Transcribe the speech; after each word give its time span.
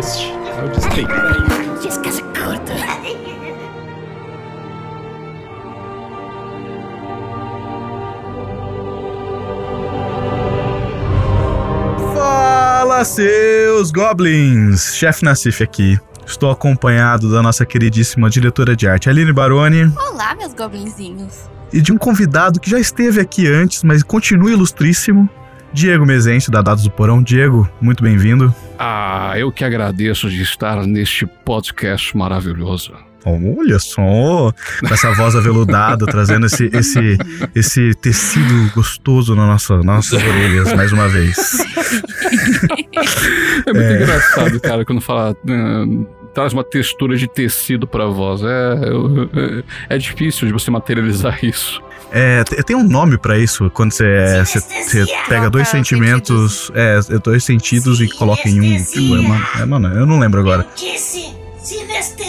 este 0.00 0.32
é 0.32 0.64
o 0.64 0.68
Despeito. 0.70 1.10
Curta. 2.32 2.74
Fala, 12.14 13.04
seus 13.04 13.90
goblins! 13.90 14.94
Chefe 14.94 15.24
Nassif 15.24 15.62
aqui. 15.62 15.98
Estou 16.26 16.50
acompanhado 16.50 17.30
da 17.30 17.42
nossa 17.42 17.66
queridíssima 17.66 18.30
diretora 18.30 18.76
de 18.76 18.88
arte, 18.88 19.10
Aline 19.10 19.32
Baroni, 19.32 19.92
Olá, 19.96 20.34
meus 20.34 20.54
goblinzinhos. 20.54 21.50
e 21.72 21.80
de 21.80 21.92
um 21.92 21.98
convidado 21.98 22.60
que 22.60 22.70
já 22.70 22.78
esteve 22.78 23.20
aqui 23.20 23.48
antes, 23.48 23.82
mas 23.82 24.02
continua 24.02 24.50
ilustríssimo, 24.50 25.28
Diego 25.72 26.06
Mezencio, 26.06 26.52
da 26.52 26.62
Dados 26.62 26.84
do 26.84 26.90
Porão. 26.90 27.22
Diego, 27.22 27.68
muito 27.80 28.02
bem-vindo. 28.02 28.54
Ah, 28.82 29.34
eu 29.36 29.52
que 29.52 29.62
agradeço 29.62 30.30
de 30.30 30.42
estar 30.42 30.86
neste 30.86 31.26
podcast 31.26 32.16
maravilhoso. 32.16 32.94
Olha 33.26 33.78
só, 33.78 34.50
com 34.80 34.94
essa 34.94 35.12
voz 35.12 35.36
aveludada, 35.36 36.06
trazendo 36.06 36.46
esse, 36.46 36.70
esse, 36.72 37.18
esse 37.54 37.94
tecido 37.96 38.72
gostoso 38.74 39.34
na 39.34 39.46
nossa, 39.46 39.76
nas 39.76 39.84
nossas 39.84 40.22
orelhas, 40.24 40.72
mais 40.72 40.90
uma 40.92 41.06
vez. 41.08 41.36
É 43.66 43.72
muito 43.74 43.92
engraçado, 43.92 44.60
cara, 44.60 44.84
quando 44.86 45.02
fala. 45.02 45.36
eh, 45.46 46.19
traz 46.34 46.52
uma 46.52 46.64
textura 46.64 47.16
de 47.16 47.26
tecido 47.28 47.86
pra 47.86 48.06
voz. 48.06 48.42
É, 48.42 48.88
eu- 48.88 49.28
é, 49.88 49.94
é 49.94 49.98
difícil 49.98 50.46
de 50.46 50.52
você 50.52 50.70
materializar 50.70 51.38
isso. 51.44 51.80
É, 52.12 52.42
te- 52.42 52.60
tem 52.64 52.74
um 52.74 52.82
nome 52.82 53.16
pra 53.18 53.38
isso, 53.38 53.70
quando 53.70 53.92
você, 53.92 54.04
é, 54.04 54.44
você, 54.44 54.58
você 54.60 55.06
pega 55.28 55.48
dois 55.48 55.68
sentimentos, 55.68 56.70
é, 56.74 56.98
dois 57.22 57.44
sentidos 57.44 58.00
e 58.00 58.08
coloca 58.08 58.48
em 58.48 58.60
um. 58.60 58.84
Tipo, 58.84 59.16
é, 59.16 59.22
mano, 59.22 59.46
é, 59.60 59.64
mano, 59.64 59.88
eu 59.96 60.06
não 60.06 60.18
lembro 60.18 60.40
agora. 60.40 60.66
Disse 60.76 61.32
sinestesia. 61.62 62.19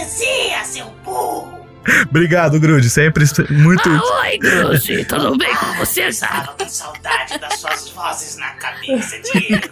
Obrigado, 2.10 2.60
Grude, 2.60 2.90
sempre 2.90 3.26
muito. 3.50 3.90
Oi, 3.90 4.38
Gruzi, 4.38 5.04
tudo 5.06 5.38
bem 5.38 5.56
com 5.56 5.74
você? 5.76 6.10
Tô 6.46 6.64
com 6.64 6.70
saudade 6.70 7.40
das 7.40 7.60
suas 7.60 7.90
vozes 7.90 8.38
na 8.38 8.50
cabeça, 8.52 9.20
Diego. 9.20 9.68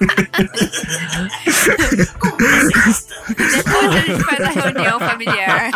Como 2.20 2.38
você 2.38 2.90
está? 2.90 3.16
Depois 3.28 3.96
a 3.96 4.00
gente 4.00 4.24
faz 4.24 4.40
a 4.42 4.62
reunião 4.62 5.00
familiar. 5.00 5.70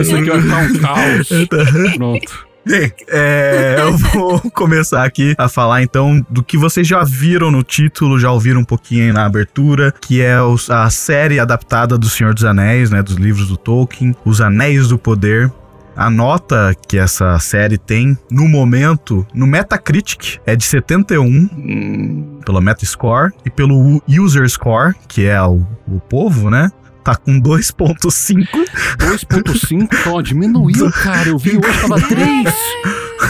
Isso 0.00 0.16
aqui 0.16 0.30
vai 0.30 0.42
ficar 0.42 0.58
um 0.58 0.78
caos. 0.78 1.28
Pronto. 1.96 2.53
Bem, 2.66 2.90
é, 3.08 3.76
eu 3.78 3.96
vou 3.96 4.40
começar 4.52 5.04
aqui 5.04 5.34
a 5.36 5.48
falar 5.48 5.82
então 5.82 6.24
do 6.30 6.42
que 6.42 6.56
vocês 6.56 6.86
já 6.86 7.04
viram 7.04 7.50
no 7.50 7.62
título, 7.62 8.18
já 8.18 8.30
ouviram 8.30 8.60
um 8.60 8.64
pouquinho 8.64 9.04
aí 9.04 9.12
na 9.12 9.26
abertura, 9.26 9.92
que 9.92 10.22
é 10.22 10.36
a 10.70 10.88
série 10.88 11.38
adaptada 11.38 11.98
do 11.98 12.08
Senhor 12.08 12.32
dos 12.32 12.44
Anéis, 12.44 12.90
né, 12.90 13.02
dos 13.02 13.16
livros 13.16 13.48
do 13.48 13.56
Tolkien, 13.58 14.16
Os 14.24 14.40
Anéis 14.40 14.88
do 14.88 14.98
Poder. 14.98 15.52
A 15.96 16.10
nota 16.10 16.74
que 16.88 16.98
essa 16.98 17.38
série 17.38 17.78
tem 17.78 18.18
no 18.28 18.48
momento, 18.48 19.24
no 19.32 19.46
Metacritic, 19.46 20.38
é 20.44 20.56
de 20.56 20.64
71 20.64 21.24
Hum, 21.24 22.40
pelo 22.44 22.60
Metascore 22.60 23.32
e 23.44 23.50
pelo 23.50 24.02
User 24.08 24.48
Score, 24.48 24.94
que 25.06 25.26
é 25.26 25.40
o, 25.42 25.64
o 25.86 26.00
povo, 26.00 26.50
né? 26.50 26.70
Tá 27.04 27.14
com 27.16 27.38
2.5 27.38 28.46
2.5, 28.98 29.88
então 29.92 30.22
diminuiu, 30.22 30.90
cara. 31.02 31.28
Eu 31.28 31.38
vi 31.38 31.50
hoje 31.58 31.80
tava 31.82 32.00
3. 32.08 32.48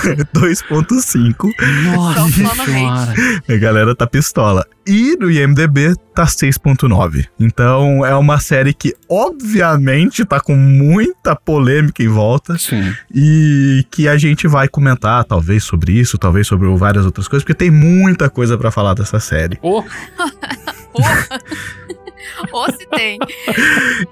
2.5 0.35 1.51
Nossa 1.85 2.65
senhora. 2.65 3.15
A 3.49 3.57
galera 3.57 3.95
tá 3.95 4.07
pistola. 4.07 4.67
E 4.87 5.17
no 5.19 5.31
IMDB 5.31 5.95
tá 6.15 6.25
6.9. 6.25 7.27
Então 7.41 8.05
é 8.05 8.15
uma 8.15 8.39
série 8.39 8.75
que, 8.75 8.95
obviamente, 9.09 10.25
tá 10.25 10.39
com 10.41 10.55
muita 10.55 11.35
polêmica 11.35 12.03
em 12.03 12.09
volta. 12.09 12.59
Sim. 12.59 12.95
E 13.15 13.87
que 13.91 14.07
a 14.09 14.19
gente 14.19 14.47
vai 14.47 14.69
comentar, 14.69 15.25
talvez, 15.25 15.65
sobre 15.65 15.93
isso, 15.93 16.19
talvez 16.19 16.47
sobre 16.47 16.69
várias 16.77 17.07
outras 17.07 17.27
coisas, 17.27 17.43
porque 17.45 17.55
tem 17.55 17.71
muita 17.71 18.29
coisa 18.29 18.59
pra 18.59 18.71
falar 18.71 18.95
dessa 18.95 19.19
série. 19.19 19.59
Ô, 19.63 19.83
Ou 22.53 22.67
se 22.71 22.87
tem. 22.89 23.19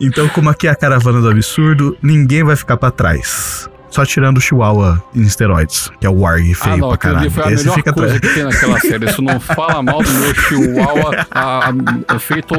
Então, 0.00 0.28
como 0.28 0.50
aqui 0.50 0.66
é 0.66 0.70
a 0.70 0.74
caravana 0.74 1.20
do 1.20 1.28
absurdo, 1.28 1.96
ninguém 2.02 2.42
vai 2.42 2.56
ficar 2.56 2.76
pra 2.76 2.90
trás. 2.90 3.68
Só 3.92 4.06
tirando 4.06 4.38
o 4.38 4.40
Chihuahua 4.40 5.04
em 5.14 5.20
esteroides, 5.20 5.90
que 6.00 6.06
é 6.06 6.10
o 6.10 6.14
Warg 6.20 6.54
feio 6.54 6.74
ah, 6.74 6.76
não, 6.78 6.88
pra 6.88 6.96
caralho. 6.96 7.30
foi 7.30 7.44
a 7.44 7.52
Esse 7.52 7.64
melhor 7.64 7.74
fica 7.76 7.92
coisa 7.92 8.18
que 8.18 8.28
tem 8.32 8.42
naquela 8.44 8.80
série. 8.80 9.04
Isso 9.04 9.20
não 9.20 9.38
fala 9.38 9.82
mal 9.82 10.02
do 10.02 10.10
meu 10.10 10.34
chihuahua 10.34 11.26
a, 11.30 11.70
a, 12.08 12.18
feito 12.18 12.54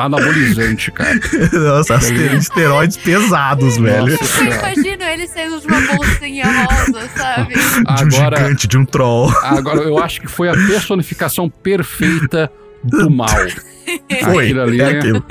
anabolizante, 0.00 0.92
cara. 0.92 1.18
Nossa, 1.52 1.96
aster- 1.96 2.34
esteroides 2.34 2.96
pesados, 2.96 3.76
velho. 3.76 4.08
Eu 4.08 4.46
imagino 4.46 5.02
ele 5.02 5.26
saindo 5.26 5.60
de 5.60 5.66
uma 5.66 5.80
bolsinha 5.80 6.44
rosa, 6.46 7.08
sabe? 7.16 7.54
De 7.54 7.60
um 7.60 7.82
Agora, 7.86 8.36
gigante, 8.36 8.68
de 8.68 8.78
um 8.78 8.84
troll. 8.84 9.30
agora, 9.42 9.80
eu 9.80 9.98
acho 9.98 10.20
que 10.20 10.28
foi 10.28 10.48
a 10.48 10.52
personificação 10.52 11.50
perfeita 11.50 12.50
do 12.84 13.10
mal. 13.10 13.26
Foi, 14.24 14.44
Aquilo 14.46 14.60
ali, 14.62 14.80
é 14.80 14.98
aquilo. 14.98 15.24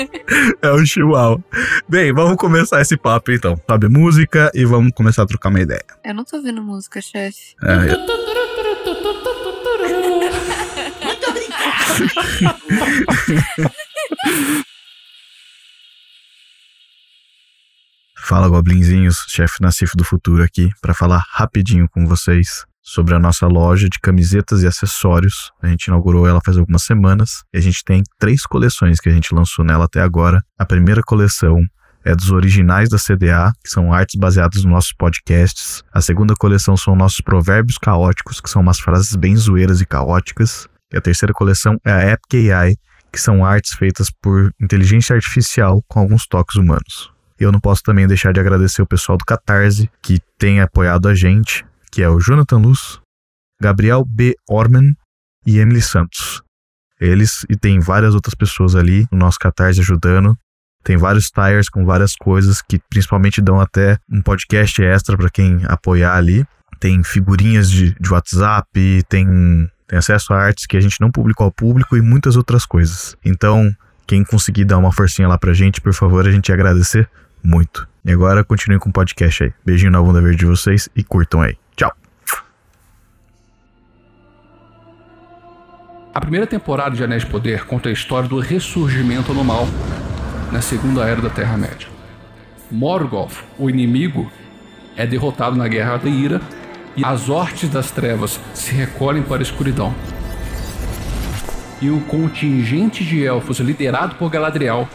É 0.61 0.69
o 0.71 0.85
Chihuahua. 0.85 1.43
Bem, 1.87 2.13
vamos 2.13 2.37
começar 2.37 2.81
esse 2.81 2.97
papo 2.97 3.31
então. 3.31 3.59
Sobe 3.69 3.87
música 3.87 4.51
e 4.53 4.65
vamos 4.65 4.91
começar 4.93 5.23
a 5.23 5.25
trocar 5.25 5.49
uma 5.49 5.61
ideia. 5.61 5.83
Eu 6.03 6.13
não 6.15 6.23
tô 6.23 6.37
ouvindo 6.37 6.61
música, 6.61 7.01
chefe. 7.01 7.55
É, 7.63 7.75
Muito 7.77 7.93
obrigado. 11.29 13.71
Fala, 18.19 18.49
Goblinzinhos, 18.49 19.25
chefe 19.29 19.61
Nassif 19.61 19.95
do 19.95 20.03
Futuro 20.03 20.43
aqui, 20.43 20.69
para 20.81 20.93
falar 20.93 21.23
rapidinho 21.29 21.87
com 21.89 22.05
vocês 22.05 22.65
sobre 22.87 23.13
a 23.13 23.19
nossa 23.19 23.45
loja 23.47 23.89
de 23.89 23.99
camisetas 23.99 24.63
e 24.63 24.67
acessórios. 24.67 25.51
A 25.61 25.67
gente 25.67 25.87
inaugurou 25.87 26.25
ela 26.25 26.39
faz 26.43 26.57
algumas 26.57 26.83
semanas 26.83 27.43
e 27.53 27.57
a 27.57 27.61
gente 27.61 27.83
tem 27.83 28.01
três 28.17 28.43
coleções 28.43 29.01
que 29.01 29.09
a 29.09 29.11
gente 29.11 29.35
lançou 29.35 29.65
nela 29.65 29.83
até 29.83 29.99
agora. 29.99 30.41
A 30.57 30.65
primeira 30.65 31.01
coleção 31.01 31.59
é 32.05 32.15
dos 32.15 32.31
originais 32.31 32.87
da 32.87 32.97
CDA, 32.97 33.51
que 33.61 33.69
são 33.69 33.91
artes 33.91 34.15
baseadas 34.15 34.63
nos 34.63 34.71
nossos 34.71 34.93
podcasts. 34.93 35.83
A 35.93 35.99
segunda 35.99 36.33
coleção 36.33 36.77
são 36.77 36.95
nossos 36.95 37.19
provérbios 37.19 37.77
caóticos, 37.77 38.39
que 38.39 38.49
são 38.49 38.61
umas 38.61 38.79
frases 38.79 39.13
bem 39.17 39.35
zoeiras 39.35 39.81
e 39.81 39.85
caóticas. 39.85 40.65
E 40.93 40.95
a 40.95 41.01
terceira 41.01 41.33
coleção 41.33 41.77
é 41.83 41.91
a 41.91 42.11
Epic 42.13 42.49
AI, 42.49 42.77
que 43.11 43.19
são 43.19 43.43
artes 43.43 43.73
feitas 43.73 44.09
por 44.21 44.49
inteligência 44.61 45.13
artificial 45.13 45.83
com 45.89 45.99
alguns 45.99 46.25
toques 46.25 46.55
humanos. 46.55 47.11
Eu 47.37 47.51
não 47.51 47.59
posso 47.59 47.83
também 47.83 48.07
deixar 48.07 48.31
de 48.31 48.39
agradecer 48.39 48.81
o 48.81 48.87
pessoal 48.87 49.17
do 49.17 49.25
Catarse, 49.25 49.89
que 50.01 50.21
tem 50.39 50.61
apoiado 50.61 51.09
a 51.09 51.13
gente, 51.13 51.65
que 51.97 52.03
é 52.03 52.07
o 52.07 52.19
Jonathan 52.19 52.57
Luz, 52.57 52.99
Gabriel 53.59 54.05
B. 54.05 54.35
Orman 54.47 54.93
e 55.47 55.57
Emily 55.57 55.81
Santos. 55.81 56.43
Eles 57.01 57.43
e 57.49 57.55
tem 57.55 57.79
várias 57.79 58.13
outras 58.13 58.35
pessoas 58.35 58.75
ali 58.75 59.07
no 59.11 59.17
nosso 59.17 59.39
Catarse 59.39 59.79
ajudando. 59.79 60.37
Tem 60.83 60.95
vários 60.95 61.31
tires 61.31 61.69
com 61.69 61.83
várias 61.87 62.13
coisas 62.13 62.61
que 62.61 62.79
principalmente 62.87 63.41
dão 63.41 63.59
até 63.59 63.97
um 64.11 64.21
podcast 64.21 64.79
extra 64.79 65.17
para 65.17 65.27
quem 65.31 65.65
apoiar 65.65 66.15
ali. 66.15 66.45
Tem 66.79 67.03
figurinhas 67.03 67.67
de, 67.67 67.95
de 67.99 68.13
WhatsApp, 68.13 68.69
tem, 69.09 69.25
tem 69.87 69.97
acesso 69.97 70.33
a 70.33 70.37
artes 70.39 70.67
que 70.67 70.77
a 70.77 70.79
gente 70.79 71.01
não 71.01 71.09
publicou 71.09 71.45
ao 71.45 71.51
público 71.51 71.97
e 71.97 72.01
muitas 72.01 72.35
outras 72.35 72.63
coisas. 72.63 73.17
Então, 73.25 73.71
quem 74.05 74.23
conseguir 74.23 74.65
dar 74.65 74.77
uma 74.77 74.91
forcinha 74.91 75.27
lá 75.27 75.39
pra 75.39 75.51
gente, 75.51 75.81
por 75.81 75.95
favor, 75.95 76.27
a 76.27 76.31
gente 76.31 76.51
agradecer 76.51 77.09
muito. 77.47 77.87
E 78.03 78.11
agora 78.11 78.43
continue 78.43 78.77
com 78.77 78.89
o 78.89 78.93
podcast 78.93 79.45
aí. 79.45 79.53
Beijinho 79.65 79.91
na 79.91 80.01
bunda 80.01 80.21
verde 80.21 80.39
de 80.39 80.45
vocês 80.45 80.89
e 80.95 81.03
curtam 81.03 81.41
aí. 81.41 81.57
Tchau. 81.75 81.91
A 86.13 86.19
primeira 86.19 86.45
temporada 86.45 86.95
de 86.95 87.03
Anéis 87.03 87.23
de 87.23 87.31
Poder 87.31 87.65
conta 87.65 87.87
a 87.87 87.91
história 87.91 88.27
do 88.27 88.39
ressurgimento 88.39 89.33
do 89.33 89.43
mal 89.43 89.65
na 90.51 90.61
Segunda 90.61 91.05
Era 91.05 91.21
da 91.21 91.29
Terra-média. 91.29 91.87
Morgoth, 92.69 93.43
o 93.57 93.69
inimigo, 93.69 94.29
é 94.97 95.05
derrotado 95.05 95.55
na 95.55 95.67
Guerra 95.67 95.97
da 95.97 96.09
Ira 96.09 96.41
e 96.97 97.05
as 97.05 97.29
hortes 97.29 97.69
das 97.69 97.91
trevas 97.91 98.39
se 98.53 98.73
recolhem 98.73 99.23
para 99.23 99.37
a 99.37 99.41
escuridão. 99.41 99.93
E 101.79 101.89
o 101.89 102.01
contingente 102.01 103.05
de 103.05 103.23
elfos 103.23 103.59
liderado 103.59 104.15
por 104.15 104.31
Galadriel, 104.31 104.89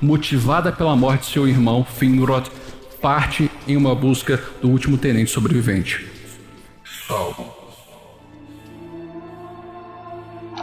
motivada 0.00 0.72
pela 0.72 0.96
morte 0.96 1.26
de 1.26 1.32
seu 1.32 1.46
irmão 1.46 1.84
Finrod, 1.84 2.50
parte 3.00 3.50
em 3.66 3.76
uma 3.76 3.94
busca 3.94 4.42
do 4.60 4.68
último 4.68 4.96
tenente 4.96 5.30
sobrevivente. 5.30 6.06
Sauron. 7.06 7.60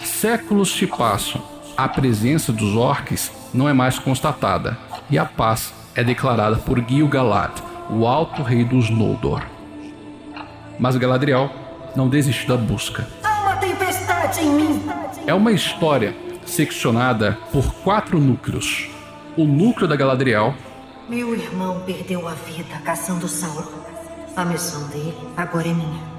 Séculos 0.04 0.72
se 0.72 0.88
passam, 0.88 1.42
a 1.76 1.88
presença 1.88 2.52
dos 2.52 2.76
orques 2.76 3.32
não 3.54 3.70
é 3.70 3.74
mais 3.74 4.00
constatada 4.00 4.78
e 5.10 5.18
a 5.18 5.26
paz 5.26 5.74
é 5.96 6.04
declarada 6.04 6.58
por 6.58 6.80
Gil-galad, 6.80 7.52
o 7.90 8.06
alto 8.06 8.42
rei 8.42 8.64
dos 8.64 8.90
Noldor. 8.90 9.44
Mas 10.80 10.96
Galadriel 10.96 11.52
não 11.96 12.08
desiste 12.08 12.48
da 12.48 12.56
busca. 12.56 13.08
Há 13.24 13.42
uma 13.42 13.56
tempestade 13.58 14.42
em 14.42 14.50
mim. 14.50 14.84
É 15.26 15.34
uma 15.34 15.52
história 15.52 16.16
seccionada 16.46 17.38
por 17.52 17.74
quatro 17.76 18.20
núcleos. 18.20 18.90
O 19.38 19.46
núcleo 19.46 19.88
da 19.88 19.96
Galadriel, 19.96 20.56
Meu 21.08 21.34
irmão 21.34 21.82
perdeu 21.86 22.28
a 22.28 22.34
vida 22.34 22.78
caçando 22.84 23.28
Sauron. 23.28 23.86
A 24.36 24.44
missão 24.46 24.88
dele 24.90 25.16
agora 25.36 25.68
é 25.68 25.74
minha. 25.74 26.18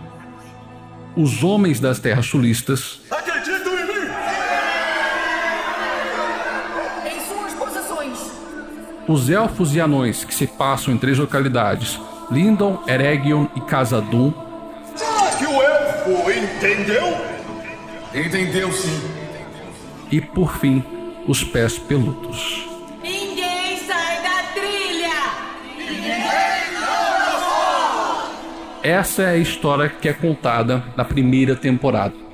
os 1.17 1.43
Homens 1.43 1.81
das 1.81 1.99
Terras 1.99 2.26
Sulistas, 2.26 3.00
Acreditam 3.11 3.73
em 3.75 3.85
mim! 3.87 4.09
Em 7.06 7.20
suas 7.20 7.53
posições! 7.55 8.19
os 9.06 9.29
Elfos 9.29 9.75
e 9.75 9.81
Anões, 9.81 10.25
que 10.25 10.35
se 10.35 10.47
passam 10.47 10.94
em 10.94 10.99
três 10.99 11.19
localidades, 11.19 11.99
Lindon, 12.31 12.82
Eregion 12.87 13.47
e 13.56 13.61
Khazad-dûm, 13.61 14.32
Será 14.94 15.31
que 15.37 15.47
o 15.47 15.62
elfo 15.62 16.31
entendeu? 16.31 17.17
Entendeu 18.15 18.73
sim. 18.73 19.00
e, 20.11 20.20
por 20.20 20.56
fim, 20.59 20.82
os 21.26 21.43
Pés 21.44 21.79
Peludos. 21.79 22.68
Essa 28.88 29.25
é 29.25 29.29
a 29.32 29.37
história 29.37 29.87
que 29.87 30.08
é 30.08 30.14
contada 30.14 30.82
na 30.96 31.05
primeira 31.05 31.55
temporada. 31.55 32.28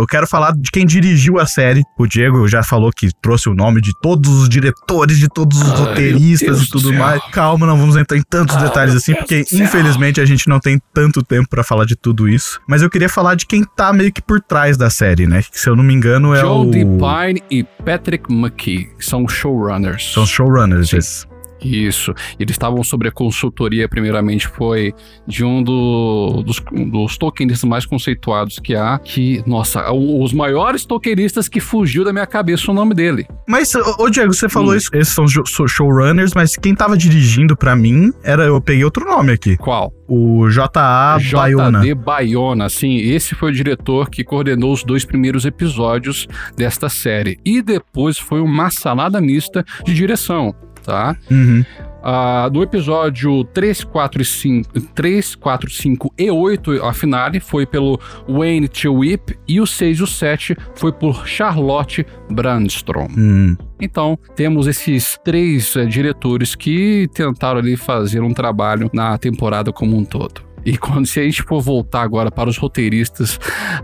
Eu 0.00 0.06
quero 0.06 0.26
falar 0.26 0.52
de 0.52 0.70
quem 0.70 0.86
dirigiu 0.86 1.38
a 1.38 1.46
série. 1.46 1.82
O 1.98 2.06
Diego 2.06 2.46
já 2.48 2.62
falou 2.62 2.90
que 2.90 3.08
trouxe 3.22 3.48
o 3.48 3.54
nome 3.54 3.80
de 3.80 3.92
todos 4.00 4.30
os 4.42 4.48
diretores, 4.48 5.18
de 5.18 5.28
todos 5.28 5.60
os 5.60 5.70
Ai, 5.70 5.76
roteiristas 5.78 6.62
e 6.62 6.68
tudo 6.68 6.92
mais. 6.92 7.22
Calma, 7.32 7.66
não 7.66 7.76
vamos 7.76 7.96
entrar 7.96 8.16
em 8.16 8.22
tantos 8.22 8.56
Ah, 8.56 8.60
detalhes 8.64 8.94
assim, 8.94 9.14
porque 9.14 9.44
infelizmente 9.52 10.20
a 10.20 10.24
gente 10.24 10.48
não 10.48 10.58
tem 10.58 10.80
tanto 10.92 11.22
tempo 11.22 11.48
pra 11.48 11.62
falar 11.64 11.84
de 11.84 11.96
tudo 11.96 12.28
isso. 12.28 12.60
Mas 12.68 12.82
eu 12.82 12.90
queria 12.90 13.08
falar 13.08 13.34
de 13.34 13.46
quem 13.46 13.64
tá 13.64 13.92
meio 13.92 14.12
que 14.12 14.22
por 14.22 14.40
trás 14.40 14.76
da 14.76 14.90
série, 14.90 15.26
né? 15.26 15.42
Que, 15.42 15.58
se 15.58 15.68
eu 15.68 15.76
não 15.76 15.84
me 15.84 15.94
engano 15.94 16.34
é 16.34 16.40
Joe 16.40 16.66
o... 16.66 16.70
Pine 16.70 17.42
e 17.50 17.64
Patrick 17.84 18.32
McKee 18.32 18.84
que 18.98 19.04
são 19.04 19.26
showrunners. 19.28 20.12
São 20.12 20.26
showrunners. 20.26 20.90
Sim. 20.90 20.98
esses. 20.98 21.33
Isso. 21.62 22.12
Eles 22.38 22.52
estavam 22.54 22.82
sobre 22.84 23.08
a 23.08 23.12
consultoria, 23.12 23.88
primeiramente, 23.88 24.46
foi 24.48 24.92
de 25.26 25.44
um 25.44 25.62
do- 25.62 26.42
dos, 26.44 26.62
dos 26.90 27.16
tokens 27.16 27.62
mais 27.64 27.86
conceituados 27.86 28.58
que 28.58 28.74
há, 28.74 28.98
que, 28.98 29.42
nossa, 29.46 29.90
o- 29.90 30.22
os 30.22 30.32
maiores 30.32 30.84
tokenistas 30.84 31.48
que 31.48 31.60
fugiu 31.60 32.04
da 32.04 32.12
minha 32.12 32.26
cabeça 32.26 32.70
o 32.70 32.74
nome 32.74 32.94
dele. 32.94 33.26
Mas, 33.48 33.74
ô 33.98 34.08
Diego, 34.10 34.32
você 34.34 34.48
falou 34.48 34.72
Hum. 34.72 34.76
isso. 34.76 34.90
Esses 34.94 35.14
são 35.14 35.26
showrunners, 35.68 36.32
mas 36.34 36.56
quem 36.56 36.74
tava 36.74 36.96
dirigindo 36.96 37.56
pra 37.56 37.74
mim 37.74 38.12
era. 38.22 38.44
Eu 38.44 38.60
peguei 38.60 38.84
outro 38.84 39.04
nome 39.06 39.32
aqui. 39.32 39.56
Qual? 39.56 39.92
O 40.06 40.48
J.A. 40.50 41.18
Bayona. 41.32 41.80
J.D. 41.80 41.94
Bayona, 41.94 42.68
sim, 42.68 42.96
esse 42.96 43.34
foi 43.34 43.50
o 43.50 43.54
diretor 43.54 44.10
que 44.10 44.22
coordenou 44.22 44.72
os 44.72 44.84
dois 44.84 45.04
primeiros 45.04 45.44
episódios 45.46 46.26
desta 46.56 46.88
série. 46.88 47.38
E 47.44 47.62
depois 47.62 48.18
foi 48.18 48.40
uma 48.40 48.68
salada 48.70 49.20
mista 49.20 49.64
de 49.84 49.94
direção, 49.94 50.54
tá? 50.84 51.16
Uhum. 51.30 51.64
Ah, 52.06 52.50
no 52.52 52.62
episódio 52.62 53.44
3, 53.44 53.82
4 53.84 54.20
e 54.20 54.24
5, 54.26 54.80
3, 54.94 55.34
4, 55.36 55.70
5 55.70 56.12
e 56.18 56.30
8, 56.30 56.84
a 56.84 56.92
finale 56.92 57.40
foi 57.40 57.64
pelo 57.64 57.98
Wayne 58.28 58.68
Chewip 58.70 59.38
e 59.48 59.58
o 59.58 59.66
6 59.66 59.98
e 59.98 60.02
o 60.02 60.06
7 60.06 60.56
foi 60.74 60.92
por 60.92 61.26
Charlotte 61.26 62.06
Brandstrom. 62.30 63.08
Hum. 63.16 63.56
Então, 63.80 64.18
temos 64.36 64.66
esses 64.66 65.18
três 65.24 65.74
eh, 65.76 65.86
diretores 65.86 66.54
que 66.54 67.08
tentaram 67.14 67.58
ali 67.58 67.74
fazer 67.74 68.20
um 68.20 68.34
trabalho 68.34 68.90
na 68.92 69.16
temporada 69.16 69.72
como 69.72 69.96
um 69.96 70.04
todo. 70.04 70.53
E 70.64 70.76
quando 70.78 71.06
se 71.06 71.20
a 71.20 71.22
gente 71.22 71.42
for 71.42 71.60
voltar 71.60 72.02
agora 72.02 72.30
para 72.30 72.48
os 72.48 72.56
roteiristas, 72.56 73.38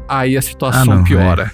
aí 0.09 0.37
a 0.37 0.43
situação 0.43 0.82
Ah, 0.93 0.97
não, 0.97 1.05
piora. 1.05 1.50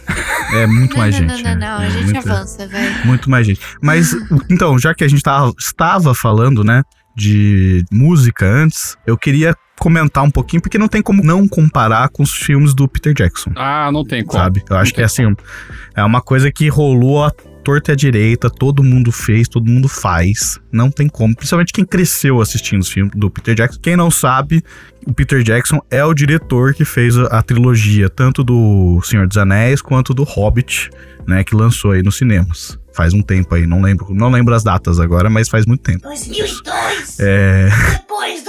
É 0.54 0.66
muito 0.66 0.92
Não, 0.92 0.98
mais 0.98 1.18
não, 1.20 1.28
gente. 1.28 1.42
não, 1.42 1.50
não, 1.50 1.58
né? 1.58 1.66
não. 1.68 1.78
A 1.78 1.84
É 1.86 1.90
gente 1.90 2.04
muito- 2.04 2.30
avança, 2.30 2.66
velho. 2.68 3.06
Muito 3.06 3.28
mais 3.30 3.46
gente. 3.46 3.60
Mas, 3.82 4.14
então, 4.48 4.78
já 4.78 4.94
que 4.94 5.02
a 5.02 5.08
gente 5.08 5.22
tava, 5.22 5.52
estava 5.58 6.14
falando, 6.14 6.62
né, 6.62 6.82
de 7.16 7.84
música 7.90 8.46
antes, 8.46 8.96
eu 9.06 9.16
queria 9.18 9.54
comentar 9.78 10.22
um 10.22 10.30
pouquinho, 10.30 10.62
porque 10.62 10.78
não 10.78 10.88
tem 10.88 11.02
como 11.02 11.22
não 11.22 11.46
comparar 11.48 12.08
com 12.10 12.22
os 12.22 12.30
filmes 12.32 12.74
do 12.74 12.86
Peter 12.88 13.12
Jackson, 13.12 13.50
Ah, 13.56 13.90
não 13.92 14.04
tem 14.04 14.24
como. 14.24 14.38
sabe? 14.42 14.62
Eu 14.70 14.76
acho 14.76 14.94
que 14.94 15.00
é 15.02 15.04
assim, 15.04 15.34
é 15.94 16.04
uma 16.04 16.20
coisa 16.22 16.50
que 16.52 16.68
rolou 16.68 17.24
a 17.24 17.32
torta 17.66 17.90
e 17.90 17.94
a 17.94 17.96
direita, 17.96 18.48
todo 18.48 18.80
mundo 18.80 19.10
fez, 19.10 19.48
todo 19.48 19.68
mundo 19.68 19.88
faz, 19.88 20.60
não 20.70 20.88
tem 20.88 21.08
como. 21.08 21.34
Principalmente 21.34 21.72
quem 21.72 21.84
cresceu 21.84 22.40
assistindo 22.40 22.80
os 22.80 22.88
filmes 22.88 23.12
do 23.16 23.28
Peter 23.28 23.56
Jackson. 23.56 23.80
Quem 23.82 23.96
não 23.96 24.08
sabe, 24.08 24.62
o 25.04 25.12
Peter 25.12 25.42
Jackson 25.42 25.80
é 25.90 26.04
o 26.04 26.14
diretor 26.14 26.74
que 26.74 26.84
fez 26.84 27.18
a, 27.18 27.24
a 27.24 27.42
trilogia, 27.42 28.08
tanto 28.08 28.44
do 28.44 29.00
Senhor 29.02 29.26
dos 29.26 29.36
Anéis 29.36 29.82
quanto 29.82 30.14
do 30.14 30.22
Hobbit, 30.22 30.90
né, 31.26 31.42
que 31.42 31.56
lançou 31.56 31.90
aí 31.90 32.04
nos 32.04 32.16
cinemas. 32.16 32.78
Faz 32.94 33.12
um 33.12 33.20
tempo 33.20 33.52
aí, 33.52 33.66
não 33.66 33.82
lembro, 33.82 34.14
não 34.14 34.30
lembro 34.30 34.54
as 34.54 34.62
datas 34.62 35.00
agora, 35.00 35.28
mas 35.28 35.48
faz 35.48 35.66
muito 35.66 35.82
tempo. 35.82 36.02
2002. 36.02 37.18
É, 37.18 37.68
Depois 37.90 38.44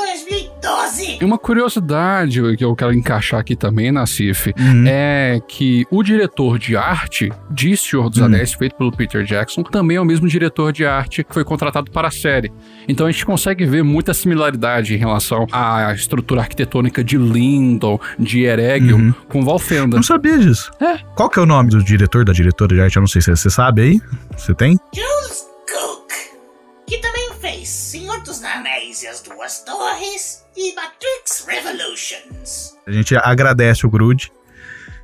2012. 0.68 1.18
E 1.22 1.26
uma 1.26 1.38
curiosidade 1.38 2.42
que 2.58 2.64
eu 2.64 2.76
quero 2.76 2.94
encaixar 2.94 3.40
aqui 3.40 3.56
também, 3.56 3.92
Nassif, 3.92 4.54
Uhum. 4.60 4.84
é 4.88 5.40
que 5.48 5.86
o 5.92 6.04
diretor 6.04 6.60
de 6.60 6.76
arte 6.76 7.32
de 7.50 7.76
Senhor 7.78 8.10
dos 8.10 8.20
Hum. 8.20 8.26
Anéis, 8.26 8.54
feito 8.54 8.76
pelo 8.76 8.92
Peter 8.92 9.24
Jackson, 9.24 9.64
também 9.64 9.98
é 9.98 10.02
o 10.02 10.06
mesmo 10.06 10.28
diretor 10.28 10.72
de 10.72 10.86
arte 10.86 11.24
que 11.24 11.34
foi 11.34 11.44
contratado 11.44 11.92
para 11.92 12.08
a 12.08 12.12
série. 12.12 12.52
Então 12.88 13.06
a 13.08 13.12
gente 13.12 13.26
consegue 13.26 13.66
ver 13.66 13.84
muita 13.84 14.14
similaridade 14.14 14.94
em 14.94 14.98
relação 14.98 15.46
à 15.52 15.94
estrutura 15.94 16.42
arquitetônica 16.42 17.04
de 17.04 17.18
Lindon, 17.18 18.00
de 18.20 18.44
Eregion, 18.44 18.98
Uhum. 18.98 19.14
com 19.30 19.44
Valfenda. 19.44 19.96
não 19.98 20.04
sabia 20.04 20.38
disso. 20.38 20.72
É. 20.82 20.98
Qual 21.16 21.30
que 21.30 21.40
é 21.40 21.42
o 21.42 21.46
nome 21.46 21.70
do 21.70 21.84
diretor, 21.84 22.26
da 22.26 22.34
diretora 22.34 22.76
de 22.76 22.82
arte? 22.82 22.96
Eu 22.98 23.02
não 23.02 23.08
sei 23.08 23.22
se 23.22 23.36
você 23.36 23.50
sabe 23.50 23.82
aí. 23.82 24.02
Você 24.38 24.54
tem? 24.54 24.78
Jules 24.94 25.46
Cook, 25.68 26.12
Dos 28.28 28.44
Anéis 28.44 29.04
e 29.04 29.08
as 29.08 29.22
Duas 29.22 29.60
Torres 29.60 30.44
e 30.54 30.76
Matrix 30.76 31.46
Revolutions. 31.48 32.76
A 32.86 32.92
gente 32.92 33.16
agradece 33.16 33.86
o 33.86 33.90
Grude. 33.90 34.34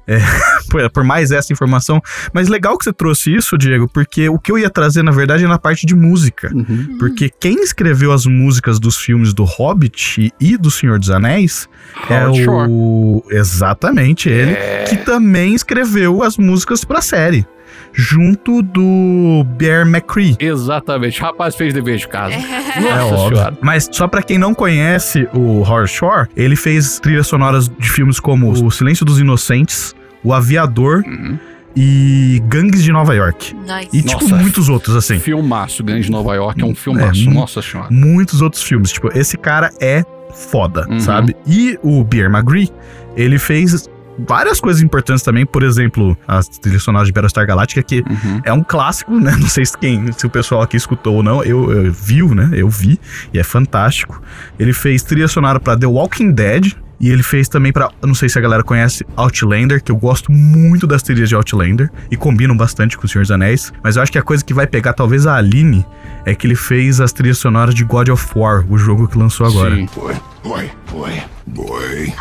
é, 0.05 0.19
por, 0.91 1.05
mais 1.05 1.31
essa 1.31 1.53
informação. 1.53 2.01
Mas 2.33 2.49
legal 2.49 2.77
que 2.77 2.83
você 2.83 2.91
trouxe 2.91 3.33
isso, 3.33 3.57
Diego, 3.57 3.87
porque 3.87 4.27
o 4.27 4.37
que 4.37 4.51
eu 4.51 4.59
ia 4.59 4.69
trazer, 4.69 5.03
na 5.03 5.11
verdade, 5.11 5.45
é 5.45 5.47
na 5.47 5.57
parte 5.57 5.85
de 5.85 5.95
música. 5.95 6.51
Uhum. 6.53 6.97
Porque 6.99 7.29
quem 7.29 7.63
escreveu 7.63 8.11
as 8.11 8.25
músicas 8.25 8.77
dos 8.77 8.97
filmes 8.97 9.33
do 9.33 9.45
Hobbit 9.45 10.33
e 10.37 10.57
do 10.57 10.69
Senhor 10.69 10.99
dos 10.99 11.09
Anéis 11.09 11.69
é 12.09 12.25
Howard 12.25 12.43
Shore. 12.43 12.67
o. 12.69 13.23
Exatamente, 13.29 14.27
ele. 14.27 14.51
É. 14.51 14.83
Que 14.83 14.97
também 14.97 15.55
escreveu 15.55 16.23
as 16.23 16.35
músicas 16.35 16.83
pra 16.83 16.99
série. 16.99 17.47
Junto 17.93 18.61
do 18.61 19.43
Bear 19.57 19.87
McCree. 19.87 20.35
Exatamente. 20.39 21.21
Rapaz 21.21 21.55
fez 21.55 21.73
dever 21.73 21.97
de 21.97 22.07
casa. 22.07 22.33
É 22.35 22.79
Nossa 22.79 23.03
óbvio. 23.15 23.37
senhora. 23.37 23.57
Mas 23.61 23.89
só 23.91 24.07
pra 24.07 24.23
quem 24.23 24.37
não 24.37 24.53
conhece 24.53 25.27
o 25.33 25.59
Horror 25.59 25.87
Shore, 25.87 26.27
ele 26.35 26.55
fez 26.55 26.99
trilhas 26.99 27.27
sonoras 27.27 27.69
de 27.69 27.89
filmes 27.89 28.19
como 28.19 28.51
O 28.51 28.71
Silêncio 28.71 29.05
dos 29.05 29.19
Inocentes, 29.19 29.93
O 30.23 30.33
Aviador 30.33 31.03
Uhum. 31.05 31.37
e 31.75 32.41
Gangues 32.47 32.83
de 32.83 32.91
Nova 32.91 33.13
York. 33.15 33.55
Nice. 33.55 33.89
E, 33.93 34.01
tipo, 34.01 34.23
Nossa. 34.23 34.35
muitos 34.35 34.69
outros, 34.69 34.95
assim. 34.95 35.19
Filmaço, 35.19 35.83
Grande 35.83 36.09
Nova 36.11 36.33
York 36.35 36.61
é 36.61 36.65
um 36.65 36.73
filmaço. 36.75 37.25
mu- 37.29 37.35
Nossa 37.41 37.61
senhora. 37.61 37.89
Muitos 37.91 38.41
outros 38.41 38.63
filmes. 38.63 38.91
Tipo, 38.91 39.09
esse 39.17 39.37
cara 39.37 39.69
é 39.81 40.03
foda, 40.51 40.87
Uhum. 40.89 40.99
sabe? 40.99 41.35
E 41.45 41.77
o 41.83 42.03
Bear 42.03 42.29
McGree, 42.31 42.69
ele 43.15 43.37
fez 43.37 43.87
várias 44.19 44.59
coisas 44.59 44.81
importantes 44.81 45.23
também. 45.23 45.45
Por 45.45 45.63
exemplo, 45.63 46.17
as 46.27 46.47
trilhas 46.47 46.83
sonoras 46.83 47.07
de 47.07 47.13
Battlestar 47.13 47.45
Galactica, 47.47 47.81
que 47.83 47.99
Uhum. 48.01 48.41
é 48.43 48.53
um 48.53 48.63
clássico, 48.63 49.11
né? 49.19 49.35
Não 49.39 49.47
sei 49.47 49.65
se, 49.65 49.77
quem, 49.77 50.11
se 50.11 50.25
o 50.25 50.29
pessoal 50.29 50.61
aqui 50.61 50.77
escutou 50.77 51.15
ou 51.15 51.23
não. 51.23 51.43
Eu, 51.43 51.71
eu 51.71 51.91
viu, 51.91 52.33
né? 52.35 52.49
Eu 52.53 52.69
vi. 52.69 52.99
E 53.33 53.39
é 53.39 53.43
fantástico. 53.43 54.21
Ele 54.59 54.73
fez 54.73 55.03
trilha 55.03 55.27
sonora 55.27 55.59
pra 55.59 55.77
The 55.77 55.87
Walking 55.87 56.31
Dead. 56.31 56.73
E 56.99 57.09
ele 57.09 57.23
fez 57.23 57.49
também 57.49 57.73
pra. 57.73 57.89
eu 58.01 58.07
Não 58.07 58.15
sei 58.15 58.29
se 58.29 58.37
a 58.37 58.41
galera 58.41 58.63
conhece 58.63 59.05
Outlander, 59.17 59.83
que 59.83 59.91
eu 59.91 59.95
gosto 59.97 60.31
muito 60.31 60.87
das 60.87 61.03
trilhas 61.03 61.27
de 61.27 61.35
Outlander. 61.35 61.91
E 62.09 62.15
combinam 62.15 62.55
bastante 62.55 62.97
com 62.97 63.05
o 63.05 63.09
Senhor 63.09 63.23
dos 63.23 63.31
Anéis. 63.31 63.73
Mas 63.83 63.97
eu 63.97 64.03
acho 64.03 64.11
que 64.11 64.17
a 64.17 64.21
coisa 64.21 64.45
que 64.45 64.53
vai 64.53 64.65
pegar 64.67 64.93
talvez 64.93 65.27
a 65.27 65.35
Aline 65.35 65.85
é 66.25 66.33
que 66.33 66.47
ele 66.47 66.55
fez 66.55 67.01
as 67.01 67.11
trilhas 67.11 67.39
sonoras 67.39 67.75
de 67.75 67.83
God 67.83 68.07
of 68.09 68.25
War, 68.35 68.63
o 68.69 68.77
jogo 68.77 69.07
que 69.09 69.17
lançou 69.17 69.45
agora. 69.47 69.75
Sim. 69.75 69.89
Boy, 69.93 70.15
boy, 70.43 70.71
boy, 70.91 71.21
boy. 71.47 72.13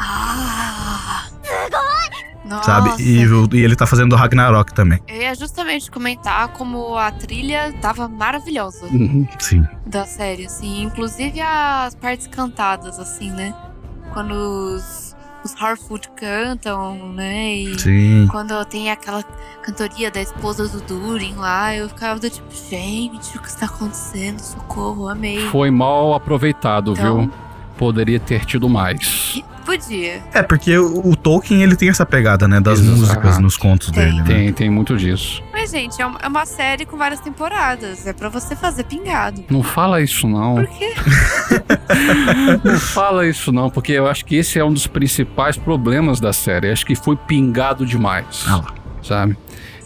Nossa. 2.52 2.64
Sabe? 2.64 3.02
E, 3.02 3.22
e 3.56 3.60
ele 3.64 3.74
tá 3.76 3.86
fazendo 3.86 4.12
o 4.12 4.16
Ragnarok 4.16 4.72
também. 4.74 5.00
Eu 5.08 5.22
ia 5.22 5.34
justamente 5.34 5.90
comentar 5.90 6.48
como 6.48 6.96
a 6.96 7.10
trilha 7.10 7.72
tava 7.80 8.08
maravilhosa 8.08 8.86
Uhum. 8.86 9.26
Sim. 9.38 9.64
da 9.86 10.04
série, 10.04 10.46
assim. 10.46 10.82
Inclusive 10.82 11.40
as 11.40 11.94
partes 11.94 12.26
cantadas, 12.26 12.98
assim, 12.98 13.30
né? 13.30 13.54
Quando 14.12 14.32
os, 14.32 15.16
os 15.44 15.54
Harfoot 15.60 16.08
cantam, 16.16 17.12
né? 17.14 17.52
E 17.54 17.78
Sim. 17.80 18.26
quando 18.30 18.62
tem 18.66 18.90
aquela 18.90 19.22
cantoria 19.62 20.10
da 20.10 20.20
esposa 20.20 20.68
do 20.68 20.80
Durin 20.82 21.34
lá, 21.36 21.74
eu 21.74 21.88
ficava 21.88 22.20
do 22.20 22.28
tipo, 22.28 22.46
gente, 22.68 23.36
o 23.36 23.40
que 23.40 23.48
está 23.48 23.66
acontecendo? 23.66 24.38
Socorro, 24.40 25.08
amei. 25.08 25.46
Foi 25.48 25.70
mal 25.70 26.12
aproveitado, 26.14 26.92
Então- 26.92 27.20
viu? 27.22 27.32
Poderia 27.78 28.20
ter 28.20 28.44
tido 28.44 28.68
mais. 28.68 29.42
Podia. 29.64 30.22
É, 30.32 30.42
porque 30.42 30.76
o, 30.76 31.10
o 31.10 31.16
Tolkien, 31.16 31.62
ele 31.62 31.76
tem 31.76 31.88
essa 31.88 32.04
pegada, 32.04 32.46
né, 32.48 32.60
das 32.60 32.80
Exato. 32.80 32.98
músicas 32.98 33.38
nos 33.38 33.56
contos 33.56 33.90
Tem. 33.90 34.04
dele, 34.04 34.18
né? 34.18 34.24
Tem, 34.24 34.52
tem 34.52 34.70
muito 34.70 34.96
disso. 34.96 35.42
Mas, 35.52 35.70
gente, 35.70 36.00
é 36.00 36.06
uma, 36.06 36.18
é 36.22 36.28
uma 36.28 36.46
série 36.46 36.84
com 36.84 36.96
várias 36.96 37.20
temporadas. 37.20 38.06
É 38.06 38.12
pra 38.12 38.28
você 38.28 38.56
fazer 38.56 38.84
pingado. 38.84 39.44
Não 39.50 39.62
fala 39.62 40.00
isso, 40.00 40.26
não. 40.28 40.56
Por 40.56 40.66
quê? 40.68 40.92
Não 42.64 42.78
fala 42.78 43.26
isso, 43.26 43.52
não, 43.52 43.68
porque 43.68 43.92
eu 43.92 44.06
acho 44.06 44.24
que 44.24 44.36
esse 44.36 44.58
é 44.58 44.64
um 44.64 44.72
dos 44.72 44.86
principais 44.86 45.56
problemas 45.56 46.20
da 46.20 46.32
série. 46.32 46.70
Acho 46.70 46.86
que 46.86 46.94
foi 46.94 47.16
pingado 47.16 47.84
demais. 47.84 48.44
Ah 48.48 48.56
lá. 48.56 48.74
Sabe? 49.02 49.36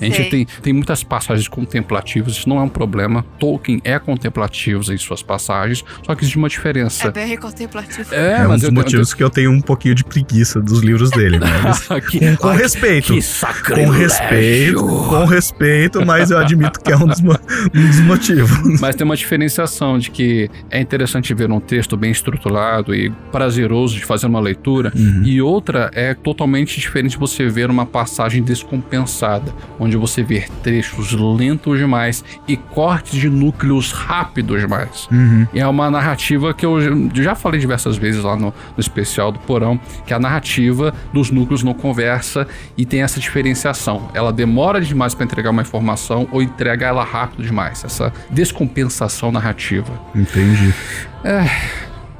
A 0.00 0.04
gente 0.04 0.30
tem, 0.30 0.46
tem 0.62 0.72
muitas 0.72 1.02
passagens 1.02 1.48
contemplativas, 1.48 2.34
isso 2.34 2.48
não 2.48 2.58
é 2.58 2.62
um 2.62 2.68
problema. 2.68 3.24
Tolkien 3.38 3.80
é 3.84 3.98
contemplativo 3.98 4.92
em 4.92 4.96
suas 4.98 5.22
passagens, 5.22 5.84
só 6.04 6.14
que 6.14 6.22
existe 6.22 6.36
uma 6.38 6.48
diferença. 6.48 7.08
É 7.08 7.10
bem 7.10 7.36
contemplativo. 7.36 8.14
É, 8.14 8.38
É, 8.40 8.44
um 8.44 8.48
mas 8.48 8.60
dos 8.60 8.68
eu- 8.68 8.74
motivos 8.74 9.14
que 9.14 9.22
eu 9.22 9.30
tenho 9.30 9.50
um 9.50 9.60
pouquinho 9.60 9.94
de 9.94 10.04
preguiça 10.04 10.60
dos 10.60 10.80
livros 10.80 11.10
dele, 11.10 11.38
né? 11.38 11.46
Eles- 11.64 12.06
que, 12.06 12.18
com, 12.20 12.36
com 12.36 12.48
Ai, 12.48 12.56
respeito. 12.58 13.08
que 13.08 13.14
Com 13.14 13.20
sacrilégio. 13.22 13.92
respeito, 13.92 14.78
com 14.84 15.24
respeito, 15.24 16.04
mas 16.06 16.30
eu 16.30 16.38
admito 16.38 16.80
que 16.80 16.92
é 16.92 16.96
um 16.96 17.06
dos, 17.06 17.20
um 17.20 17.86
dos 17.86 18.00
motivos. 18.00 18.46
Mas 18.80 18.94
tem 18.96 19.04
uma 19.04 19.16
diferenciação 19.16 19.98
de 19.98 20.10
que 20.10 20.50
é 20.70 20.80
interessante 20.80 21.32
ver 21.34 21.50
um 21.50 21.60
texto 21.60 21.96
bem 21.96 22.10
estruturado 22.10 22.94
e 22.94 23.10
prazeroso 23.32 23.94
de 23.96 24.04
fazer 24.04 24.26
uma 24.26 24.40
leitura, 24.40 24.92
Uhum. 24.94 25.22
e 25.24 25.40
outra 25.40 25.90
é 25.94 26.14
totalmente 26.14 26.80
diferente 26.80 27.16
você 27.18 27.46
ver 27.48 27.70
uma 27.70 27.86
passagem 27.86 28.42
descompensada, 28.42 29.52
onde 29.78 29.85
você 29.94 30.22
vê 30.22 30.46
trechos 30.62 31.12
lentos 31.12 31.78
demais 31.78 32.24
e 32.48 32.56
cortes 32.56 33.20
de 33.20 33.28
núcleos 33.28 33.92
rápidos 33.92 34.60
demais. 34.60 35.06
Uhum. 35.12 35.46
E 35.52 35.60
é 35.60 35.66
uma 35.68 35.90
narrativa 35.90 36.52
que 36.52 36.64
eu 36.64 36.78
já 37.14 37.34
falei 37.34 37.60
diversas 37.60 37.96
vezes 37.96 38.24
lá 38.24 38.34
no, 38.34 38.46
no 38.46 38.80
especial 38.80 39.30
do 39.30 39.38
Porão, 39.38 39.78
que 40.06 40.14
a 40.14 40.18
narrativa 40.18 40.92
dos 41.12 41.30
núcleos 41.30 41.62
não 41.62 41.74
conversa 41.74 42.48
e 42.76 42.86
tem 42.86 43.02
essa 43.02 43.20
diferenciação. 43.20 44.10
Ela 44.14 44.32
demora 44.32 44.80
demais 44.80 45.14
para 45.14 45.24
entregar 45.24 45.50
uma 45.50 45.62
informação 45.62 46.26
ou 46.32 46.42
entrega 46.42 46.86
ela 46.86 47.04
rápido 47.04 47.42
demais. 47.42 47.84
Essa 47.84 48.12
descompensação 48.30 49.30
narrativa. 49.30 49.92
Entendi. 50.14 50.72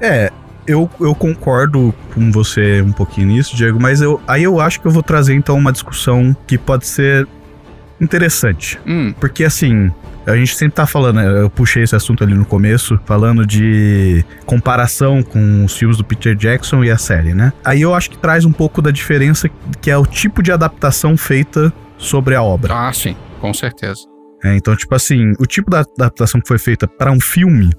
É, 0.00 0.30
eu, 0.66 0.90
eu 1.00 1.14
concordo 1.14 1.94
com 2.12 2.30
você 2.30 2.82
um 2.82 2.92
pouquinho 2.92 3.28
nisso, 3.28 3.56
Diego, 3.56 3.80
mas 3.80 4.00
eu, 4.00 4.20
aí 4.26 4.42
eu 4.42 4.60
acho 4.60 4.80
que 4.80 4.86
eu 4.86 4.90
vou 4.90 5.02
trazer 5.02 5.34
então 5.34 5.56
uma 5.56 5.72
discussão 5.72 6.36
que 6.46 6.58
pode 6.58 6.86
ser 6.86 7.26
interessante. 8.00 8.78
Hum, 8.86 9.14
Porque 9.18 9.44
assim, 9.44 9.90
a 10.26 10.36
gente 10.36 10.54
sempre 10.56 10.74
tá 10.74 10.86
falando, 10.86 11.16
né, 11.16 11.42
eu 11.42 11.48
puxei 11.50 11.82
esse 11.82 11.94
assunto 11.94 12.24
ali 12.24 12.34
no 12.34 12.44
começo, 12.44 12.98
falando 13.04 13.46
de 13.46 14.24
comparação 14.44 15.22
com 15.22 15.64
os 15.64 15.76
filmes 15.76 15.96
do 15.96 16.04
Peter 16.04 16.34
Jackson 16.34 16.82
e 16.84 16.90
a 16.90 16.98
série, 16.98 17.32
né? 17.34 17.52
Aí 17.64 17.82
eu 17.82 17.94
acho 17.94 18.10
que 18.10 18.18
traz 18.18 18.44
um 18.44 18.52
pouco 18.52 18.82
da 18.82 18.90
diferença 18.90 19.48
que 19.80 19.90
é 19.90 19.96
o 19.96 20.04
tipo 20.04 20.42
de 20.42 20.50
adaptação 20.52 21.16
feita 21.16 21.72
sobre 21.98 22.34
a 22.34 22.42
obra. 22.42 22.74
ah, 22.74 22.92
sim, 22.92 23.16
com 23.40 23.54
certeza. 23.54 24.00
É, 24.44 24.54
então, 24.54 24.76
tipo 24.76 24.94
assim, 24.94 25.32
o 25.40 25.46
tipo 25.46 25.70
da 25.70 25.80
adaptação 25.80 26.40
que 26.40 26.46
foi 26.46 26.58
feita 26.58 26.86
para 26.86 27.10
um 27.10 27.18
filme. 27.20 27.70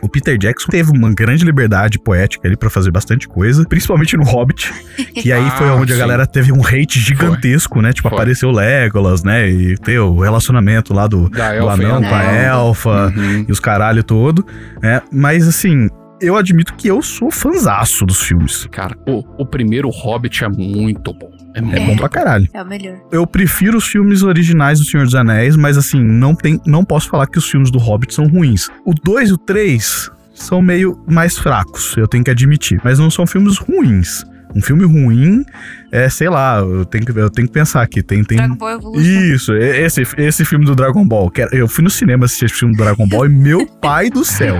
O 0.00 0.08
Peter 0.08 0.36
Jackson 0.38 0.68
teve 0.70 0.90
uma 0.90 1.12
grande 1.12 1.44
liberdade 1.44 1.98
poética 1.98 2.46
ali 2.48 2.56
pra 2.56 2.70
fazer 2.70 2.90
bastante 2.90 3.28
coisa, 3.28 3.64
principalmente 3.68 4.16
no 4.16 4.24
Hobbit, 4.24 4.72
que 5.14 5.32
aí 5.32 5.50
foi 5.52 5.68
Ah, 5.68 5.74
onde 5.74 5.92
a 5.92 5.96
sim. 5.96 6.00
galera 6.00 6.26
teve 6.26 6.52
um 6.52 6.60
hate 6.64 6.98
gigantesco, 7.00 7.80
né? 7.82 7.92
Tipo, 7.92 8.08
Foi. 8.08 8.16
apareceu 8.18 8.50
Legolas, 8.50 9.22
né? 9.22 9.48
E 9.48 9.76
ter 9.78 9.98
o 9.98 10.18
relacionamento 10.20 10.92
lá 10.94 11.06
do, 11.06 11.28
Da 11.28 11.58
do 11.58 11.68
anão 11.68 12.02
com 12.02 12.14
a 12.14 12.22
elfa 12.24 13.12
Uhum. 13.16 13.44
e 13.48 13.52
os 13.52 13.60
caralho 13.60 14.02
todo, 14.02 14.44
né? 14.82 15.02
Mas 15.12 15.46
assim, 15.46 15.88
eu 16.20 16.36
admito 16.36 16.74
que 16.74 16.88
eu 16.88 17.02
sou 17.02 17.30
fanzaço 17.30 18.04
dos 18.06 18.20
filmes. 18.22 18.66
Cara, 18.70 18.96
o, 19.06 19.22
o 19.42 19.46
primeiro 19.46 19.88
Hobbit 19.90 20.44
é 20.44 20.48
muito 20.48 21.12
bom. 21.12 21.30
É, 21.54 21.58
É 21.58 21.86
bom 21.86 21.96
pra 21.96 22.08
caralho. 22.08 22.48
É 22.52 22.62
o 22.62 22.66
melhor. 22.66 22.98
Eu 23.10 23.26
prefiro 23.26 23.76
os 23.78 23.86
filmes 23.86 24.22
originais 24.22 24.78
do 24.78 24.84
Senhor 24.84 25.04
dos 25.04 25.14
Anéis, 25.14 25.56
mas 25.56 25.76
assim, 25.76 26.02
não 26.02 26.34
tem, 26.34 26.60
não 26.66 26.84
posso 26.84 27.08
falar 27.08 27.26
que 27.26 27.38
os 27.38 27.48
filmes 27.48 27.70
do 27.70 27.78
Hobbit 27.78 28.14
são 28.14 28.26
ruins. 28.26 28.68
O 28.84 28.94
2 28.94 29.30
e 29.30 29.32
o 29.32 29.38
3 29.38 30.10
são 30.34 30.62
meio 30.62 30.98
mais 31.06 31.36
fracos, 31.38 31.94
eu 31.96 32.08
tenho 32.08 32.24
que 32.24 32.30
admitir, 32.30 32.80
mas 32.82 32.98
não 32.98 33.10
são 33.10 33.26
filmes 33.26 33.58
ruins. 33.58 34.24
Um 34.54 34.60
filme 34.60 34.84
ruim 34.84 35.44
é, 35.90 36.10
sei 36.10 36.28
lá, 36.28 36.58
eu 36.58 36.84
tenho 36.84 37.06
que, 37.06 37.12
eu 37.18 37.30
tenho 37.30 37.48
que 37.48 37.54
pensar 37.54 37.80
aqui, 37.80 38.02
tem 38.02 38.22
tem 38.22 38.36
Dragon 38.36 38.54
Ball 38.54 38.70
Evolution. 38.72 39.00
isso, 39.00 39.54
esse, 39.54 40.02
esse 40.18 40.44
filme 40.44 40.64
do 40.66 40.74
Dragon 40.74 41.06
Ball. 41.06 41.32
Eu 41.52 41.66
fui 41.68 41.82
no 41.82 41.88
cinema 41.90 42.26
assistir 42.26 42.46
esse 42.46 42.54
filme 42.54 42.74
do 42.74 42.82
Dragon 42.82 43.06
Ball 43.08 43.26
e 43.26 43.28
meu 43.30 43.66
pai 43.80 44.10
do 44.10 44.24
céu, 44.24 44.56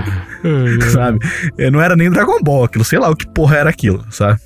sabe? 0.91 1.19
É, 1.57 1.69
Não 1.69 1.79
era 1.79 1.95
nem 1.95 2.09
Dragon 2.09 2.39
Ball, 2.41 2.63
aquilo, 2.63 2.83
sei 2.83 2.97
lá 2.97 3.09
o 3.09 3.15
que 3.15 3.27
porra 3.27 3.57
era 3.57 3.69
aquilo, 3.69 4.03
sabe? 4.09 4.39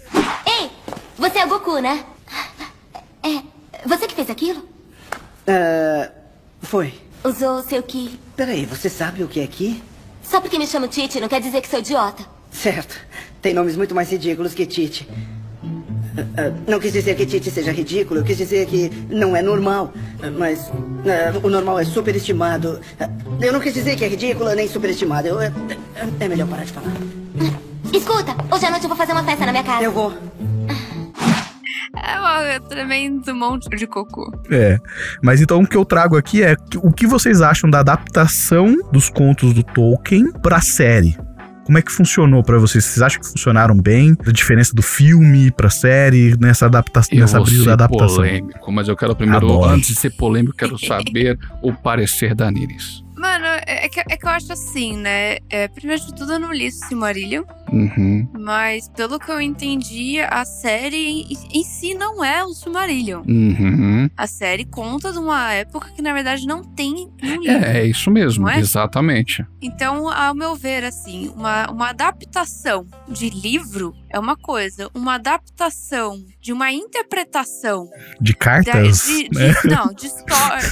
Ei, 0.46 0.70
você 1.18 1.40
é 1.40 1.46
o 1.46 1.50
Goku, 1.50 1.80
né? 1.80 2.02
Você 3.88 4.08
que 4.08 4.16
fez 4.16 4.30
aquilo? 4.30 4.64
Ah, 5.48 6.10
foi. 6.62 6.94
Usou 7.24 7.64
seu 7.64 7.82
Ki. 7.84 8.20
Peraí, 8.36 8.66
você 8.66 8.90
sabe 8.90 9.24
o 9.24 9.28
que 9.28 9.40
é 9.40 9.48
Ki? 9.48 9.82
Só 10.24 10.42
porque 10.42 10.60
me 10.60 10.68
chamo 10.68 10.88
Titi 10.88 11.20
não 11.22 11.28
quer 11.30 11.40
dizer 11.42 11.62
que 11.62 11.70
sou 11.70 11.80
idiota. 11.80 12.24
Certo. 12.52 12.96
Tem 13.42 13.54
nomes 13.54 13.76
muito 13.78 13.96
mais 13.96 14.10
ridículos 14.12 14.54
que 14.54 14.66
Tite. 14.66 15.08
Ah, 16.36 16.52
não 16.68 16.80
quis 16.80 16.92
dizer 16.94 17.16
que 17.16 17.26
Tite 17.26 17.50
seja 17.52 17.72
ridículo, 17.72 18.20
eu 18.20 18.24
quis 18.26 18.38
dizer 18.38 18.66
que 18.68 18.90
não 19.10 19.36
é 19.36 19.42
normal. 19.42 19.94
Ah, 20.22 20.30
Mas 20.32 20.70
o 21.44 21.50
normal 21.50 21.80
é 21.80 21.86
superestimado. 21.86 22.80
Eu 23.40 23.54
não 23.54 23.60
quis 23.62 23.74
dizer 23.74 23.96
que 23.96 24.04
é 24.04 24.08
ridículo 24.10 24.54
nem 24.54 24.68
superestimado. 24.68 25.28
Eu, 25.28 25.40
é, 25.40 25.48
é- 25.96 26.26
é 26.26 26.28
melhor 26.28 26.48
parar 26.48 26.66
de 26.66 26.74
falar. 26.74 26.92
Escuta, 27.94 28.36
hoje 28.54 28.66
à 28.66 28.70
noite 28.70 28.84
eu 28.84 28.90
vou 28.90 28.98
fazer 28.98 29.14
uma 29.14 29.24
festa 29.24 29.46
na 29.46 29.52
minha 29.52 29.64
casa. 29.64 29.84
Eu 29.84 29.92
vou. 29.92 30.14
É 31.96 32.60
um 32.60 32.62
tremendo 32.68 33.34
monte 33.36 33.70
de 33.70 33.88
cocô. 33.88 34.32
É. 34.52 34.78
Mas 35.22 35.42
então 35.42 35.62
o 35.62 35.68
que 35.68 35.78
eu 35.78 35.86
trago 35.86 36.18
aqui 36.18 36.44
é 36.44 36.56
o 36.84 36.92
que 36.92 37.08
vocês 37.08 37.42
acham 37.42 37.70
da 37.70 37.80
adaptação 37.80 38.76
dos 38.92 39.10
contos 39.10 39.54
do 39.54 39.64
Tolkien 39.64 40.32
pra 40.42 40.60
série? 40.62 41.16
Como 41.66 41.78
é 41.78 41.82
que 41.82 41.92
funcionou 41.92 42.42
pra 42.44 42.58
vocês? 42.58 42.86
Vocês 42.86 43.02
acham 43.02 43.20
que 43.20 43.28
funcionaram 43.28 43.76
bem? 43.76 44.16
A 44.26 44.32
diferença 44.32 44.74
do 44.74 44.82
filme 44.82 45.52
pra 45.52 45.70
série, 45.70 46.34
nessa 46.40 46.66
adaptação, 46.66 47.18
Eu 47.18 47.22
nessa 47.22 47.42
brisa 47.42 47.66
da 47.66 47.74
adaptação? 47.74 48.16
polêmico, 48.18 48.72
mas 48.72 48.88
eu 48.88 48.96
quero 48.96 49.14
primeiro, 49.14 49.46
Adoro. 49.46 49.70
antes 49.72 49.90
de 49.90 49.96
ser 49.96 50.12
polêmico, 50.12 50.56
quero 50.56 50.78
saber 50.80 51.38
o 51.62 51.74
parecer 51.74 52.34
da 52.34 52.50
Niris. 52.50 53.04
Mano, 53.18 53.46
é 53.66 53.86
é 53.86 53.90
que, 53.90 54.00
é 54.00 54.18
que 54.18 54.26
eu 54.26 54.30
acho 54.30 54.52
assim, 54.54 54.98
né? 54.98 55.38
É, 55.50 55.68
primeiro 55.68 56.06
de 56.06 56.14
tudo, 56.16 56.34
eu 56.34 56.40
não 56.40 56.52
li 56.54 56.72
Silmarillion, 56.72 57.44
Uhum, 57.70 58.26
mas 58.40 58.88
pelo 58.90 59.20
que 59.20 59.30
eu 59.30 59.42
entendi, 59.42 60.20
a 60.22 60.46
série 60.46 61.24
em, 61.24 61.38
em 61.60 61.64
si 61.66 61.94
não 61.96 62.24
é 62.24 62.42
o 62.44 62.54
Silmarillion. 62.54 63.24
uhum. 63.28 64.10
A 64.16 64.26
série 64.26 64.64
conta 64.66 65.12
de 65.12 65.20
uma 65.20 65.52
época 65.54 65.90
que, 65.94 66.02
na 66.02 66.14
verdade, 66.14 66.46
não 66.48 66.64
tem 66.64 66.94
um 67.22 67.42
livro. 67.42 67.66
É, 67.66 67.80
é 67.82 67.86
isso 67.86 68.10
mesmo, 68.10 68.48
é? 68.48 68.58
exatamente. 68.58 69.46
Então, 69.62 70.08
ao 70.10 70.34
meu 70.34 70.56
ver, 70.56 70.86
assim, 70.86 71.28
uma, 71.36 71.70
uma 71.70 71.90
adaptação 71.90 72.88
de 73.08 73.30
livro 73.30 73.94
é 74.10 74.18
uma 74.18 74.38
coisa, 74.38 74.90
uma 74.96 75.16
adaptação 75.16 76.24
de 76.40 76.54
uma 76.54 76.72
interpretação 76.72 77.90
De 78.22 78.32
da- 78.32 78.38
cartas? 78.40 79.06
de, 79.06 79.30
né? 79.34 79.54
de- 79.62 79.68
não, 79.68 79.88
de, 79.94 80.08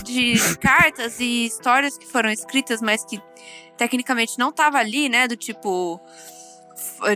de 0.03 0.57
cartas 0.59 1.19
e 1.19 1.45
histórias 1.45 1.97
que 1.97 2.07
foram 2.07 2.29
escritas, 2.29 2.74
mas 2.81 3.03
que 3.05 3.21
tecnicamente 3.77 4.37
não 4.39 4.51
tava 4.51 4.77
ali, 4.77 5.09
né? 5.09 5.27
Do 5.27 5.35
tipo. 5.35 5.99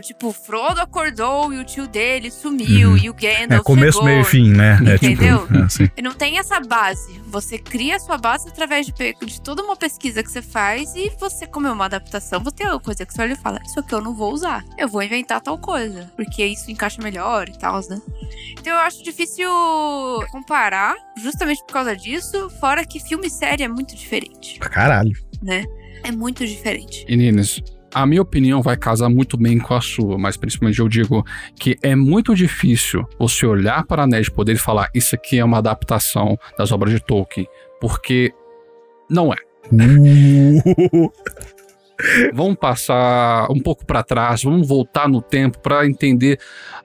Tipo, 0.02 0.32
Frodo 0.32 0.80
acordou 0.80 1.52
e 1.52 1.58
o 1.58 1.64
tio 1.64 1.86
dele 1.86 2.30
sumiu 2.30 2.90
Uhum. 2.92 2.96
e 2.96 3.10
o 3.10 3.14
Gandalf 3.14 3.60
É 3.60 3.62
começo, 3.62 3.92
chegou. 3.98 4.04
meio 4.04 4.20
e 4.22 4.24
fim, 4.24 4.50
né? 4.50 4.78
É 4.86 4.94
Entendeu? 4.94 5.42
tipo, 5.46 5.58
é, 5.58 5.62
assim. 5.62 5.88
E 5.98 6.02
não 6.02 6.12
tem 6.14 6.38
essa 6.38 6.58
base. 6.60 7.20
Você 7.26 7.58
cria 7.58 7.96
a 7.96 7.98
sua 7.98 8.16
base 8.16 8.48
através 8.48 8.86
de, 8.86 8.92
de 8.92 9.40
toda 9.40 9.62
uma 9.62 9.76
pesquisa 9.76 10.22
que 10.22 10.30
você 10.30 10.40
faz 10.40 10.94
e 10.96 11.10
você, 11.20 11.46
como 11.46 11.66
é 11.66 11.72
uma 11.72 11.84
adaptação, 11.84 12.42
você 12.42 12.56
tem 12.56 12.66
uma 12.68 12.80
coisa 12.80 13.04
que 13.04 13.12
você 13.12 13.20
olha 13.22 13.32
e 13.34 13.36
fala: 13.36 13.60
Isso 13.64 13.78
aqui 13.78 13.94
eu 13.94 14.00
não 14.00 14.14
vou 14.14 14.32
usar. 14.32 14.64
Eu 14.78 14.88
vou 14.88 15.02
inventar 15.02 15.40
tal 15.42 15.58
coisa. 15.58 16.10
Porque 16.16 16.44
isso 16.44 16.70
encaixa 16.70 17.02
melhor 17.02 17.46
e 17.48 17.58
tal, 17.58 17.78
né? 17.88 18.00
Então 18.52 18.72
eu 18.72 18.78
acho 18.80 19.02
difícil 19.04 19.48
comparar, 20.30 20.96
justamente 21.18 21.62
por 21.66 21.72
causa 21.74 21.94
disso. 21.94 22.48
Fora 22.60 22.84
que 22.84 22.98
filme 22.98 23.26
e 23.26 23.30
série 23.30 23.62
é 23.62 23.68
muito 23.68 23.94
diferente, 23.94 24.58
Pra 24.58 24.70
caralho. 24.70 25.12
Né? 25.42 25.64
É 26.02 26.10
muito 26.10 26.46
diferente. 26.46 27.04
Ninis, 27.08 27.62
a 27.94 28.06
minha 28.06 28.22
opinião 28.22 28.62
vai 28.62 28.76
casar 28.76 29.08
muito 29.08 29.36
bem 29.36 29.58
com 29.58 29.74
a 29.74 29.80
sua, 29.80 30.16
mas 30.16 30.36
principalmente 30.36 30.78
eu 30.78 30.88
digo 30.88 31.24
que 31.58 31.76
é 31.82 31.94
muito 31.94 32.34
difícil 32.34 33.04
você 33.18 33.46
olhar 33.46 33.84
para 33.84 34.04
Anéis 34.04 34.26
de 34.26 34.32
Poder 34.32 34.54
e 34.54 34.58
falar 34.58 34.88
isso 34.94 35.14
aqui 35.14 35.38
é 35.38 35.44
uma 35.44 35.58
adaptação 35.58 36.38
das 36.56 36.72
obras 36.72 36.92
de 36.92 37.00
Tolkien, 37.00 37.46
porque 37.80 38.32
não 39.08 39.32
é. 39.32 39.36
Uh, 39.72 41.12
Vamos 42.32 42.56
passar 42.56 43.50
um 43.50 43.60
pouco 43.60 43.84
para 43.84 44.02
trás, 44.02 44.42
vamos 44.42 44.66
voltar 44.66 45.08
no 45.08 45.20
tempo 45.20 45.58
para 45.58 45.86
entender 45.86 46.38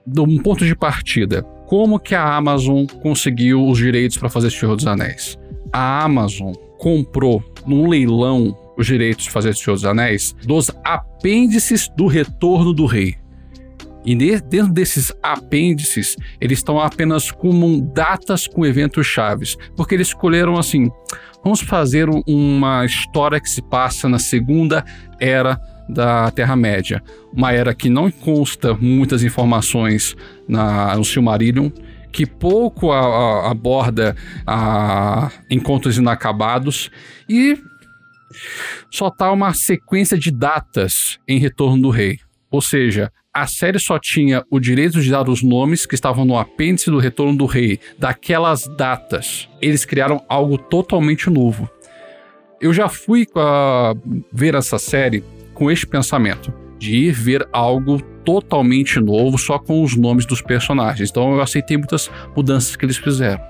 de 0.06 0.20
um 0.20 0.38
ponto 0.42 0.66
de 0.66 0.76
partida. 0.76 1.44
Como 1.68 2.00
que 2.00 2.14
a 2.14 2.36
Amazon 2.36 2.86
conseguiu 3.02 3.66
os 3.68 3.78
direitos 3.78 4.18
para 4.18 4.30
fazer 4.30 4.52
Senhor 4.52 4.76
dos 4.76 4.86
Anéis? 4.86 5.38
A 5.72 6.04
Amazon 6.04 6.54
comprou 6.78 7.44
num 7.66 7.88
leilão 7.88 8.56
os 8.78 8.86
direitos 8.86 9.26
de 9.26 9.32
fazer 9.32 9.56
Senhor 9.56 9.76
dos 9.76 9.86
Anéis 9.86 10.36
dos 10.46 10.70
apêndices 10.84 11.90
do 11.96 12.08
Retorno 12.08 12.74
do 12.74 12.86
Rei. 12.86 13.16
E 14.06 14.16
dentro 14.16 14.72
desses 14.72 15.12
apêndices, 15.24 16.16
eles 16.40 16.60
estão 16.60 16.80
apenas 16.80 17.32
como 17.32 17.82
datas 17.82 18.46
com 18.46 18.64
eventos 18.64 19.08
chaves, 19.08 19.58
porque 19.76 19.96
eles 19.96 20.10
escolheram 20.10 20.58
assim: 20.58 20.92
vamos 21.44 21.62
fazer 21.62 22.08
uma 22.28 22.86
história 22.86 23.40
que 23.40 23.50
se 23.50 23.64
passa 23.64 24.08
na 24.08 24.20
segunda 24.20 24.86
era 25.20 25.60
da 25.90 26.30
Terra-média, 26.32 27.02
uma 27.34 27.52
era 27.52 27.74
que 27.74 27.90
não 27.90 28.12
consta 28.12 28.76
muitas 28.76 29.24
informações 29.24 30.16
na, 30.48 30.96
no 30.96 31.04
Silmarillion, 31.04 31.70
que 32.16 32.26
pouco 32.26 32.94
a, 32.94 33.00
a, 33.00 33.52
aborda 33.52 34.16
a 34.48 35.30
encontros 35.52 35.98
inacabados 35.98 36.90
e 37.28 37.58
só 38.90 39.10
tá 39.10 39.30
uma 39.34 39.54
sequência 39.54 40.18
de 40.18 40.32
datas 40.32 41.20
em 41.28 41.38
Retorno 41.38 41.82
do 41.82 41.90
Rei. 41.90 42.18
Ou 42.50 42.62
seja, 42.62 43.12
a 43.34 43.46
série 43.48 43.80
só 43.80 44.00
tinha 44.00 44.46
o 44.50 44.62
direito 44.62 45.02
de 45.02 45.12
dar 45.12 45.28
os 45.28 45.44
nomes 45.44 45.86
que 45.86 45.94
estavam 45.94 46.24
no 46.24 46.38
apêndice 46.38 46.90
do 46.90 47.00
Retorno 47.00 47.36
do 47.38 47.46
Rei, 47.46 47.82
daquelas 48.00 48.66
datas. 48.78 49.50
Eles 49.62 49.84
criaram 49.84 50.24
algo 50.30 50.58
totalmente 50.58 51.30
novo. 51.30 51.70
Eu 52.62 52.74
já 52.74 52.88
fui 52.88 53.28
uh, 53.36 54.24
ver 54.32 54.56
essa 54.56 54.80
série 54.80 55.22
com 55.54 55.70
este 55.70 55.86
pensamento, 55.86 56.54
de 56.78 56.96
ir 56.96 57.12
ver 57.12 57.48
algo 57.52 58.02
totalmente 58.24 59.00
novo 59.00 59.38
só 59.38 59.60
com 59.60 59.84
os 59.84 59.96
nomes 59.96 60.26
dos 60.26 60.42
personagens. 60.42 61.10
Então 61.10 61.34
eu 61.34 61.42
aceitei 61.42 61.78
muitas 61.78 62.10
mudanças 62.36 62.76
que 62.76 62.86
eles 62.86 62.98
fizeram. 62.98 63.44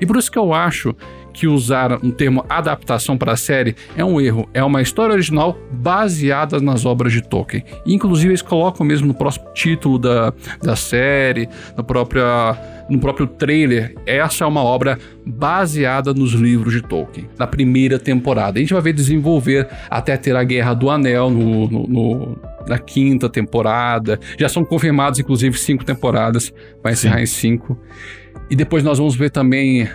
E 0.00 0.06
por 0.06 0.16
isso 0.16 0.30
que 0.30 0.38
eu 0.38 0.52
acho 0.52 0.94
que 1.32 1.46
usar 1.46 1.98
um 2.04 2.10
termo 2.10 2.44
adaptação 2.48 3.16
para 3.16 3.32
a 3.32 3.36
série 3.36 3.74
é 3.96 4.04
um 4.04 4.20
erro. 4.20 4.48
É 4.52 4.62
uma 4.62 4.82
história 4.82 5.12
original 5.12 5.56
baseada 5.72 6.60
nas 6.60 6.84
obras 6.84 7.12
de 7.12 7.22
Tolkien. 7.22 7.64
Inclusive, 7.86 8.30
eles 8.30 8.42
colocam 8.42 8.84
mesmo 8.84 9.06
no 9.06 9.14
próximo 9.14 9.46
título 9.54 9.98
da, 9.98 10.32
da 10.62 10.76
série, 10.76 11.48
na 11.76 11.82
própria, 11.82 12.56
no 12.88 12.98
próprio 12.98 13.26
trailer. 13.26 13.94
Essa 14.06 14.44
é 14.44 14.46
uma 14.46 14.62
obra 14.62 14.98
baseada 15.24 16.12
nos 16.12 16.32
livros 16.32 16.72
de 16.72 16.82
Tolkien, 16.82 17.28
na 17.38 17.46
primeira 17.46 17.98
temporada. 17.98 18.58
A 18.58 18.60
gente 18.60 18.72
vai 18.72 18.82
ver 18.82 18.92
desenvolver 18.92 19.68
até 19.88 20.16
ter 20.16 20.34
a 20.36 20.44
Guerra 20.44 20.74
do 20.74 20.90
Anel 20.90 21.30
no, 21.30 21.68
no, 21.68 21.86
no 21.86 22.38
na 22.66 22.78
quinta 22.78 23.28
temporada. 23.28 24.18
Já 24.38 24.48
são 24.48 24.64
confirmados, 24.64 25.18
inclusive, 25.18 25.58
cinco 25.58 25.84
temporadas. 25.84 26.52
Vai 26.82 26.92
encerrar 26.92 27.16
Sim. 27.16 27.22
em 27.22 27.26
cinco. 27.26 27.78
E 28.50 28.56
depois 28.56 28.82
nós 28.82 28.98
vamos 28.98 29.14
ver 29.14 29.30
também 29.30 29.88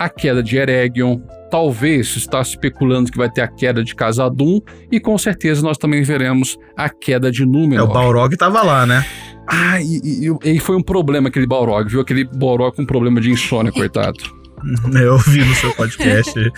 a 0.00 0.08
queda 0.08 0.42
de 0.42 0.56
Eregion, 0.56 1.20
talvez 1.50 2.16
está 2.16 2.40
especulando 2.40 3.12
que 3.12 3.18
vai 3.18 3.30
ter 3.30 3.42
a 3.42 3.48
queda 3.48 3.84
de 3.84 3.94
Casadum 3.94 4.58
e 4.90 4.98
com 4.98 5.18
certeza 5.18 5.60
nós 5.60 5.76
também 5.76 6.02
veremos 6.02 6.56
a 6.74 6.88
queda 6.88 7.30
de 7.30 7.44
Númenor. 7.44 7.86
É, 7.86 7.90
o 7.90 7.92
Balrog 7.92 8.34
tava 8.34 8.62
lá, 8.62 8.86
né? 8.86 9.04
Ah, 9.46 9.78
e, 9.82 10.26
e, 10.26 10.54
e 10.54 10.58
foi 10.58 10.76
um 10.76 10.82
problema 10.82 11.28
aquele 11.28 11.46
Balrog, 11.46 11.90
viu? 11.90 12.00
Aquele 12.00 12.24
Balrog 12.24 12.74
com 12.74 12.86
problema 12.86 13.20
de 13.20 13.30
insônia, 13.30 13.70
coitado. 13.70 14.16
Eu 14.94 15.14
ouvi 15.14 15.44
no 15.44 15.54
seu 15.54 15.72
podcast 15.74 16.52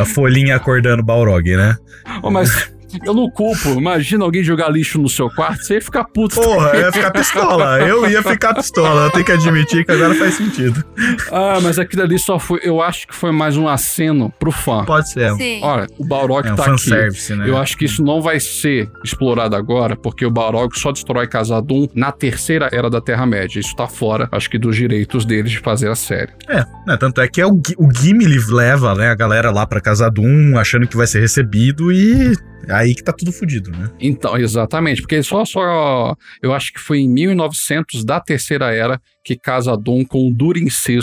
a 0.00 0.04
folhinha 0.04 0.56
acordando 0.56 1.02
Balrog, 1.02 1.56
né? 1.56 1.76
Oh, 2.22 2.30
mas 2.30 2.72
eu 3.04 3.14
não 3.14 3.30
culpo. 3.30 3.68
Imagina 3.70 4.24
alguém 4.24 4.42
jogar 4.42 4.68
lixo 4.68 4.98
no 4.98 5.08
seu 5.08 5.28
quarto, 5.30 5.62
você 5.64 5.74
ia 5.74 5.82
ficar 5.82 6.04
puto. 6.04 6.34
Porra, 6.40 6.70
eu 6.74 6.80
ia 6.80 6.92
ficar 6.92 7.10
pistola. 7.10 7.80
Eu 7.80 8.10
ia 8.10 8.22
ficar 8.22 8.54
pistola. 8.54 9.04
Eu 9.04 9.10
tenho 9.10 9.24
que 9.24 9.32
admitir 9.32 9.84
que 9.84 9.92
agora 9.92 10.14
faz 10.14 10.34
sentido. 10.34 10.82
Ah, 11.30 11.58
mas 11.62 11.78
aquilo 11.78 12.02
ali 12.02 12.18
só 12.18 12.38
foi. 12.38 12.60
Eu 12.62 12.80
acho 12.82 13.06
que 13.08 13.14
foi 13.14 13.32
mais 13.32 13.56
um 13.56 13.68
aceno 13.68 14.32
pro 14.38 14.50
fã. 14.50 14.84
Pode 14.84 15.10
ser. 15.10 15.32
Sim. 15.34 15.60
Olha, 15.62 15.86
o 15.98 16.04
Balrog 16.04 16.46
É 16.46 16.52
um 16.52 16.56
tá 16.56 16.62
aqui. 16.62 16.70
fanservice, 16.72 17.34
né? 17.34 17.48
Eu 17.48 17.56
acho 17.56 17.76
que 17.76 17.84
isso 17.84 18.02
não 18.02 18.20
vai 18.20 18.40
ser 18.40 18.90
explorado 19.04 19.56
agora, 19.56 19.96
porque 19.96 20.24
o 20.24 20.30
Balrog 20.30 20.78
só 20.78 20.92
destrói 20.92 21.26
Casadum 21.26 21.88
na 21.94 22.12
terceira 22.12 22.68
era 22.72 22.88
da 22.90 23.00
Terra-média. 23.00 23.58
Isso 23.60 23.74
tá 23.76 23.86
fora, 23.86 24.28
acho 24.32 24.48
que, 24.50 24.58
dos 24.58 24.76
direitos 24.76 25.24
deles 25.24 25.50
de 25.52 25.58
fazer 25.58 25.90
a 25.90 25.94
série. 25.94 26.32
É, 26.48 26.64
né, 26.86 26.96
tanto 26.98 27.20
é 27.20 27.28
que 27.28 27.40
é 27.40 27.46
o, 27.46 27.60
o 27.78 27.92
Gimli 27.92 28.38
leva 28.50 28.94
né, 28.94 29.08
a 29.08 29.14
galera 29.14 29.50
lá 29.50 29.66
pra 29.66 29.80
Casadum, 29.80 30.56
achando 30.58 30.86
que 30.86 30.96
vai 30.96 31.06
ser 31.06 31.20
recebido 31.20 31.92
e 31.92 32.32
aí 32.78 32.94
que 32.94 33.02
tá 33.02 33.12
tudo 33.12 33.32
fudido, 33.32 33.70
né? 33.70 33.90
Então, 34.00 34.36
exatamente, 34.36 35.00
porque 35.00 35.22
só, 35.22 35.44
só. 35.44 36.14
Eu 36.42 36.54
acho 36.54 36.72
que 36.72 36.80
foi 36.80 37.00
em 37.00 37.08
1900 37.08 38.04
da 38.04 38.20
terceira 38.20 38.72
era 38.72 39.00
que 39.24 39.36
Casadum 39.36 40.04
com 40.04 40.28
o 40.28 40.32
Durin 40.32 40.66
VI. 40.66 41.00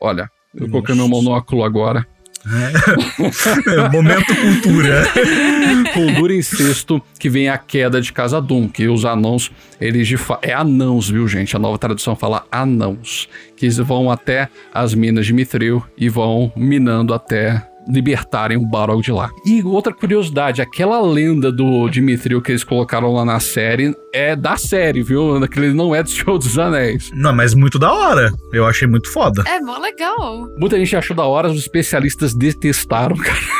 Olha, 0.00 0.30
eu 0.54 0.68
coloquei 0.68 0.94
meu 0.94 1.08
monóculo 1.08 1.64
agora. 1.64 2.06
É, 2.48 3.88
momento 3.90 4.34
cultura. 4.34 5.04
com 5.92 6.06
o 6.06 6.14
Durin 6.14 6.40
VI, 6.40 7.02
que 7.18 7.28
vem 7.28 7.48
a 7.48 7.58
queda 7.58 8.00
de 8.00 8.12
Casadum, 8.12 8.68
que 8.68 8.88
os 8.88 9.04
anãos, 9.04 9.50
eles 9.80 10.06
de 10.06 10.16
fa... 10.16 10.38
É 10.40 10.54
anãos, 10.54 11.10
viu, 11.10 11.26
gente? 11.26 11.54
A 11.56 11.58
nova 11.58 11.76
tradução 11.76 12.14
fala 12.14 12.46
anãos, 12.50 13.28
que 13.56 13.66
eles 13.66 13.76
vão 13.78 14.10
até 14.10 14.48
as 14.72 14.94
minas 14.94 15.26
de 15.26 15.32
Mithril 15.32 15.82
e 15.96 16.08
vão 16.08 16.52
minando 16.56 17.12
até 17.12 17.62
libertarem 17.88 18.56
o 18.56 18.66
Balrog 18.66 19.02
de 19.02 19.12
lá. 19.12 19.30
E 19.44 19.62
outra 19.62 19.92
curiosidade, 19.92 20.60
aquela 20.60 21.00
lenda 21.00 21.50
do 21.50 21.88
Dimithril 21.88 22.42
que 22.42 22.52
eles 22.52 22.64
colocaram 22.64 23.12
lá 23.12 23.24
na 23.24 23.40
série 23.40 23.94
é 24.12 24.36
da 24.36 24.56
série, 24.56 25.02
viu? 25.02 25.42
Aquele 25.42 25.72
não 25.72 25.94
é 25.94 26.02
do 26.02 26.10
Senhor 26.10 26.38
dos 26.38 26.58
Anéis. 26.58 27.10
Não, 27.14 27.34
mas 27.34 27.54
muito 27.54 27.78
da 27.78 27.92
hora. 27.92 28.30
Eu 28.52 28.66
achei 28.66 28.86
muito 28.86 29.10
foda. 29.10 29.42
É 29.46 29.60
mó 29.60 29.78
legal. 29.78 30.48
Muita 30.58 30.76
gente 30.78 30.96
achou 30.96 31.16
da 31.16 31.24
hora, 31.24 31.48
os 31.48 31.58
especialistas 31.58 32.34
detestaram, 32.34 33.16
cara. 33.16 33.57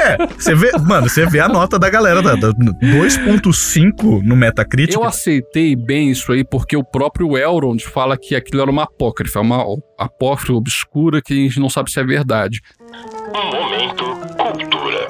É, 0.00 0.26
você 0.26 0.54
vê, 0.54 0.70
mano, 0.78 1.08
você 1.08 1.26
vê 1.26 1.40
a 1.40 1.48
nota 1.48 1.78
da 1.78 1.88
galera 1.88 2.22
da, 2.22 2.34
da 2.34 2.52
2.5 2.52 4.22
no 4.22 4.36
Metacritic. 4.36 4.94
Eu 4.94 5.04
aceitei 5.04 5.74
bem 5.74 6.10
isso 6.10 6.32
aí 6.32 6.44
porque 6.44 6.76
o 6.76 6.84
próprio 6.84 7.36
Elrond 7.36 7.82
fala 7.84 8.16
que 8.16 8.34
aquilo 8.34 8.62
era 8.62 8.70
uma 8.70 8.84
apócrifa, 8.84 9.40
uma 9.40 9.64
apócrifa 9.98 10.52
obscura 10.52 11.20
que 11.22 11.32
a 11.32 11.36
gente 11.36 11.60
não 11.60 11.68
sabe 11.68 11.90
se 11.90 12.00
é 12.00 12.04
verdade. 12.04 12.60
Momento 13.34 14.04
Cultura. 14.38 15.08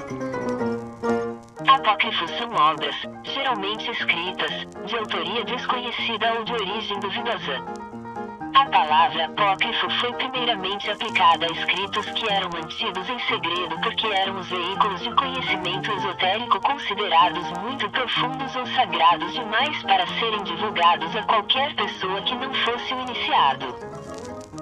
Apócrifos 1.66 2.30
são 2.38 2.50
obras, 2.52 2.94
geralmente 3.24 3.90
escritas, 3.90 4.66
de 4.86 4.96
autoria 4.96 5.44
desconhecida 5.44 6.34
ou 6.34 6.44
de 6.44 6.52
origem 6.52 7.00
duvidosa. 7.00 7.97
A 8.58 8.66
palavra 8.66 9.26
apócrifo 9.26 9.88
foi 10.00 10.12
primeiramente 10.14 10.90
aplicada 10.90 11.46
a 11.46 11.52
escritos 11.52 12.04
que 12.10 12.28
eram 12.28 12.50
mantidos 12.50 13.08
em 13.08 13.18
segredo 13.20 13.80
porque 13.80 14.08
eram 14.08 14.36
os 14.36 14.48
veículos 14.48 15.00
de 15.00 15.14
conhecimento 15.14 15.92
esotérico 15.92 16.60
considerados 16.62 17.52
muito 17.60 17.88
profundos 17.90 18.56
ou 18.56 18.66
sagrados 18.66 19.32
demais 19.32 19.80
para 19.84 20.04
serem 20.08 20.42
divulgados 20.42 21.14
a 21.14 21.22
qualquer 21.22 21.72
pessoa 21.76 22.20
que 22.22 22.34
não 22.34 22.52
fosse 22.52 22.94
o 22.94 23.00
iniciado. 23.02 23.76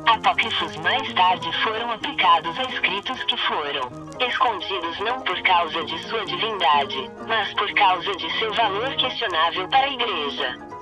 Apócrifos 0.04 0.76
mais 0.76 1.10
tarde 1.14 1.50
foram 1.62 1.90
aplicados 1.92 2.58
a 2.58 2.64
escritos 2.64 3.24
que 3.24 3.36
foram 3.38 3.88
escondidos 4.20 5.00
não 5.00 5.22
por 5.22 5.40
causa 5.40 5.82
de 5.86 5.98
sua 6.00 6.22
divindade, 6.26 7.10
mas 7.26 7.50
por 7.54 7.72
causa 7.72 8.14
de 8.14 8.38
seu 8.38 8.52
valor 8.52 8.94
questionável 8.96 9.66
para 9.68 9.86
a 9.86 9.90
igreja. 9.90 10.75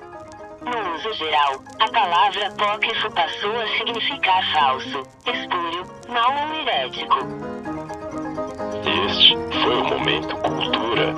No 0.65 0.95
uso 0.95 1.13
geral, 1.15 1.63
a 1.79 1.89
palavra 1.91 2.49
apócrifo 2.49 3.11
passou 3.13 3.61
a 3.61 3.67
significar 3.77 4.53
falso, 4.53 5.03
espúrio, 5.27 5.87
mau 6.09 6.49
ou 6.49 6.55
herético. 6.55 7.17
Este 9.07 9.37
foi 9.63 9.77
o 9.77 9.85
Momento 9.85 10.37
Cultura. 10.37 11.15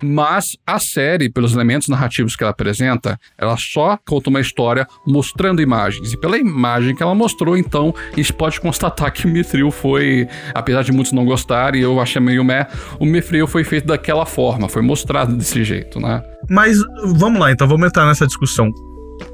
Mas 0.00 0.56
a 0.64 0.78
série, 0.78 1.28
pelos 1.28 1.54
elementos 1.54 1.88
narrativos 1.88 2.36
que 2.36 2.44
ela 2.44 2.52
apresenta, 2.52 3.18
ela 3.36 3.56
só 3.56 3.98
conta 4.06 4.30
uma 4.30 4.40
história 4.40 4.86
mostrando 5.04 5.60
imagens. 5.60 6.12
E 6.12 6.16
pela 6.16 6.38
imagem 6.38 6.94
que 6.94 7.02
ela 7.02 7.16
mostrou, 7.16 7.56
então, 7.56 7.92
a 8.12 8.16
gente 8.16 8.32
pode 8.32 8.60
constatar 8.60 9.12
que 9.12 9.26
o 9.26 9.28
Mithril 9.28 9.72
foi, 9.72 10.28
apesar 10.54 10.84
de 10.84 10.92
muitos 10.92 11.12
não 11.12 11.24
gostarem, 11.24 11.82
eu 11.82 12.00
achei 12.00 12.22
meio 12.22 12.44
meh, 12.44 12.66
o 13.00 13.04
Mithril 13.04 13.48
foi 13.48 13.64
feito 13.64 13.88
daquela 13.88 14.24
forma, 14.24 14.68
foi 14.68 14.82
mostrado 14.82 15.36
desse 15.36 15.64
jeito, 15.64 15.98
né? 15.98 16.22
Mas 16.48 16.78
vamos 17.14 17.40
lá, 17.40 17.52
então 17.52 17.68
vamos 17.68 17.86
entrar 17.86 18.06
nessa 18.06 18.26
discussão. 18.26 18.70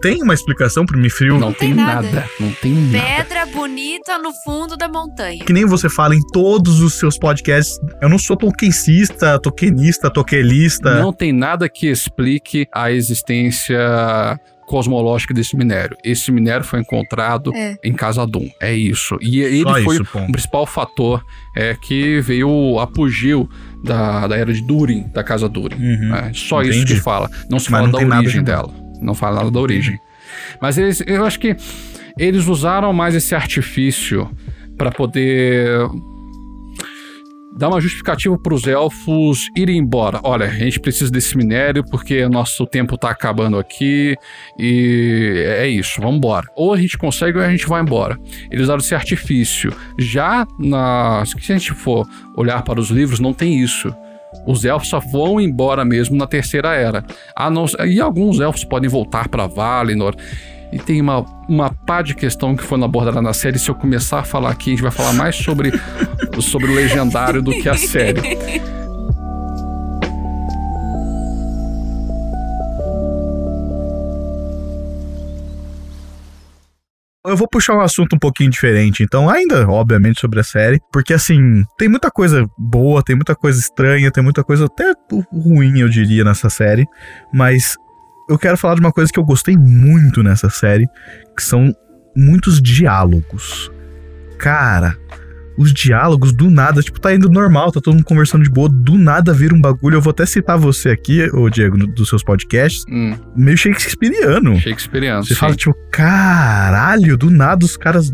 Tem 0.00 0.22
uma 0.22 0.34
explicação 0.34 0.84
pro 0.86 0.98
Mifril? 0.98 1.38
Não 1.38 1.52
tem 1.52 1.74
nada. 1.74 2.28
Não 2.40 2.50
tem 2.52 2.72
nada. 2.72 3.04
Pedra 3.04 3.46
bonita 3.46 4.18
no 4.18 4.32
fundo 4.32 4.76
da 4.76 4.88
montanha. 4.88 5.44
Que 5.44 5.52
nem 5.52 5.66
você 5.66 5.88
fala 5.88 6.14
em 6.14 6.22
todos 6.32 6.80
os 6.80 6.94
seus 6.94 7.18
podcasts. 7.18 7.78
Eu 8.00 8.08
não 8.08 8.18
sou 8.18 8.36
tolkiencista, 8.36 9.38
tolkienista, 9.38 10.10
toquelista. 10.10 11.00
Não 11.00 11.12
tem 11.12 11.32
nada 11.32 11.68
que 11.68 11.86
explique 11.86 12.66
a 12.72 12.90
existência 12.90 13.78
cosmológica 14.66 15.32
desse 15.34 15.56
minério. 15.56 15.96
Esse 16.04 16.30
minério 16.32 16.64
foi 16.64 16.80
encontrado 16.80 17.52
É. 17.54 17.76
em 17.84 17.92
Casadum. 17.92 18.48
É 18.60 18.72
isso. 18.74 19.16
E 19.20 19.40
ele 19.40 19.62
Só 19.62 19.82
foi 19.82 19.94
isso, 19.96 20.02
o 20.14 20.32
principal 20.32 20.66
fator 20.66 21.24
é, 21.56 21.74
que 21.80 22.20
veio 22.20 22.48
o 22.48 22.80
apogeu 22.80 23.48
da, 23.82 24.26
da 24.26 24.36
era 24.36 24.52
de 24.52 24.62
Durin, 24.62 25.04
da 25.12 25.22
casa 25.22 25.48
Durin. 25.48 25.76
É, 26.14 26.32
só 26.32 26.62
isso 26.62 26.70
Uhum. 26.72 26.76
Entendi. 26.82 26.94
que 26.94 27.00
fala. 27.00 27.30
Não 27.50 27.58
se 27.58 27.70
Mas 27.70 27.80
fala 27.80 27.92
não 28.02 28.08
da 28.08 28.16
origem 28.18 28.40
de- 28.40 28.46
dela. 28.46 28.70
Não 29.00 29.14
fala 29.14 29.36
nada 29.36 29.50
da 29.50 29.60
origem. 29.60 29.98
Mas 30.60 30.78
eles, 30.78 31.02
eu 31.06 31.24
acho 31.24 31.38
que 31.38 31.54
eles 32.18 32.46
usaram 32.46 32.92
mais 32.92 33.14
esse 33.14 33.34
artifício 33.34 34.30
para 34.78 34.90
poder 34.90 35.68
dar 37.56 37.68
uma 37.68 37.80
justificativa 37.80 38.36
para 38.38 38.52
os 38.54 38.66
elfos 38.66 39.48
irem 39.56 39.78
embora. 39.78 40.20
Olha, 40.22 40.46
a 40.46 40.50
gente 40.50 40.80
precisa 40.80 41.10
desse 41.10 41.36
minério 41.36 41.84
porque 41.88 42.26
nosso 42.28 42.66
tempo 42.66 42.98
tá 42.98 43.10
acabando 43.10 43.58
aqui 43.58 44.16
e 44.58 45.44
é 45.58 45.68
isso, 45.68 46.00
vamos 46.00 46.16
embora. 46.16 46.46
Ou 46.56 46.72
a 46.72 46.76
gente 46.76 46.98
consegue 46.98 47.38
ou 47.38 47.44
a 47.44 47.50
gente 47.50 47.66
vai 47.66 47.80
embora. 47.82 48.18
Eles 48.50 48.64
usaram 48.64 48.80
esse 48.80 48.94
artifício. 48.94 49.72
Já 49.98 50.46
na, 50.58 51.22
se 51.26 51.36
a 51.36 51.56
gente 51.56 51.72
for 51.72 52.06
olhar 52.36 52.62
para 52.62 52.80
os 52.80 52.90
livros, 52.90 53.20
não 53.20 53.32
tem 53.32 53.58
isso. 53.60 53.94
Os 54.46 54.64
elfos 54.64 54.88
só 54.88 54.98
vão 54.98 55.40
embora 55.40 55.84
mesmo 55.84 56.16
na 56.16 56.26
terceira 56.26 56.74
era. 56.74 57.04
A 57.36 57.48
não- 57.48 57.66
e 57.86 58.00
alguns 58.00 58.40
elfos 58.40 58.64
podem 58.64 58.90
voltar 58.90 59.28
para 59.28 59.46
Valinor. 59.46 60.14
E 60.74 60.78
tem 60.80 61.00
uma, 61.00 61.24
uma 61.48 61.70
pá 61.72 62.02
de 62.02 62.16
questão 62.16 62.56
que 62.56 62.64
foi 62.64 62.82
abordada 62.82 63.22
na 63.22 63.32
série. 63.32 63.60
Se 63.60 63.70
eu 63.70 63.76
começar 63.76 64.18
a 64.18 64.24
falar 64.24 64.50
aqui, 64.50 64.70
a 64.70 64.72
gente 64.72 64.82
vai 64.82 64.90
falar 64.90 65.12
mais 65.12 65.36
sobre, 65.36 65.70
sobre 66.40 66.68
o 66.68 66.74
legendário 66.74 67.40
do 67.40 67.52
que 67.52 67.68
a 67.68 67.76
série. 67.76 68.20
Eu 77.24 77.36
vou 77.36 77.48
puxar 77.48 77.76
um 77.76 77.80
assunto 77.80 78.16
um 78.16 78.18
pouquinho 78.18 78.50
diferente, 78.50 79.02
então, 79.02 79.30
ainda, 79.30 79.66
obviamente, 79.68 80.20
sobre 80.20 80.40
a 80.40 80.44
série, 80.44 80.78
porque 80.92 81.14
assim, 81.14 81.64
tem 81.78 81.88
muita 81.88 82.10
coisa 82.10 82.46
boa, 82.58 83.02
tem 83.02 83.16
muita 83.16 83.34
coisa 83.34 83.58
estranha, 83.58 84.10
tem 84.10 84.22
muita 84.22 84.44
coisa 84.44 84.66
até 84.66 84.92
ruim, 85.32 85.78
eu 85.78 85.88
diria, 85.88 86.22
nessa 86.22 86.50
série, 86.50 86.84
mas 87.32 87.76
eu 88.28 88.38
quero 88.38 88.56
falar 88.56 88.74
de 88.74 88.80
uma 88.80 88.92
coisa 88.92 89.10
que 89.12 89.18
eu 89.18 89.24
gostei 89.24 89.56
muito 89.56 90.22
nessa 90.22 90.48
série, 90.50 90.86
que 91.36 91.42
são 91.42 91.74
muitos 92.16 92.60
diálogos. 92.60 93.70
Cara, 94.38 94.96
os 95.56 95.72
diálogos 95.72 96.32
do 96.32 96.50
nada, 96.50 96.82
tipo, 96.82 96.98
tá 97.00 97.14
indo 97.14 97.28
normal, 97.28 97.70
tá 97.70 97.80
todo 97.80 97.94
mundo 97.94 98.04
conversando 98.04 98.42
de 98.44 98.50
boa, 98.50 98.68
do 98.68 98.96
nada 98.98 99.32
vira 99.32 99.54
um 99.54 99.60
bagulho. 99.60 99.96
Eu 99.96 100.00
vou 100.02 100.10
até 100.10 100.26
citar 100.26 100.58
você 100.58 100.90
aqui, 100.90 101.22
ô 101.32 101.48
Diego, 101.48 101.76
no- 101.76 101.86
dos 101.86 102.08
seus 102.08 102.22
podcasts, 102.24 102.84
Hum, 102.90 103.14
meio 103.36 103.56
shakespeareano. 103.56 104.58
Shakespeareano. 104.58 105.24
Você 105.24 105.34
sim. 105.34 105.40
fala, 105.40 105.54
tipo, 105.54 105.74
caralho, 105.90 107.16
do 107.16 107.30
nada 107.30 107.64
os 107.64 107.76
caras 107.76 108.12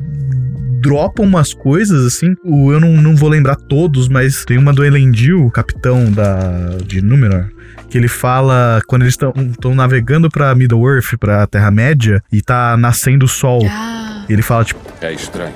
dropam 0.81 1.25
umas 1.25 1.53
coisas 1.55 2.05
assim. 2.07 2.35
O, 2.45 2.73
eu 2.73 2.81
não, 2.81 2.91
não 3.01 3.15
vou 3.15 3.29
lembrar 3.29 3.57
todos, 3.57 4.09
mas 4.09 4.45
tem 4.45 4.59
uma 4.59 4.73
do 4.73 4.85
Elendil, 4.85 5.47
o 5.47 5.51
capitão 5.51 6.11
da, 6.11 6.79
de 6.85 7.03
Númenor. 7.03 7.47
Que 7.89 7.99
ele 7.99 8.09
fala 8.09 8.81
quando 8.87 9.03
eles 9.03 9.15
estão 9.15 9.75
navegando 9.75 10.29
pra 10.29 10.55
Middle-earth, 10.55 11.17
pra 11.19 11.47
Terra-média, 11.47 12.23
e 12.33 12.41
tá 12.41 12.77
nascendo 12.77 13.27
o 13.27 13.29
sol. 13.29 13.61
Ah, 13.69 14.25
Ele 14.29 14.43
fala, 14.43 14.65
tipo, 14.65 14.81
É 15.01 15.13
estranho. 15.13 15.55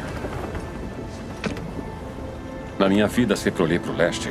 Na 2.78 2.88
minha 2.88 3.06
vida 3.06 3.37
sempre 3.37 3.62
olhei 3.62 3.78
para 3.78 3.92
o 3.92 3.96
leste 3.96 4.30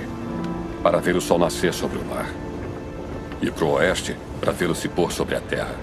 para 0.82 1.00
ver 1.00 1.16
o 1.16 1.22
sol 1.22 1.40
nascer 1.40 1.74
sobre 1.74 1.98
o 1.98 2.06
mar. 2.06 2.28
E 3.42 3.50
para 3.50 3.64
o 3.66 3.72
oeste 3.72 4.16
para 4.40 4.52
vê-lo 4.52 4.76
se 4.76 4.90
pôr 4.90 5.12
sobre 5.12 5.36
a 5.36 5.40
terra. 5.40 5.74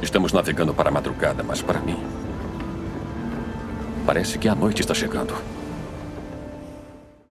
Estamos 0.00 0.32
navegando 0.32 0.72
para 0.72 0.88
a 0.88 0.92
madrugada, 0.92 1.42
mas 1.42 1.60
para 1.60 1.78
mim. 1.80 1.98
Parece 4.06 4.38
que 4.38 4.48
a 4.48 4.54
noite 4.54 4.80
está 4.80 4.94
chegando. 4.94 5.34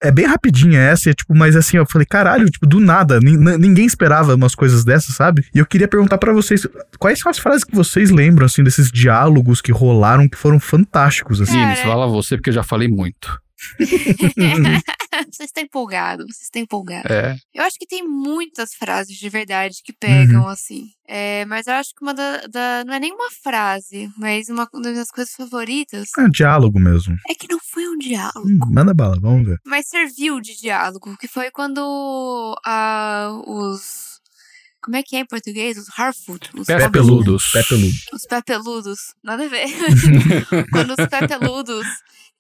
é 0.02 0.11
bem 0.11 0.26
rapidinha 0.26 0.80
essa, 0.80 1.11
é 1.11 1.14
tipo, 1.14 1.32
mas 1.32 1.54
assim, 1.54 1.76
eu 1.76 1.87
falei, 1.87 2.04
caralho, 2.04 2.50
tipo, 2.50 2.66
do 2.66 2.80
nada, 2.80 3.20
ninguém 3.20 3.87
esperava 3.87 4.35
umas 4.35 4.54
coisas 4.54 4.85
dessas, 4.85 5.14
sabe? 5.14 5.44
E 5.54 5.61
eu 5.61 5.66
queria 5.66 5.87
perguntar 5.87 6.18
pra 6.18 6.32
vocês, 6.32 6.66
quais 6.98 7.20
são 7.20 7.30
as 7.30 7.38
frases 7.38 7.62
que 7.62 7.74
vocês 7.74 8.11
lembram, 8.11 8.46
assim, 8.46 8.64
desses 8.64 8.90
diálogos 8.90 9.61
que 9.61 9.70
rolaram, 9.70 10.28
que 10.28 10.37
foram 10.37 10.58
fantásticos, 10.58 11.40
assim? 11.40 11.56
Ines, 11.56 11.80
fala 11.80 12.08
você, 12.08 12.37
porque 12.37 12.50
eu 12.50 12.54
já 12.54 12.64
falei 12.64 12.88
muito. 12.88 13.40
Você 15.32 15.44
está 15.44 15.61
empolgado, 15.61 16.24
você 16.26 16.42
está 16.44 16.58
empolgado. 16.58 17.12
É. 17.12 17.37
Eu 17.54 17.64
acho 17.64 17.78
que 17.78 17.87
tem 17.87 18.06
muitas 18.06 18.74
frases 18.74 19.16
de 19.16 19.28
verdade 19.28 19.76
que 19.85 19.92
pegam, 19.92 20.42
Uhum. 20.42 20.48
assim. 20.48 20.87
É, 21.06 21.44
mas 21.46 21.66
eu 21.66 21.74
acho 21.74 21.90
que 21.94 22.02
uma 22.02 22.14
da, 22.14 22.46
da- 22.46 22.85
Não 22.87 22.94
é 22.94 23.00
nem 23.00 23.12
uma 23.12 23.30
frase, 23.42 24.08
mas 24.16 24.48
uma 24.48 24.68
das 24.72 24.92
minhas 24.92 25.11
coisas 25.11 25.35
favoritas 25.35 26.08
É 26.18 26.22
um 26.22 26.30
diálogo 26.30 26.78
mesmo. 26.78 27.16
é 27.28 27.35
que 27.35 27.46
não 27.50 27.58
foi 27.61 27.87
um 27.88 27.98
diálogo. 27.98 28.48
Hum, 28.48 28.58
manda 28.72 28.94
bala, 28.94 29.18
vamos 29.20 29.46
ver. 29.46 29.58
Mas 29.66 29.88
serviu 29.88 30.40
de 30.40 30.58
diálogo, 30.58 31.16
que 31.18 31.28
foi 31.28 31.50
quando 31.50 32.56
ah, 32.64 33.30
os. 33.46 34.12
Como 34.82 34.96
é 34.96 35.02
que 35.02 35.16
é 35.16 35.20
em 35.20 35.26
português? 35.26 35.78
Os 35.78 35.86
Harfoot. 35.96 36.50
Os 36.56 36.66
Pé 36.66 36.88
peludos. 36.90 37.44
Pé 37.52 37.62
peludo. 37.62 37.94
Os 38.12 38.26
pé 38.26 38.42
peludos. 38.42 38.98
Nada 39.22 39.44
a 39.44 39.48
ver. 39.48 39.68
quando 40.72 40.90
os 40.90 41.06
pé 41.08 41.26
peludos 41.26 41.86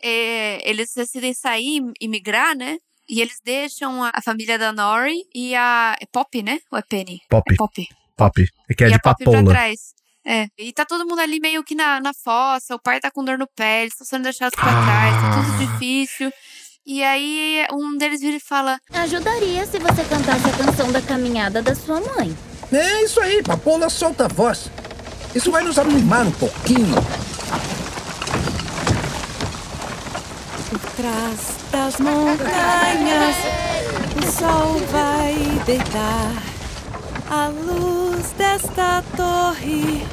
é, 0.02 0.68
eles 0.68 0.90
decidem 0.94 1.32
sair 1.32 1.80
e 2.00 2.08
migrar, 2.08 2.56
né? 2.56 2.78
E 3.08 3.20
eles 3.20 3.38
deixam 3.44 4.02
a, 4.02 4.10
a 4.14 4.22
família 4.22 4.58
da 4.58 4.72
Nori 4.72 5.22
e 5.34 5.54
a. 5.54 5.96
É 6.00 6.06
Pop, 6.10 6.42
né? 6.42 6.58
Ou 6.70 6.78
é 6.78 6.82
Penny? 6.82 7.20
Pop. 7.28 7.52
É 7.52 7.56
Pop. 7.56 7.88
Pop. 8.16 8.44
É 8.68 8.74
que 8.74 8.84
é 8.84 8.86
e 8.88 8.90
de 8.90 8.96
a 8.96 8.98
Pop 9.00 9.22
pra 9.24 9.44
trás. 9.44 9.94
É. 10.24 10.46
E 10.56 10.72
tá 10.72 10.84
todo 10.84 11.06
mundo 11.06 11.20
ali 11.20 11.40
meio 11.40 11.64
que 11.64 11.74
na, 11.74 12.00
na 12.00 12.12
fossa, 12.14 12.76
o 12.76 12.78
pai 12.78 13.00
tá 13.00 13.10
com 13.10 13.24
dor 13.24 13.36
no 13.36 13.46
pé, 13.56 13.82
eles 13.82 13.92
estão 13.92 14.06
sendo 14.06 14.22
deixados 14.22 14.54
pra 14.54 14.70
trás, 14.70 15.14
tá 15.16 15.30
Ah. 15.30 15.42
tudo 15.42 15.58
difícil. 15.72 16.32
E 16.84 17.00
aí 17.04 17.64
um 17.72 17.96
deles 17.96 18.20
vira 18.20 18.36
e 18.36 18.40
fala: 18.40 18.80
Ajudaria 18.92 19.64
se 19.66 19.78
você 19.78 20.02
cantasse 20.02 20.48
a 20.48 20.64
canção 20.64 20.90
da 20.90 21.00
caminhada 21.00 21.62
da 21.62 21.76
sua 21.76 22.00
mãe. 22.00 22.36
É 22.72 23.04
isso 23.04 23.20
aí, 23.20 23.40
Papoula 23.40 23.88
solta 23.88 24.24
a 24.24 24.28
voz. 24.28 24.68
Isso 25.32 25.52
vai 25.52 25.62
nos 25.62 25.78
animar 25.78 26.26
um 26.26 26.32
pouquinho. 26.32 26.96
Por 30.70 30.80
trás 30.96 31.38
das 31.70 31.98
montanhas, 31.98 33.36
o 34.16 34.32
sol 34.32 34.80
vai 34.90 35.34
deitar. 35.64 36.42
A 37.30 37.46
luz 37.46 38.32
desta 38.36 39.04
torre 39.16 40.04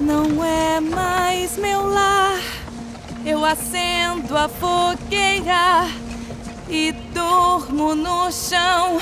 não 0.00 0.44
é 0.44 0.80
mais 0.80 1.56
meu 1.56 1.86
lar. 1.86 2.40
Eu 3.24 3.44
acendo 3.44 4.36
a 4.36 4.48
fogueira 4.48 6.07
e 6.70 6.92
durmo 7.14 7.94
no 7.94 8.30
chão, 8.30 8.98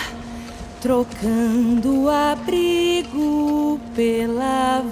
trocando 0.81 2.09
abrigo 2.09 3.81
pela 3.95 4.83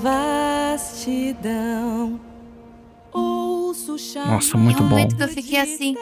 vastidão. 0.81 2.21
Ouço 3.13 3.97
chamar. 3.99 4.33
Nossa, 4.33 4.57
muito 4.59 4.83
bom. 4.83 4.89
momento 4.89 5.17
que 5.17 5.23
eu 5.23 5.29
fiquei 5.29 5.61
assim, 5.61 5.95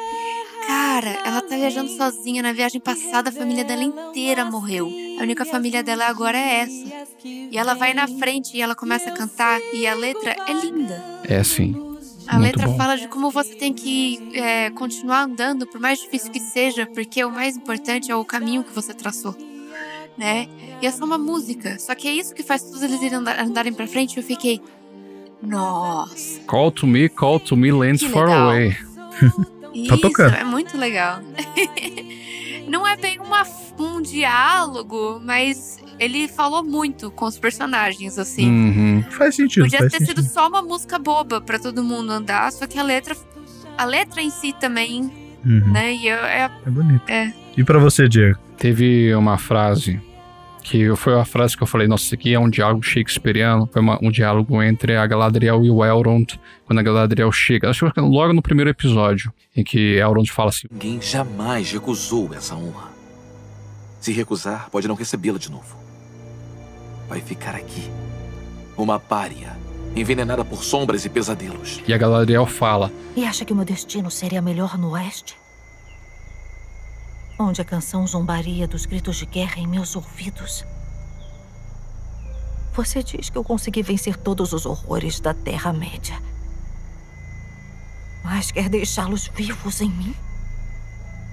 cara, 0.66 1.18
ela 1.24 1.42
tá 1.42 1.56
viajando 1.56 1.90
sozinha. 1.90 2.42
Na 2.42 2.52
viagem 2.52 2.80
passada, 2.80 3.28
a 3.28 3.32
família 3.32 3.64
dela 3.64 3.82
inteira 3.82 4.44
morreu. 4.44 4.90
A 5.18 5.22
única 5.22 5.44
família 5.44 5.82
dela 5.82 6.06
agora 6.06 6.38
é 6.38 6.61
essa. 6.61 7.06
E 7.24 7.58
ela 7.58 7.74
vai 7.74 7.92
na 7.92 8.08
frente 8.08 8.56
e 8.56 8.62
ela 8.62 8.74
começa 8.74 9.11
a 9.11 9.12
cantar. 9.12 9.61
E 9.74 9.87
a 9.87 9.94
letra 9.94 10.35
é 10.48 10.52
linda. 10.54 11.04
É 11.24 11.44
sim. 11.44 11.91
A 12.26 12.38
Muito 12.38 12.44
letra 12.56 12.66
bom. 12.66 12.76
fala 12.76 12.96
de 12.96 13.08
como 13.08 13.30
você 13.30 13.54
tem 13.54 13.72
que 13.72 14.30
é, 14.35 14.70
continuar 14.70 15.24
andando, 15.24 15.66
por 15.66 15.80
mais 15.80 16.00
difícil 16.00 16.30
que 16.30 16.40
seja, 16.40 16.87
porque 16.87 17.24
o 17.24 17.30
mais 17.30 17.56
importante 17.56 18.11
é 18.11 18.16
o 18.16 18.24
caminho 18.24 18.62
que 18.64 18.72
você 18.72 18.94
traçou. 18.94 19.37
Né? 20.16 20.48
E 20.80 20.87
é 20.87 20.90
só 20.90 21.04
uma 21.04 21.18
música. 21.18 21.78
Só 21.78 21.94
que 21.94 22.06
é 22.06 22.12
isso 22.12 22.35
que 22.35 22.42
faz 22.42 22.62
todos 22.62 22.82
eles 22.82 23.00
andarem 23.12 23.72
pra 23.72 23.87
frente. 23.87 24.16
Eu 24.18 24.22
fiquei. 24.22 24.61
Nossa. 25.42 26.40
Call 26.40 26.70
to 26.70 26.87
me, 26.87 27.08
call 27.08 27.40
to 27.40 27.56
me, 27.56 27.72
lands 27.72 28.02
far 28.04 28.30
away. 28.30 28.76
Tá 29.72 29.94
Isso, 29.94 29.98
tocando. 30.02 30.35
é 30.35 30.44
muito 30.44 30.76
legal. 30.76 31.22
Não 32.68 32.87
é 32.87 32.96
bem 32.96 33.18
uma, 33.20 33.42
um 33.79 34.01
diálogo, 34.01 35.20
mas 35.25 35.79
ele 35.98 36.27
falou 36.29 36.62
muito 36.64 37.11
com 37.11 37.25
os 37.27 37.38
personagens, 37.38 38.18
assim. 38.18 38.48
Uhum. 38.48 39.03
Faz 39.11 39.35
sentido, 39.37 39.64
Podia 39.64 39.79
faz 39.81 39.92
ter 39.92 39.98
sentido. 39.98 40.22
sido 40.22 40.33
só 40.33 40.48
uma 40.48 40.62
música 40.62 40.98
boba 40.98 41.40
pra 41.40 41.59
todo 41.59 41.83
mundo 41.83 42.11
andar, 42.12 42.51
só 42.53 42.66
que 42.66 42.79
a 42.79 42.83
letra. 42.83 43.16
A 43.77 43.85
letra 43.85 44.20
em 44.20 44.31
si 44.31 44.53
também, 44.53 45.11
Uhum. 45.44 45.72
né? 45.72 45.94
E 45.94 46.07
eu, 46.07 46.16
é, 46.18 46.51
É 46.66 46.70
bonito. 46.70 47.09
é. 47.09 47.33
E 47.57 47.64
pra 47.64 47.79
você, 47.79 48.09
Diego? 48.09 48.38
Teve 48.59 49.14
uma 49.14 49.37
frase 49.38 50.01
que 50.62 50.94
foi 50.96 51.18
a 51.18 51.25
frase 51.25 51.57
que 51.57 51.62
eu 51.62 51.66
falei, 51.66 51.87
nossa, 51.88 52.05
isso 52.05 52.14
aqui 52.14 52.33
é 52.35 52.38
um 52.38 52.48
diálogo 52.48 52.83
shakespeariano. 52.83 53.68
Foi 53.72 53.83
uma- 53.83 53.98
um 54.03 54.11
diálogo 54.11 54.62
entre 54.62 54.96
a 54.96 55.07
Galadriel 55.07 55.64
e 55.64 55.70
o 55.70 55.85
Elrond, 55.85 56.38
quando 56.64 56.79
a 56.79 56.83
Galadriel 56.83 57.31
chega. 57.33 57.68
Acho 57.70 57.90
que 57.90 58.01
logo 58.01 58.33
no 58.33 58.40
primeiro 58.42 58.70
episódio, 58.70 59.33
em 59.57 59.62
que 59.64 59.96
Elrond 59.96 60.31
fala 60.31 60.51
assim: 60.51 60.68
Ninguém 60.70 61.01
jamais 61.03 61.70
recusou 61.72 62.33
essa 62.35 62.55
honra. 62.55 62.90
Se 64.01 64.12
recusar, 64.12 64.68
pode 64.70 64.88
não 64.88 64.94
recebê-la 64.94 65.38
de 65.38 65.51
novo. 65.51 65.77
Vai 67.09 67.20
ficar 67.20 67.55
aqui, 67.55 67.90
uma 68.77 68.98
pária, 68.98 69.57
envenenada 69.94 70.44
por 70.44 70.64
sombras 70.64 71.05
e 71.05 71.09
pesadelos. 71.09 71.83
E 71.87 71.92
a 71.92 71.98
Galadriel 71.98 72.46
fala: 72.46 72.90
E 73.16 73.25
acha 73.25 73.44
que 73.44 73.53
o 73.53 73.57
meu 73.57 73.64
destino 73.64 74.11
seria 74.11 74.40
melhor 74.40 74.79
no 74.79 74.90
oeste? 74.92 75.37
Onde 77.44 77.61
a 77.61 77.64
canção 77.64 78.07
zombaria 78.07 78.68
dos 78.68 78.87
gritos 78.87 79.16
de 79.16 79.26
guerra 79.26 79.59
em 79.59 79.66
meus 79.66 79.96
ouvidos. 79.96 80.64
Você 82.72 83.02
diz 83.02 83.28
que 83.28 83.37
eu 83.37 83.42
consegui 83.42 83.83
vencer 83.83 84.16
todos 84.16 84.52
os 84.52 84.64
horrores 84.64 85.18
da 85.18 85.35
Terra-média. 85.35 86.22
Mas 88.22 88.52
quer 88.52 88.68
deixá-los 88.68 89.26
vivos 89.26 89.81
em 89.81 89.90
mim? 89.90 90.14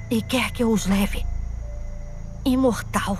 E 0.10 0.20
quer 0.24 0.52
que 0.52 0.64
eu 0.64 0.72
os 0.72 0.88
leve 0.88 1.24
imortal, 2.44 3.16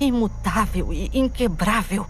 imutável 0.00 0.90
e 0.90 1.10
inquebrável 1.12 2.06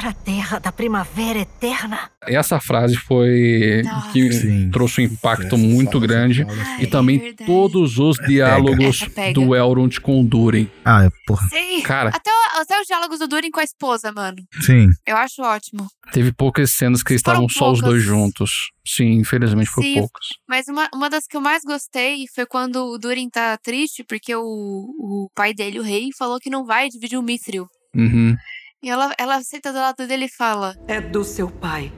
para 0.00 0.10
a 0.10 0.14
terra 0.14 0.58
da 0.58 0.72
primavera 0.72 1.40
eterna. 1.40 2.10
Essa 2.22 2.58
frase 2.58 2.96
foi 2.96 3.82
que 4.14 4.32
Sim. 4.32 4.70
trouxe 4.70 5.02
um 5.02 5.04
impacto 5.04 5.58
muito 5.58 6.00
grande. 6.00 6.46
e 6.80 6.86
também 6.86 7.34
todos 7.34 7.98
os 7.98 8.16
diálogos 8.26 9.02
Essa 9.02 9.10
pega. 9.10 9.34
do 9.34 9.54
Elrond 9.54 10.00
com 10.00 10.22
o 10.22 10.24
Durin. 10.24 10.70
Ah, 10.86 11.06
porra. 11.26 11.46
Sim. 11.48 11.82
Cara. 11.82 12.08
Até, 12.14 12.30
o- 12.30 12.60
até 12.62 12.80
os 12.80 12.86
diálogos 12.86 13.18
do 13.18 13.28
Durin 13.28 13.50
com 13.50 13.60
a 13.60 13.64
esposa, 13.64 14.10
mano. 14.10 14.38
Sim. 14.62 14.88
Eu 15.06 15.18
acho 15.18 15.42
ótimo. 15.42 15.86
Teve 16.12 16.32
poucas 16.32 16.70
cenas 16.72 17.02
que 17.02 17.12
estavam 17.12 17.46
só 17.48 17.70
os 17.70 17.80
dois 17.82 18.02
juntos. 18.02 18.70
Sim, 18.86 19.18
infelizmente 19.20 19.68
foi 19.70 19.84
Sim. 19.84 19.94
poucas. 19.98 20.26
Mas 20.48 20.66
uma, 20.66 20.88
uma 20.94 21.10
das 21.10 21.26
que 21.26 21.36
eu 21.36 21.42
mais 21.42 21.62
gostei 21.62 22.24
foi 22.34 22.46
quando 22.46 22.76
o 22.86 22.98
Durin 22.98 23.28
tá 23.28 23.58
triste 23.58 24.02
porque 24.08 24.34
o, 24.34 24.40
o 24.42 25.30
pai 25.34 25.52
dele, 25.52 25.78
o 25.78 25.82
rei, 25.82 26.08
falou 26.18 26.38
que 26.40 26.48
não 26.48 26.64
vai 26.64 26.88
dividir 26.88 27.18
o 27.18 27.22
Mithril. 27.22 27.66
Uhum. 27.94 28.34
E 28.82 28.88
ela, 28.88 29.12
ela 29.18 29.42
senta 29.42 29.72
do 29.72 29.78
lado 29.78 30.06
dele 30.06 30.24
e 30.24 30.28
fala: 30.28 30.74
É 30.88 31.02
do 31.02 31.22
seu 31.22 31.50
pai. 31.50 31.92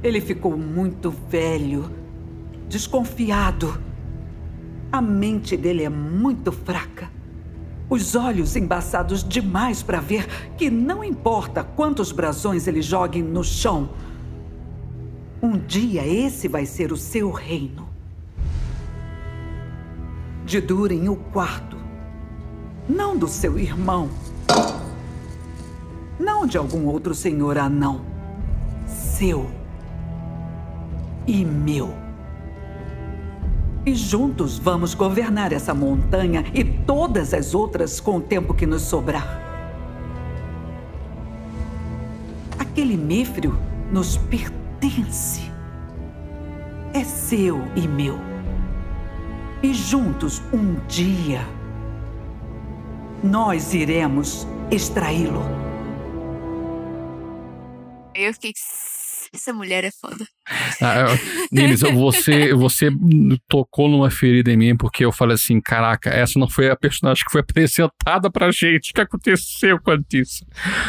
Ele 0.00 0.20
ficou 0.20 0.56
muito 0.56 1.10
velho, 1.10 1.90
desconfiado. 2.68 3.82
A 4.92 5.02
mente 5.02 5.56
dele 5.56 5.82
é 5.82 5.88
muito 5.88 6.52
fraca. 6.52 7.10
Os 7.90 8.14
olhos 8.14 8.54
embaçados 8.54 9.24
demais 9.24 9.82
para 9.82 9.98
ver 9.98 10.28
que 10.56 10.70
não 10.70 11.02
importa 11.02 11.64
quantos 11.64 12.12
brasões 12.12 12.68
ele 12.68 12.80
jogue 12.80 13.20
no 13.20 13.42
chão. 13.42 13.90
Um 15.42 15.58
dia 15.58 16.06
esse 16.06 16.46
vai 16.46 16.66
ser 16.66 16.92
o 16.92 16.96
seu 16.96 17.32
reino. 17.32 17.88
De 20.44 20.60
Durin 20.60 21.08
o 21.08 21.16
quarto. 21.16 21.76
Não 22.88 23.16
do 23.16 23.26
seu 23.26 23.58
irmão. 23.58 24.08
Não 26.18 26.46
de 26.46 26.56
algum 26.56 26.86
outro 26.86 27.14
senhor 27.14 27.58
anão. 27.58 28.00
Seu. 28.86 29.50
E 31.26 31.44
meu. 31.44 31.94
E 33.84 33.94
juntos 33.94 34.58
vamos 34.58 34.94
governar 34.94 35.52
essa 35.52 35.72
montanha 35.72 36.44
e 36.52 36.64
todas 36.64 37.32
as 37.32 37.54
outras 37.54 38.00
com 38.00 38.16
o 38.16 38.20
tempo 38.20 38.54
que 38.54 38.66
nos 38.66 38.82
sobrar. 38.82 39.40
Aquele 42.58 42.96
Mífrio 42.96 43.56
nos 43.92 44.16
pertence. 44.16 45.50
É 46.92 47.04
seu 47.04 47.60
e 47.76 47.86
meu. 47.86 48.18
E 49.62 49.72
juntos, 49.72 50.42
um 50.52 50.76
dia, 50.88 51.40
nós 53.22 53.72
iremos 53.72 54.46
extraí-lo. 54.70 55.65
Aí 58.16 58.24
eu 58.24 58.32
fiquei. 58.34 58.52
Essa 59.34 59.52
mulher 59.52 59.82
é 59.84 59.90
foda. 59.90 60.24
Ah, 60.80 61.06
Nimes, 61.50 61.80
você, 61.80 62.54
você 62.54 62.88
tocou 63.48 63.88
numa 63.88 64.08
ferida 64.08 64.52
em 64.52 64.56
mim 64.56 64.76
porque 64.76 65.04
eu 65.04 65.10
falei 65.10 65.34
assim: 65.34 65.60
caraca, 65.60 66.08
essa 66.10 66.38
não 66.38 66.48
foi 66.48 66.70
a 66.70 66.76
personagem 66.76 67.24
que 67.24 67.32
foi 67.32 67.40
apresentada 67.40 68.30
pra 68.30 68.50
gente. 68.52 68.90
O 68.90 68.94
que 68.94 69.00
aconteceu 69.00 69.80
com 69.80 69.90
a 69.90 69.96
Dissa? 69.96 70.46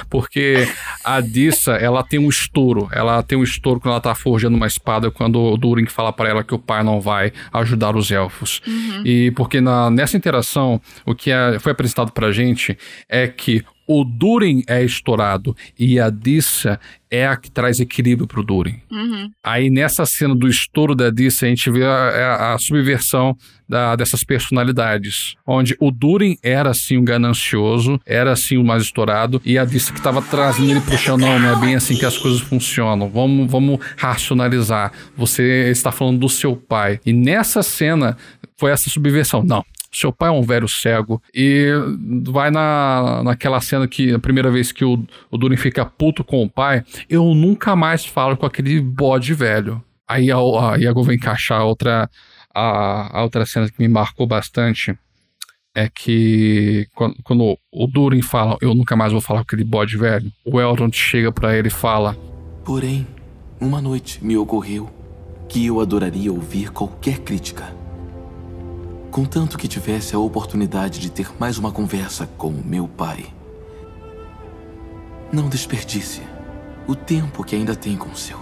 Porque 0.08 0.68
a 1.04 1.20
Dissa, 1.20 1.74
ela 1.74 2.04
tem 2.04 2.20
um 2.20 2.30
estouro. 2.30 2.88
Ela 2.94 3.24
tem 3.24 3.38
um 3.38 3.44
estouro 3.44 3.80
quando 3.80 3.94
ela 3.94 4.02
tá 4.02 4.14
forjando 4.14 4.56
uma 4.56 4.68
espada. 4.68 5.10
Quando 5.10 5.42
o 5.42 5.58
Durin 5.58 5.88
fala 5.88 6.14
pra 6.14 6.30
ela 6.30 6.44
que 6.44 6.54
o 6.54 6.60
pai 6.60 6.84
não 6.84 7.02
vai 7.02 7.34
ajudar 7.52 7.96
os 7.96 8.12
elfos. 8.12 8.62
E 9.04 9.32
porque 9.32 9.60
na, 9.60 9.90
nessa 9.90 10.16
interação, 10.16 10.80
o 11.06 11.16
que 11.16 11.32
é- 11.32 11.58
foi 11.60 11.72
apresentado 11.72 12.12
pra 12.12 12.32
gente 12.32 12.78
é 13.10 13.28
que 13.28 13.66
o 13.88 14.04
Durin 14.04 14.64
é 14.68 14.84
estourado 14.84 15.56
e 15.80 16.00
a 16.00 16.10
Dissa 16.10 16.80
é 17.10 17.26
a 17.26 17.38
que 17.38 17.50
traz 17.50 17.80
equilíbrio 17.80 18.28
pro 18.28 18.44
Durin. 18.44 18.82
Uhum. 18.92 19.32
Aí 19.42 19.70
nessa 19.70 20.06
cena 20.06 20.36
do 20.36 20.46
estouro 20.48 20.94
da 20.94 21.10
Dissa, 21.10 21.46
a 21.46 21.50
gente 21.50 21.72
vê 21.72 21.86
a, 21.86 21.90
a- 21.90 22.54
a 22.54 22.58
subversão 22.58 23.36
da- 23.68 23.96
dessas 23.96 24.26
personalidades. 24.26 25.36
Onde 25.46 25.74
o 25.80 25.90
Durin 25.90 26.38
era 26.44 26.72
assim 26.72 26.98
um 26.98 27.06
ganancioso, 27.06 28.00
era 28.06 28.34
assim 28.34 28.58
o 28.58 28.64
mais 28.64 28.84
estourado, 28.84 29.42
e 29.46 29.58
a 29.58 29.64
Dissa 29.64 29.94
que 29.94 30.02
tava 30.02 30.22
trazendo 30.22 30.70
ele 30.72 30.82
pro 30.82 30.98
chão, 30.98 31.18
não, 31.18 31.40
não 31.40 31.58
é 31.58 31.60
bem 31.62 31.76
assim 31.76 31.96
que 31.96 32.06
as 32.06 32.18
coisas 32.18 32.42
funcionam. 32.42 33.10
Vamos, 33.10 33.50
vamos 33.50 33.80
racionalizar. 33.96 34.92
Você 35.16 35.70
está 35.72 35.92
falando 35.92 36.20
do 36.20 36.30
seu 36.30 36.56
pai. 36.58 37.00
E 37.06 37.14
nessa 37.14 37.64
cena 37.64 38.18
foi 38.58 38.72
essa 38.72 38.90
subversão. 38.90 39.44
Não. 39.44 39.64
Seu 39.98 40.14
pai 40.14 40.30
é 40.30 40.32
um 40.32 40.44
velho 40.44 40.68
cego 40.68 41.20
e 41.34 41.72
vai 42.28 42.52
na, 42.52 43.24
naquela 43.24 43.60
cena 43.60 43.88
que 43.88 44.14
a 44.14 44.20
primeira 44.20 44.52
vez 44.52 44.72
que 44.72 44.86
o, 44.86 45.04
o 45.32 45.38
Durin 45.40 45.58
fica 45.58 45.84
puto 45.84 46.24
com 46.24 46.44
o 46.44 46.50
pai, 46.50 46.84
eu 47.10 47.34
nunca 47.34 47.76
mais 47.76 48.06
falo 48.06 48.38
com 48.38 48.46
aquele 48.46 48.80
bode 48.80 49.34
velho. 49.34 49.84
Aí 50.08 50.32
a, 50.32 50.38
a 50.38 51.04
vai 51.04 51.16
encaixar 51.16 51.66
outra, 51.66 52.08
a, 52.54 53.18
a 53.18 53.24
outra 53.24 53.44
cena 53.44 53.68
que 53.68 53.82
me 53.82 53.88
marcou 53.88 54.28
bastante. 54.28 54.96
É 55.74 55.90
que 55.90 56.88
quando, 56.94 57.16
quando 57.24 57.58
o 57.72 57.88
Durin 57.88 58.22
fala, 58.22 58.56
eu 58.62 58.76
nunca 58.76 58.96
mais 58.96 59.12
vou 59.12 59.22
falar 59.22 59.40
com 59.40 59.46
aquele 59.46 59.64
bode 59.64 59.98
velho, 59.98 60.32
o 60.46 60.62
Elrond 60.62 60.96
chega 60.96 61.32
pra 61.32 61.56
ele 61.56 61.70
e 61.70 61.72
fala: 61.72 62.16
Porém, 62.64 63.06
uma 63.60 63.82
noite 63.82 64.24
me 64.24 64.38
ocorreu 64.38 64.92
que 65.50 65.66
eu 65.66 65.80
adoraria 65.80 66.32
ouvir 66.32 66.72
qualquer 66.72 67.20
crítica. 67.20 67.74
Contanto 69.18 69.58
que 69.58 69.68
tivesse 69.68 70.16
a 70.16 70.20
oportunidade 70.20 71.00
de 71.00 71.10
ter 71.10 71.28
mais 71.40 71.58
uma 71.58 71.72
conversa 71.72 72.30
com 72.38 72.50
o 72.50 72.64
meu 72.64 72.88
pai. 72.88 73.26
Não 75.34 75.50
desperdice 75.50 76.22
o 76.88 76.94
tempo 76.94 77.44
que 77.44 77.56
ainda 77.56 77.76
tem 77.76 77.98
com 77.98 78.10
o 78.10 78.16
seu. 78.16 78.38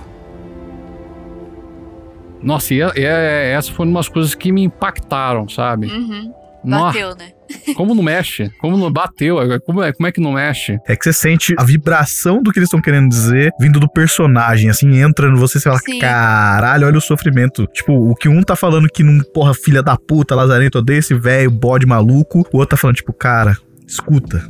Nossa, 2.42 2.74
e, 2.74 2.82
é- 2.82 2.92
é- 2.98 3.52
essa 3.54 3.72
foi 3.72 3.86
uma 3.88 4.00
das 4.02 4.10
coisas 4.10 4.36
que 4.36 4.52
me 4.52 4.64
impactaram, 4.64 5.48
sabe? 5.48 5.88
Uhum. 5.88 6.34
Nossa, 6.66 7.00
Bateu, 7.00 7.16
né? 7.16 7.32
Como 7.76 7.94
não 7.94 8.04
mexe? 8.04 8.50
Como 8.60 8.78
não 8.78 8.92
bateu? 8.92 9.38
Como 9.66 9.84
é, 9.84 9.94
como 9.94 10.08
é 10.08 10.12
que 10.12 10.20
não 10.20 10.34
mexe? 10.34 10.78
É 10.88 10.96
que 10.96 11.04
você 11.04 11.14
sente 11.14 11.54
a 11.58 11.64
vibração 11.64 12.42
do 12.42 12.52
que 12.52 12.60
eles 12.60 12.68
estão 12.68 12.82
querendo 12.82 13.08
dizer 13.08 13.52
vindo 13.60 13.80
do 13.80 13.88
personagem, 13.90 14.70
assim, 14.70 15.00
entra 15.00 15.30
no 15.30 15.38
você 15.38 15.58
e 15.58 15.62
você 15.62 15.70
fala, 15.70 15.80
Sim. 15.80 16.00
caralho, 16.00 16.88
olha 16.88 16.98
o 16.98 17.02
sofrimento. 17.02 17.68
Tipo, 17.68 17.94
o 17.94 18.16
que 18.16 18.28
um 18.28 18.42
tá 18.42 18.56
falando 18.56 18.88
que 18.90 19.04
não, 19.04 19.24
porra, 19.34 19.54
filha 19.54 19.84
da 19.84 19.96
puta, 19.98 20.36
lazarento, 20.36 20.80
odeia 20.80 21.00
esse 21.00 21.14
velho, 21.14 21.52
bode 21.52 21.86
maluco, 21.86 22.40
o 22.52 22.58
outro 22.58 22.76
tá 22.76 22.78
falando, 22.78 22.98
tipo, 22.98 23.14
cara, 23.14 23.56
escuta, 23.88 24.44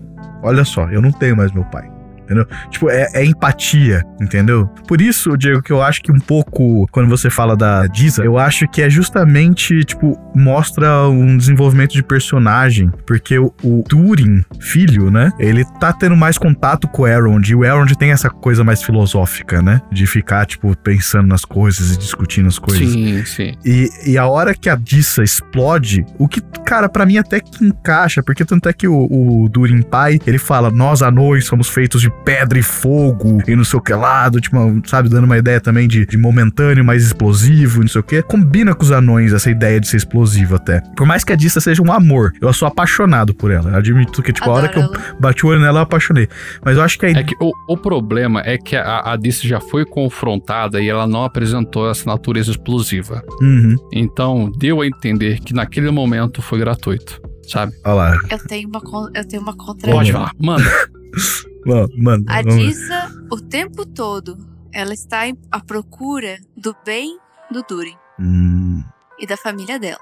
olha 0.44 0.64
só, 0.64 0.90
eu 0.90 1.02
não 1.02 1.12
tenho 1.12 1.36
mais 1.36 1.52
meu 1.52 1.66
pai. 1.66 1.95
Entendeu? 2.26 2.46
Tipo, 2.70 2.90
é, 2.90 3.08
é 3.14 3.26
empatia, 3.26 4.04
entendeu? 4.20 4.68
Por 4.88 5.00
isso, 5.00 5.38
Diego, 5.38 5.62
que 5.62 5.72
eu 5.72 5.82
acho 5.82 6.02
que 6.02 6.12
um 6.12 6.20
pouco, 6.20 6.88
quando 6.92 7.08
você 7.08 7.30
fala 7.30 7.56
da 7.56 7.86
Disa, 7.86 8.24
eu 8.24 8.38
acho 8.38 8.68
que 8.68 8.82
é 8.82 8.90
justamente, 8.90 9.84
tipo, 9.84 10.20
mostra 10.36 11.08
um 11.08 11.38
desenvolvimento 11.38 11.94
de 11.94 12.04
personagem. 12.04 12.92
Porque 13.06 13.38
o, 13.38 13.54
o 13.64 13.84
Turing, 13.88 14.44
filho, 14.60 15.12
né? 15.12 15.32
Ele 15.40 15.64
tá 15.80 15.94
tendo 15.94 16.16
mais 16.16 16.38
contato 16.38 16.88
com 16.88 17.04
o 17.04 17.08
Elrond. 17.08 17.48
E 17.48 17.56
o 17.56 17.64
Elrond 17.64 17.94
tem 17.96 18.12
essa 18.12 18.30
coisa 18.30 18.64
mais 18.64 18.82
filosófica, 18.82 19.62
né? 19.62 19.82
De 19.92 20.08
ficar, 20.08 20.46
tipo, 20.46 20.76
pensando 20.78 21.28
nas 21.28 21.46
coisas 21.46 21.94
e 21.94 21.98
discutindo 21.98 22.48
as 22.48 22.58
coisas. 22.58 22.90
Sim, 22.90 23.24
sim. 23.26 23.54
E, 23.64 23.90
e 24.06 24.18
a 24.18 24.26
hora 24.26 24.54
que 24.54 24.70
a 24.70 24.76
Dissa 24.76 25.24
explode, 25.24 26.06
o 26.18 26.28
que, 26.28 26.42
cara, 26.66 26.90
pra 26.90 27.06
mim 27.06 27.18
até 27.18 27.40
que 27.40 27.64
encaixa, 27.64 28.24
porque 28.24 28.44
tanto 28.44 28.68
é 28.68 28.74
que 28.74 28.88
o, 28.88 29.08
o 29.10 29.50
Durin 29.50 29.82
pai, 29.82 30.20
ele 30.26 30.38
fala, 30.38 30.72
nós 30.72 31.02
anões 31.02 31.46
somos 31.46 31.70
feitos 31.70 32.02
de 32.02 32.10
pedra 32.24 32.58
e 32.58 32.64
fogo, 32.64 33.42
e 33.48 33.56
não 33.56 33.64
sei 33.64 33.80
o 33.80 33.82
que 33.82 33.94
lá, 33.94 34.30
do, 34.30 34.40
tipo, 34.40 34.58
sabe, 34.86 35.10
dando 35.10 35.26
uma 35.26 35.38
ideia 35.38 35.60
também 35.60 35.88
de, 35.88 36.06
de 36.06 36.18
momentâneo, 36.18 36.84
mais 36.84 37.04
explosivo, 37.04 37.80
e 37.80 37.82
não 37.82 37.88
sei 37.88 38.02
o 38.02 38.04
que. 38.04 38.22
Combina 38.24 38.74
com 38.74 38.84
os 38.84 38.92
anões 38.92 39.34
essa 39.34 39.50
ideia 39.50 39.80
de 39.80 39.88
ser 39.88 39.98
explosivo 39.98 40.56
até. 40.56 40.82
Por 40.96 41.06
mais 41.06 41.24
que 41.24 41.34
a 41.34 41.36
Dissa 41.36 41.60
seja 41.60 41.82
um 41.82 41.92
amor, 41.92 42.32
eu 42.42 42.52
sou 42.54 42.68
apaixonado 42.68 43.34
por 43.34 43.52
ela. 43.52 43.72
Eu 43.72 43.78
admito 43.78 44.22
que, 44.24 44.34
tipo, 44.34 44.50
a 44.50 44.54
hora 44.54 44.68
que 44.68 44.80
eu 44.80 44.90
bati 45.20 45.46
o 45.46 45.50
olho 45.50 45.60
nela, 45.60 45.80
eu 45.80 45.84
apaixonei. 45.84 46.28
Mas 46.64 46.78
eu 46.78 46.84
acho 46.84 46.98
que 46.98 47.06
a 47.06 47.10
É 47.10 47.24
que 47.24 47.36
o, 47.40 47.52
o 47.68 47.78
problema 47.78 48.42
é 48.46 48.58
que 48.58 48.76
a, 48.76 49.12
a 49.12 49.16
Disse 49.16 49.48
já 49.48 49.60
foi 49.60 49.86
confrontada 49.86 50.82
e 50.82 50.90
ela 50.90 51.08
não 51.08 51.24
apresentou 51.24 51.90
essa 51.90 52.10
natureza 52.10 52.52
explosiva. 52.52 53.24
Uhum. 53.42 53.76
Então, 53.94 54.52
deu 54.58 54.82
a 54.82 54.88
entender 54.88 55.40
que 55.40 55.54
naquele 55.54 55.92
momento 55.92 56.42
foi 56.42 56.60
gratuito, 56.60 57.22
sabe? 57.50 57.74
Olha 57.86 57.94
lá. 57.94 58.18
Eu 58.30 58.48
tenho 58.48 58.70
uma, 58.70 58.82
eu 59.14 59.28
tenho 59.28 59.42
uma 59.42 59.56
contra. 59.56 59.92
Pode 59.92 60.12
falar. 60.12 60.32
Manda. 60.40 60.64
Mano, 61.66 61.90
mano, 61.98 62.24
A 62.28 62.44
Dissa, 62.44 63.12
o 63.32 63.42
tempo 63.42 63.88
todo, 63.88 64.38
ela 64.72 64.94
está 64.94 65.28
em- 65.28 65.36
à 65.52 65.60
procura 65.60 66.38
do 66.56 66.76
bem 66.86 67.18
do 67.50 67.64
Durin 67.68 67.96
Hum, 68.20 68.84
e 69.18 69.26
da 69.26 69.36
família 69.36 69.80
dela. 69.80 70.00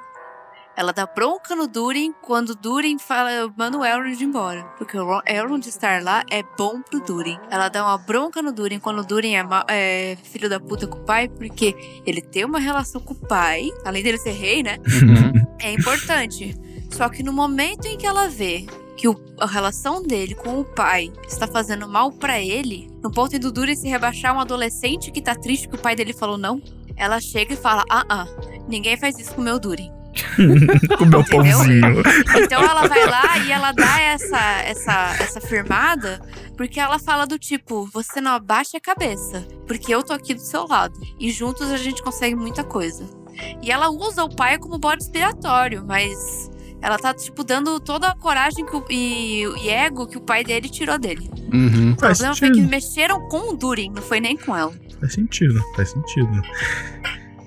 Ela 0.76 0.92
dá 0.92 1.06
bronca 1.06 1.56
no 1.56 1.66
Durin 1.68 2.12
quando 2.22 2.50
o 2.50 2.56
Durin 2.56 2.98
fala, 3.00 3.30
manda 3.56 3.78
o 3.78 3.86
Elrond 3.86 4.20
embora. 4.22 4.64
Porque 4.78 4.98
o 4.98 5.06
Ro- 5.06 5.22
Elrond 5.26 5.66
estar 5.68 6.04
lá 6.04 6.24
é 6.30 6.44
bom 6.58 6.82
pro 6.82 7.00
Durin. 7.00 7.38
Ela 7.50 7.70
dá 7.70 7.86
uma 7.86 7.98
bronca 7.98 8.42
no 8.42 8.52
Durin 8.52 8.80
quando 8.80 9.00
o 9.00 9.06
Durin 9.06 9.36
é, 9.36 9.46
é 9.70 10.18
filho 10.22 10.50
da 10.50 10.60
puta 10.60 10.86
com 10.86 10.98
o 10.98 11.06
pai, 11.06 11.30
porque 11.30 11.76
ele 12.06 12.22
tem 12.22 12.44
uma 12.44 12.60
relação 12.60 13.00
com 13.00 13.14
o 13.14 13.28
pai, 13.28 13.70
além 13.86 14.04
dele 14.04 14.18
ser 14.18 14.32
rei, 14.32 14.64
né? 14.64 14.80
é 15.62 15.72
importante. 15.72 16.54
Só 16.94 17.10
que 17.10 17.24
no 17.24 17.34
momento 17.34 17.86
em 17.88 17.98
que 17.98 18.06
ela 18.06 18.28
vê 18.30 18.66
que 18.96 19.08
o- 19.08 19.20
a 19.40 19.48
relação 19.48 20.04
dele 20.04 20.36
com 20.36 20.60
o 20.60 20.64
pai 20.64 21.12
está 21.28 21.48
fazendo 21.48 21.88
mal 21.88 22.12
pra 22.12 22.40
ele, 22.40 22.88
no 23.02 23.12
ponto 23.12 23.36
em 23.36 23.40
do 23.40 23.52
Durin 23.52 23.76
se 23.76 23.88
rebaixar 23.88 24.36
um 24.36 24.40
adolescente 24.40 25.12
que 25.12 25.22
tá 25.22 25.34
triste 25.36 25.68
que 25.68 25.76
o 25.76 25.80
pai 25.80 25.96
dele 25.96 26.14
falou 26.14 26.38
não, 26.38 26.62
ela 26.96 27.20
chega 27.20 27.54
e 27.54 27.58
fala: 27.58 27.84
ah, 27.90 28.06
ah, 28.08 28.26
ninguém 28.68 28.96
faz 28.96 29.18
isso 29.18 29.34
com 29.34 29.42
o 29.42 29.44
meu 29.44 29.60
Durin. 29.60 29.92
com 31.00 31.06
meu 31.06 31.26
pãozinho. 31.26 32.04
Então 32.44 32.62
ela 32.64 32.88
vai 32.88 33.04
lá 33.10 33.38
e 33.40 33.52
ela 33.52 33.72
dá 33.72 34.00
essa, 34.00 34.40
essa, 34.62 35.16
essa 35.20 35.42
firmada, 35.42 36.22
porque 36.56 36.80
ela 36.80 37.00
fala 37.00 37.26
do 37.26 37.40
tipo: 37.40 37.90
você 37.92 38.22
não 38.22 38.32
abaixa 38.34 38.78
a 38.78 38.80
cabeça, 38.80 39.44
porque 39.68 39.94
eu 39.94 40.04
tô 40.04 40.14
aqui 40.14 40.36
do 40.36 40.40
seu 40.42 40.68
lado. 40.68 40.94
E 41.20 41.32
juntos 41.32 41.72
a 41.72 41.78
gente 41.78 42.04
consegue 42.04 42.36
muita 42.36 42.64
coisa. 42.64 43.04
E 43.64 43.72
ela 43.72 43.90
usa 43.90 44.24
o 44.24 44.30
pai 44.34 44.60
como 44.60 44.78
bode 44.78 45.02
expiatório, 45.04 45.84
mas 45.84 46.52
ela 46.84 47.00
tá, 47.00 47.14
tipo, 47.14 47.44
dando 47.46 47.80
toda 47.80 48.10
a 48.10 48.16
coragem 48.16 48.66
que 48.66 48.76
o- 48.76 48.86
e, 48.90 49.44
e 49.64 49.70
ego 49.70 50.06
que 50.06 50.18
o 50.18 50.22
pai 50.22 50.44
dele 50.44 50.68
tirou 50.70 51.00
dele. 51.00 51.32
Uhum. 51.54 51.94
O 51.94 52.00
Faz 52.00 52.18
problema 52.20 52.36
foi 52.36 52.48
sentido. 52.50 52.66
que 52.66 52.70
mexeram 52.70 53.28
com 53.30 53.54
o 53.54 53.58
Durin, 53.58 53.90
não 53.96 54.02
foi 54.02 54.20
nem 54.20 54.36
com 54.38 54.56
ela. 54.56 54.74
Faz 55.00 55.14
sentido, 55.14 55.60
faz 55.76 55.90
sentido. 55.92 56.42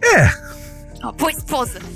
É, 0.02 0.30
Ó, 1.04 1.12
pô, 1.12 1.28
esposa. 1.28 1.78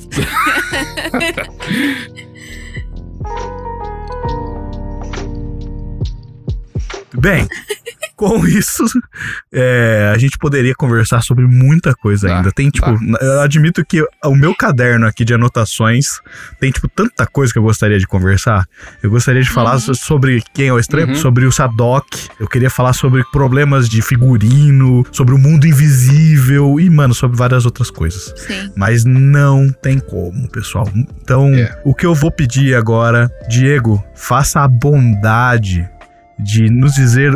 Bem, 7.18 7.46
com 8.20 8.44
isso, 8.46 8.85
é, 9.50 10.12
a 10.14 10.18
gente 10.18 10.37
poderia 10.37 10.74
conversar 10.74 11.22
sobre 11.22 11.46
muita 11.46 11.94
coisa 11.94 12.28
ainda. 12.30 12.52
Tem, 12.52 12.68
tipo, 12.68 12.87
eu 13.18 13.40
admito 13.40 13.83
que 13.83 14.04
o 14.24 14.35
meu 14.37 14.54
caderno 14.54 15.06
aqui 15.06 15.24
de 15.24 15.33
anotações 15.33 16.20
tem, 16.61 16.70
tipo, 16.70 16.87
tanta 16.87 17.26
coisa 17.26 17.50
que 17.50 17.59
eu 17.59 17.62
gostaria 17.62 17.98
de 17.98 18.06
conversar. 18.06 18.66
Eu 19.02 19.09
gostaria 19.11 19.40
de 19.42 19.48
falar 19.48 19.78
so- 19.78 19.94
sobre 19.94 20.42
quem 20.52 20.68
é 20.68 20.72
o 20.72 20.78
estranho, 20.78 21.09
Uhum. 21.09 21.14
sobre 21.14 21.46
o 21.46 21.50
Sadok. 21.52 22.28
Eu 22.38 22.46
queria 22.46 22.68
falar 22.68 22.92
sobre 22.92 23.24
problemas 23.33 23.88
de 23.88 24.02
figurino, 24.02 25.02
sobre 25.11 25.35
o 25.35 25.38
mundo 25.38 25.66
invisível 25.66 26.78
e, 26.78 26.90
mano, 26.90 27.14
sobre 27.14 27.38
várias 27.38 27.64
outras 27.64 27.90
coisas. 27.90 28.35
Sim. 28.37 28.70
Mas 28.76 29.02
não 29.06 29.72
tem 29.83 29.98
como, 29.98 30.46
pessoal. 30.50 30.87
Então, 31.22 31.50
o 31.85 31.94
que 31.94 32.04
eu 32.04 32.14
vou 32.14 32.30
pedir 32.30 32.74
agora, 32.74 33.30
Diego, 33.48 34.04
faça 34.14 34.61
a 34.61 34.68
bondade 34.68 35.88
de 36.42 36.70
nos 36.70 36.94
dizer 36.94 37.35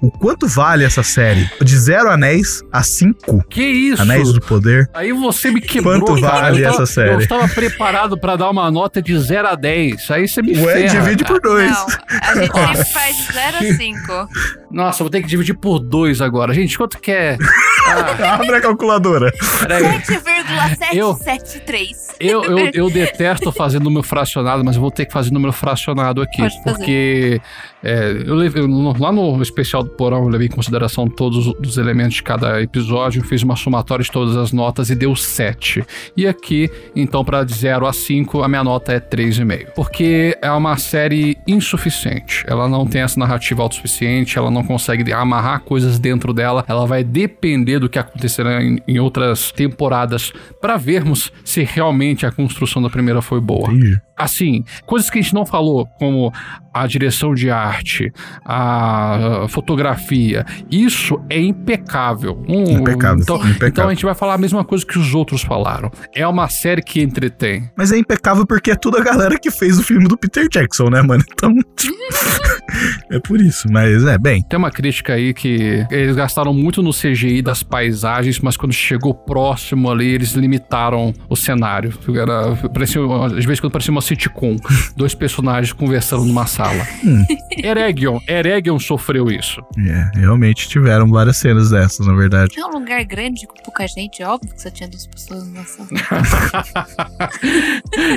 o 0.00 0.10
quanto 0.10 0.46
vale 0.46 0.84
essa 0.84 1.02
série. 1.02 1.48
De 1.62 1.78
zero 1.78 2.10
anéis 2.10 2.62
a 2.72 2.82
cinco 2.82 3.42
Que 3.48 3.62
isso? 3.62 4.00
anéis 4.02 4.32
do 4.32 4.40
poder. 4.40 4.88
Aí 4.94 5.12
você 5.12 5.50
me 5.50 5.60
quebrou, 5.60 6.00
Quanto 6.00 6.20
cara. 6.20 6.40
vale 6.42 6.60
eu 6.60 6.64
tava, 6.70 6.82
essa 6.82 6.92
série? 6.92 7.10
Eu 7.14 7.18
estava 7.20 7.48
preparado 7.48 8.18
pra 8.18 8.36
dar 8.36 8.50
uma 8.50 8.70
nota 8.70 9.00
de 9.02 9.18
0 9.18 9.48
a 9.48 9.54
10. 9.54 10.10
Aí 10.10 10.28
você 10.28 10.42
me 10.42 10.56
Ué, 10.58 10.74
ferra, 10.74 10.88
divide 11.00 11.24
cara. 11.24 11.40
por 11.40 11.48
dois. 11.48 11.70
Não, 11.70 11.86
a 12.22 12.34
gente 12.34 12.52
sempre 12.76 12.84
faz 12.92 13.16
de 13.16 13.32
0 13.32 13.56
a 13.56 13.60
5. 13.76 14.28
Nossa, 14.70 15.02
eu 15.02 15.04
vou 15.04 15.10
ter 15.10 15.22
que 15.22 15.28
dividir 15.28 15.54
por 15.56 15.78
2 15.78 16.20
agora. 16.20 16.52
Gente, 16.54 16.76
quanto 16.76 16.98
que 17.00 17.10
é? 17.10 17.36
Abre 18.22 18.56
a 18.56 18.60
calculadora. 18.60 19.32
Peraí. 19.60 19.82
7,773. 20.04 22.08
Eu, 22.20 22.44
eu, 22.44 22.70
eu 22.74 22.90
detesto 22.90 23.50
fazer 23.52 23.80
número 23.80 24.02
fracionado, 24.02 24.62
mas 24.64 24.76
eu 24.76 24.82
vou 24.82 24.90
ter 24.90 25.06
que 25.06 25.12
fazer 25.12 25.30
número 25.32 25.52
fracionado 25.52 26.20
aqui. 26.22 26.38
Pode 26.38 26.62
fazer. 26.62 27.40
É, 27.82 28.24
eu 28.26 28.34
levei, 28.34 28.62
lá 28.98 29.12
no 29.12 29.40
especial 29.40 29.82
do 29.84 29.90
Porão, 29.90 30.24
eu 30.24 30.28
levei 30.28 30.48
em 30.48 30.50
consideração 30.50 31.06
todos 31.08 31.46
os- 31.46 31.54
os 31.60 31.78
elementos 31.78 32.14
de 32.14 32.22
cada 32.22 32.60
episódio, 32.60 33.22
fiz 33.22 33.42
uma 33.42 33.54
somatória 33.56 34.02
de 34.04 34.10
todas 34.10 34.36
as 34.36 34.52
notas 34.52 34.90
e 34.90 34.94
deu 34.94 35.14
7. 35.14 35.84
E 36.16 36.26
aqui, 36.26 36.68
então, 36.96 37.24
para 37.24 37.44
de 37.44 37.54
0 37.54 37.86
a 37.86 37.92
5, 37.92 38.42
a 38.42 38.48
minha 38.48 38.64
nota 38.64 38.92
é 38.92 39.00
3,5. 39.00 39.72
Porque 39.76 40.36
é 40.42 40.50
uma 40.50 40.76
série 40.76 41.36
insuficiente. 41.46 42.44
Ela 42.48 42.68
não 42.68 42.86
tem 42.86 43.02
essa 43.02 43.18
narrativa 43.18 43.62
autossuficiente, 43.62 44.38
ela 44.38 44.50
não 44.50 44.64
consegue 44.64 45.12
amarrar 45.12 45.60
coisas 45.60 45.98
dentro 45.98 46.32
dela, 46.32 46.64
ela 46.66 46.86
vai 46.86 47.04
depender 47.04 47.78
do 47.78 47.88
que 47.88 47.98
acontecerá 47.98 48.62
em, 48.62 48.78
em 48.88 48.98
outras 48.98 49.52
temporadas 49.52 50.32
para 50.60 50.76
vermos 50.76 51.32
se 51.44 51.62
realmente 51.62 52.26
a 52.26 52.32
construção 52.32 52.82
da 52.82 52.90
primeira 52.90 53.22
foi 53.22 53.40
boa. 53.40 53.70
Assim, 54.18 54.64
coisas 54.86 55.08
que 55.08 55.18
a 55.18 55.22
gente 55.22 55.32
não 55.34 55.46
falou, 55.46 55.86
como 55.98 56.32
a 56.74 56.86
direção 56.86 57.34
de 57.34 57.50
arte, 57.50 58.12
a 58.44 59.46
fotografia, 59.48 60.44
isso 60.70 61.20
é 61.30 61.40
impecável. 61.40 62.42
Um- 62.48 62.78
Impecável, 62.80 63.22
Então, 63.22 63.36
impecável. 63.36 63.68
então 63.68 63.86
a 63.88 63.94
gente 63.94 64.04
vai 64.04 64.14
falar 64.14 64.34
a 64.34 64.38
mesma 64.38 64.64
coisa 64.64 64.84
que 64.84 64.98
os 64.98 65.14
outros 65.14 65.42
falaram. 65.42 65.90
É 66.14 66.26
uma 66.26 66.48
série 66.48 66.82
que 66.82 67.00
entretém. 67.02 67.70
Mas 67.76 67.92
é 67.92 67.98
impecável 67.98 68.46
porque 68.46 68.70
é 68.72 68.76
tudo 68.76 68.96
a 68.98 69.00
galera 69.02 69.38
que 69.38 69.50
fez 69.50 69.78
o 69.78 69.82
filme 69.82 70.06
do 70.08 70.16
Peter 70.16 70.48
Jackson, 70.48 70.88
né, 70.90 71.02
mano? 71.02 71.22
Então. 71.32 71.54
é 73.10 73.18
por 73.20 73.40
isso. 73.40 73.66
Mas 73.70 74.04
é, 74.04 74.18
bem. 74.18 74.42
Tem 74.42 74.58
uma 74.58 74.70
crítica 74.70 75.14
aí 75.14 75.32
que 75.34 75.86
eles 75.90 76.14
gastaram 76.16 76.52
muito 76.52 76.82
no 76.82 76.90
CGI 76.92 77.42
das 77.42 77.62
paisagens, 77.62 78.38
mas 78.40 78.56
quando 78.56 78.72
chegou 78.72 79.14
próximo 79.14 79.90
ali, 79.90 80.06
eles 80.08 80.32
limitaram 80.32 81.12
o 81.28 81.36
cenário. 81.36 81.92
Era, 82.14 82.54
parecia, 82.68 83.00
às 83.24 83.44
vezes, 83.44 83.60
quando 83.60 83.72
parecia 83.72 83.90
uma 83.92 84.02
sitcom, 84.08 84.56
dois 84.96 85.14
personagens 85.14 85.72
conversando 85.72 86.24
numa 86.24 86.46
sala. 86.46 86.86
Hum. 87.04 87.24
Eregion, 87.62 88.18
Eregion 88.26 88.78
sofreu 88.78 89.28
isso. 89.28 89.60
É, 89.78 90.18
realmente 90.18 90.68
tiveram 90.68 91.08
várias 91.08 91.36
cenas 91.36 91.70
dessas, 91.70 92.06
na 92.06 92.14
verdade. 92.14 92.58
É 92.58 92.64
um 92.64 92.70
lugar 92.70 93.04
grande 93.04 93.46
com 93.46 93.54
pouca 93.62 93.86
gente, 93.86 94.22
óbvio 94.22 94.54
que 94.54 94.62
só 94.62 94.70
tinha 94.70 94.88
duas 94.88 95.06
pessoas 95.06 95.46
na 95.52 95.64
sala. 95.64 95.88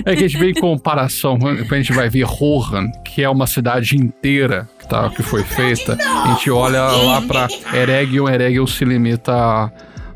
É 0.06 0.16
que 0.16 0.24
a 0.24 0.28
gente 0.28 0.38
vê 0.38 0.52
em 0.52 0.54
comparação, 0.54 1.38
quando 1.38 1.60
a 1.60 1.78
gente 1.78 1.94
vai 1.94 2.10
ver 2.10 2.24
Rohan, 2.24 2.90
que 3.04 3.24
é 3.24 3.30
uma 3.30 3.48
cidade 3.48 3.96
inteira 3.96 4.68
que, 4.80 4.88
tá, 4.88 5.10
que 5.10 5.24
foi 5.24 5.44
feita, 5.44 5.98
a 6.00 6.34
gente 6.34 6.50
olha 6.50 6.84
lá 6.84 7.22
pra 7.22 7.48
Eregion, 7.74 8.28
Eregion 8.28 8.68
se 8.68 8.86
limita 8.86 9.34
a, 9.34 9.72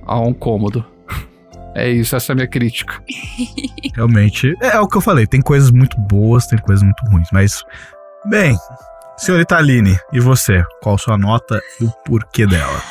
a 0.05 0.19
um 0.19 0.33
cômodo. 0.33 0.85
É 1.75 1.89
isso, 1.89 2.15
essa 2.15 2.31
é 2.31 2.33
a 2.33 2.35
minha 2.35 2.47
crítica. 2.47 3.01
Realmente. 3.95 4.55
É, 4.61 4.79
o 4.79 4.87
que 4.87 4.95
eu 4.97 5.01
falei, 5.01 5.27
tem 5.27 5.41
coisas 5.41 5.69
muito 5.71 5.99
boas, 5.99 6.47
tem 6.47 6.57
coisas 6.59 6.81
muito 6.83 7.03
ruins. 7.11 7.27
Mas. 7.33 7.63
Bem, 8.27 8.57
senhorita 9.17 9.57
Aline, 9.57 9.99
e 10.13 10.19
você? 10.19 10.63
Qual 10.81 10.97
sua 10.97 11.17
nota 11.17 11.61
e 11.79 11.83
o 11.85 11.91
porquê 12.05 12.47
dela? 12.47 12.81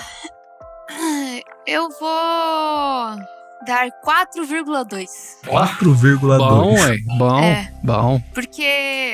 Eu 1.66 1.88
vou 1.98 3.18
dar 3.66 3.88
4,2. 4.06 5.06
4,2. 5.46 6.38
Bom, 6.38 6.74
ué, 6.74 6.98
bom, 7.18 7.40
É. 7.42 7.72
bom. 7.82 8.22
Porque 8.34 8.62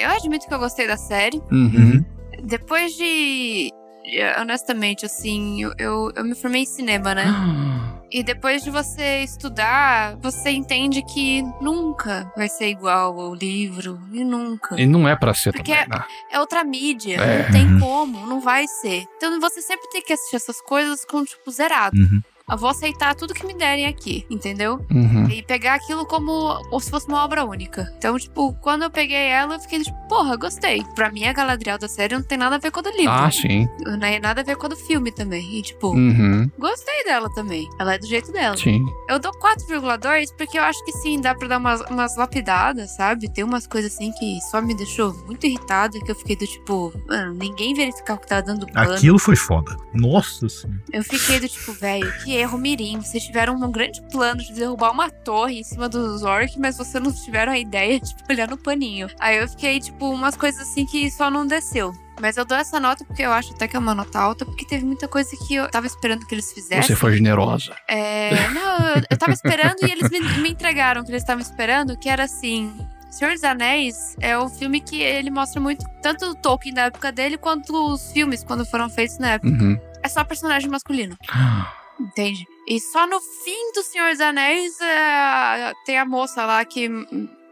eu 0.03 0.11
admito 0.11 0.47
que 0.49 0.53
eu 0.55 0.59
gostei 0.59 0.87
da 0.89 0.97
série. 0.97 1.41
Uhum. 1.53 2.05
Depois 2.43 2.93
de. 2.95 3.71
de- 4.05 4.41
Honestamente, 4.41 5.07
assim, 5.07 5.63
eu, 5.63 5.73
eu, 5.79 6.13
eu 6.17 6.25
me 6.25 6.35
formei 6.35 6.63
em 6.63 6.67
cinema, 6.67 7.15
né? 7.15 7.25
E 8.13 8.23
depois 8.25 8.63
de 8.63 8.71
você 8.71 9.23
estudar, 9.23 10.17
você 10.17 10.51
entende 10.51 11.01
que 11.03 11.43
nunca 11.61 12.31
vai 12.37 12.49
ser 12.49 12.69
igual 12.69 13.19
ao 13.21 13.35
livro. 13.35 14.01
E 14.13 14.25
nunca. 14.25 14.81
E 14.81 14.85
não 14.87 15.09
é 15.09 15.15
pra 15.15 15.33
ser 15.33 15.53
Porque 15.53 15.71
também, 15.73 15.85
é, 15.85 15.99
né? 15.99 16.05
é 16.33 16.41
outra 16.41 16.65
mídia. 16.65 17.17
É. 17.21 17.43
Não 17.45 17.51
tem 17.53 17.67
Uhum. 17.75 17.81
como, 17.81 18.27
não 18.27 18.41
vai 18.41 18.67
ser. 18.67 19.05
Então 19.17 19.39
você 19.41 19.63
sempre 19.63 19.89
tem 19.91 20.03
que 20.03 20.13
assistir 20.13 20.37
essas 20.37 20.61
coisas 20.61 21.05
com, 21.05 21.25
tipo, 21.25 21.51
zerado. 21.51 21.97
Uhum. 21.97 22.21
Eu 22.51 22.57
vou 22.57 22.71
aceitar 22.71 23.15
tudo 23.15 23.35
que 23.35 23.47
me 23.47 23.55
derem 23.55 23.87
aqui, 23.87 24.27
entendeu? 24.31 24.85
Uhum. 24.91 25.29
E 25.31 25.43
pegar 25.43 25.75
aquilo 25.75 26.05
como 26.07 26.33
ou 26.71 26.81
se 26.81 26.91
fosse 26.91 27.07
uma 27.09 27.25
obra 27.25 27.45
única. 27.45 27.93
Então, 27.97 28.19
tipo, 28.19 28.53
quando 28.61 28.83
eu 28.83 28.91
peguei 28.91 29.27
ela, 29.29 29.55
eu 29.55 29.61
fiquei 29.61 29.81
tipo, 29.83 29.97
porra, 30.09 30.37
gostei. 30.37 30.85
Pra 30.95 31.11
mim, 31.11 31.25
a 31.25 31.33
Galadriel 31.33 31.79
da 31.79 31.89
série 31.89 32.15
não 32.15 32.23
tem 32.23 32.37
nada 32.39 32.57
a 32.57 32.59
ver 32.59 32.71
com 32.71 32.81
a 32.81 32.83
do 32.83 32.91
livro. 32.91 33.11
Ah, 33.13 33.31
sim. 33.31 33.69
Não 33.87 33.99
tem 33.99 34.19
nada 34.21 34.41
a 34.41 34.45
ver 34.45 34.57
com 34.57 34.67
a 34.67 34.69
do 34.71 34.77
filme 34.77 35.13
também. 35.13 35.59
E, 35.59 35.63
tipo, 35.63 35.89
Uhum. 35.95 36.51
gostei 36.59 37.05
dela 37.05 37.29
também. 37.35 37.69
Ela 37.79 37.95
é 37.95 37.99
do 37.99 38.07
jeito 38.07 38.33
dela. 38.33 38.57
Sim. 38.57 38.85
Eu 39.09 39.19
dou 39.19 39.33
4,2 39.39 40.35
porque 40.37 40.59
eu 40.59 40.63
acho 40.63 40.85
que 40.85 40.93
sim, 40.93 41.21
dá 41.21 41.35
pra 41.35 41.49
dar 41.49 41.59
umas, 41.59 41.81
umas 41.91 42.17
lapidadas, 42.17 42.91
sabe? 42.97 43.33
Tem 43.33 43.45
umas 43.45 43.67
coisas 43.67 43.93
assim 43.95 44.13
que 44.13 44.41
só 44.51 44.61
me 44.61 44.75
deixou 44.75 45.13
muito 45.27 45.47
irritada, 45.47 45.99
que 46.01 46.11
eu 46.11 46.15
fiquei 46.15 46.37
do 46.37 46.47
tipo, 46.47 46.93
mano, 47.09 47.35
ninguém 47.35 47.75
verificar 47.75 48.15
o 48.15 48.19
que 48.19 48.27
tá 48.27 48.41
dando 48.41 48.67
plano. 48.67 48.93
Aquilo 48.95 49.19
foi 49.19 49.37
foda. 49.37 49.77
Nossa 49.95 50.49
senhora. 50.49 50.81
Eu 50.93 51.03
fiquei 51.05 51.41
do 51.41 51.49
tipo, 51.49 51.73
velho, 51.73 52.11
que 52.25 52.37
erro 52.41 52.59
mirim. 52.59 53.01
Vocês 53.01 53.25
tiveram 53.25 53.55
um 53.55 53.71
grande 53.71 54.01
plano 54.11 54.41
de 54.41 54.53
derrubar 54.53 54.91
uma 54.91 55.11
torre 55.11 55.61
em 55.61 55.65
cima 55.65 55.89
dos 55.89 56.23
orcs, 56.23 56.57
mas 56.57 56.77
vocês 56.77 57.03
não 57.03 57.13
tiveram 57.13 57.53
a 57.53 57.59
ideia 57.59 58.01
de 58.01 58.15
olhar 58.29 58.49
no 58.49 58.57
paninho. 58.57 59.09
Aí 59.19 59.39
eu 59.39 59.49
fiquei, 59.49 59.79
tipo, 59.81 60.11
umas 60.11 60.37
coisas 60.37 60.61
assim 60.61 60.87
que 60.87 61.11
só 61.11 61.31
não 61.31 61.47
desceu. 61.47 61.93
Mas 62.21 62.37
eu 62.37 62.45
dou 62.45 62.57
essa 62.57 62.79
nota 62.79 63.05
porque 63.05 63.23
eu 63.23 63.33
acho 63.33 63.55
até 63.55 63.67
que 63.67 63.77
é 63.77 63.79
uma 63.79 63.95
nota 63.95 64.19
alta, 64.19 64.45
porque 64.45 64.67
teve 64.67 64.85
muita 64.85 65.09
coisa 65.09 65.31
que 65.47 65.55
eu 65.55 65.71
tava 65.71 65.87
esperando 65.87 66.27
que 66.27 66.35
eles 66.35 66.53
fizessem. 66.53 66.83
Você 66.83 66.97
foi 66.97 67.17
generosa. 67.17 67.75
É, 67.89 68.49
não, 68.51 68.89
eu, 68.89 69.03
eu 69.11 69.17
tava 69.17 69.33
esperando 69.33 69.77
e 69.83 69.91
eles 69.91 70.11
me, 70.11 70.21
me 70.43 70.51
entregaram 70.51 71.01
o 71.01 71.05
que 71.05 71.11
eles 71.11 71.23
estavam 71.23 71.41
esperando, 71.41 71.97
que 71.97 72.09
era 72.09 72.25
assim. 72.25 72.73
Senhor 73.11 73.33
dos 73.33 73.43
Anéis 73.43 74.17
é 74.21 74.39
um 74.39 74.49
filme 74.49 74.81
que 74.81 75.01
ele 75.03 75.31
mostra 75.31 75.61
muito 75.61 75.85
tanto 76.01 76.27
o 76.27 76.35
Tolkien 76.35 76.75
da 76.75 76.83
época 76.83 77.11
dele 77.11 77.37
quanto 77.37 77.73
os 77.93 78.13
filmes 78.13 78.45
quando 78.45 78.65
foram 78.65 78.89
feitos 78.89 79.19
na 79.19 79.33
época. 79.33 79.53
Uhum. 79.53 79.81
É 80.03 80.09
só 80.09 80.23
personagem 80.23 80.71
masculino. 80.71 81.17
Entende? 82.01 82.47
E 82.67 82.81
só 82.81 83.07
no 83.07 83.21
fim 83.21 83.73
do 83.75 83.83
Senhor 83.83 84.11
dos 84.11 84.21
Anéis 84.21 84.81
é, 84.81 85.73
tem 85.85 85.99
a 85.99 86.05
moça 86.05 86.45
lá 86.45 86.65
que 86.65 86.89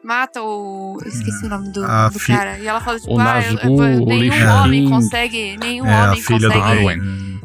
mata 0.02 0.42
o. 0.42 0.98
Esqueci 1.04 1.44
o 1.46 1.48
nome 1.48 1.68
do, 1.72 1.82
do 2.12 2.18
fi- 2.18 2.32
cara. 2.32 2.58
E 2.58 2.66
ela 2.66 2.80
fala, 2.80 2.98
tipo, 3.00 3.14
O 3.14 3.20
ah, 3.20 3.40
eu- 3.42 3.58
eu- 3.78 4.06
nenhum 4.06 4.50
homem 4.62 4.88
consegue. 4.88 5.56
Nenhum 5.58 5.86
É, 5.86 5.94
a 5.94 6.04
homem 6.04 6.22
consegue 6.24 6.58
Arwen. 6.58 6.98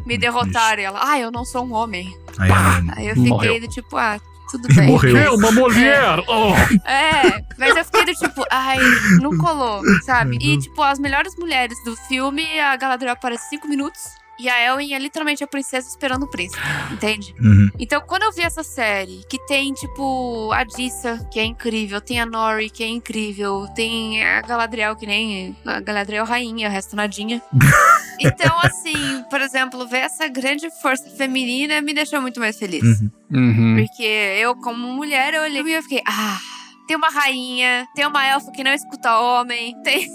me 0.05 0.17
derrotar. 0.17 0.79
E 0.79 0.83
ela, 0.83 0.99
ah, 1.03 1.19
eu 1.19 1.31
não 1.31 1.43
sou 1.45 1.65
um 1.65 1.73
homem. 1.73 2.15
Aí 2.39 2.49
Aí 2.95 3.07
eu 3.07 3.15
fiquei 3.15 3.29
morreu. 3.29 3.59
do 3.61 3.67
tipo, 3.67 3.97
ah, 3.97 4.19
tudo 4.51 4.67
E 4.71 4.75
bem. 4.75 4.87
morreu. 4.87 5.17
É 5.17 5.29
uma 5.31 5.51
mulher! 5.51 6.19
Oh. 6.27 6.53
É, 6.87 7.43
mas 7.57 7.75
eu 7.75 7.83
fiquei 7.85 8.05
do 8.05 8.13
tipo, 8.13 8.43
ai, 8.51 8.77
não 9.19 9.35
colou, 9.37 9.81
sabe? 10.05 10.37
E, 10.39 10.57
tipo, 10.59 10.81
as 10.83 10.99
melhores 10.99 11.35
mulheres 11.35 11.77
do 11.83 11.95
filme, 11.95 12.45
a 12.59 12.75
Galadriel 12.75 13.13
aparece 13.13 13.49
cinco 13.49 13.67
minutos. 13.67 14.01
E 14.39 14.49
a 14.49 14.59
Elwin 14.61 14.93
é 14.93 14.99
literalmente 14.99 15.43
a 15.43 15.47
princesa 15.47 15.88
esperando 15.88 16.23
o 16.23 16.27
príncipe, 16.27 16.61
entende? 16.91 17.36
Uhum. 17.39 17.69
Então, 17.77 18.01
quando 18.01 18.23
eu 18.23 18.31
vi 18.31 18.41
essa 18.41 18.63
série, 18.63 19.23
que 19.29 19.38
tem, 19.45 19.73
tipo, 19.73 20.51
a 20.51 20.63
Dissa, 20.63 21.27
que 21.31 21.39
é 21.39 21.43
incrível, 21.43 22.01
tem 22.01 22.19
a 22.19 22.25
Nori, 22.25 22.69
que 22.69 22.84
é 22.84 22.88
incrível, 22.88 23.67
tem 23.75 24.23
a 24.23 24.41
Galadriel, 24.41 24.95
que 24.95 25.05
nem 25.05 25.55
a 25.65 25.79
Galadriel 25.79 26.25
rainha, 26.25 26.67
o 26.67 26.71
resto 26.71 26.95
nadinha. 26.95 27.41
Então, 28.19 28.55
assim, 28.61 29.23
por 29.29 29.41
exemplo, 29.41 29.88
ver 29.88 29.97
essa 29.97 30.27
grande 30.27 30.69
força 30.81 31.09
feminina 31.09 31.81
me 31.81 31.93
deixou 31.93 32.21
muito 32.21 32.39
mais 32.39 32.57
feliz. 32.57 32.84
Uhum. 32.84 33.11
Uhum. 33.31 33.75
Porque 33.75 34.03
eu, 34.03 34.55
como 34.55 34.88
mulher, 34.93 35.34
eu 35.34 35.41
olhei 35.41 35.63
e 35.63 35.73
eu 35.73 35.81
fiquei, 35.81 36.01
ah, 36.07 36.39
tem 36.88 36.97
uma 36.97 37.09
rainha, 37.09 37.88
tem 37.95 38.05
uma 38.07 38.25
elfa 38.25 38.51
que 38.51 38.63
não 38.63 38.71
escuta 38.73 39.17
homem, 39.19 39.75
tem. 39.84 40.07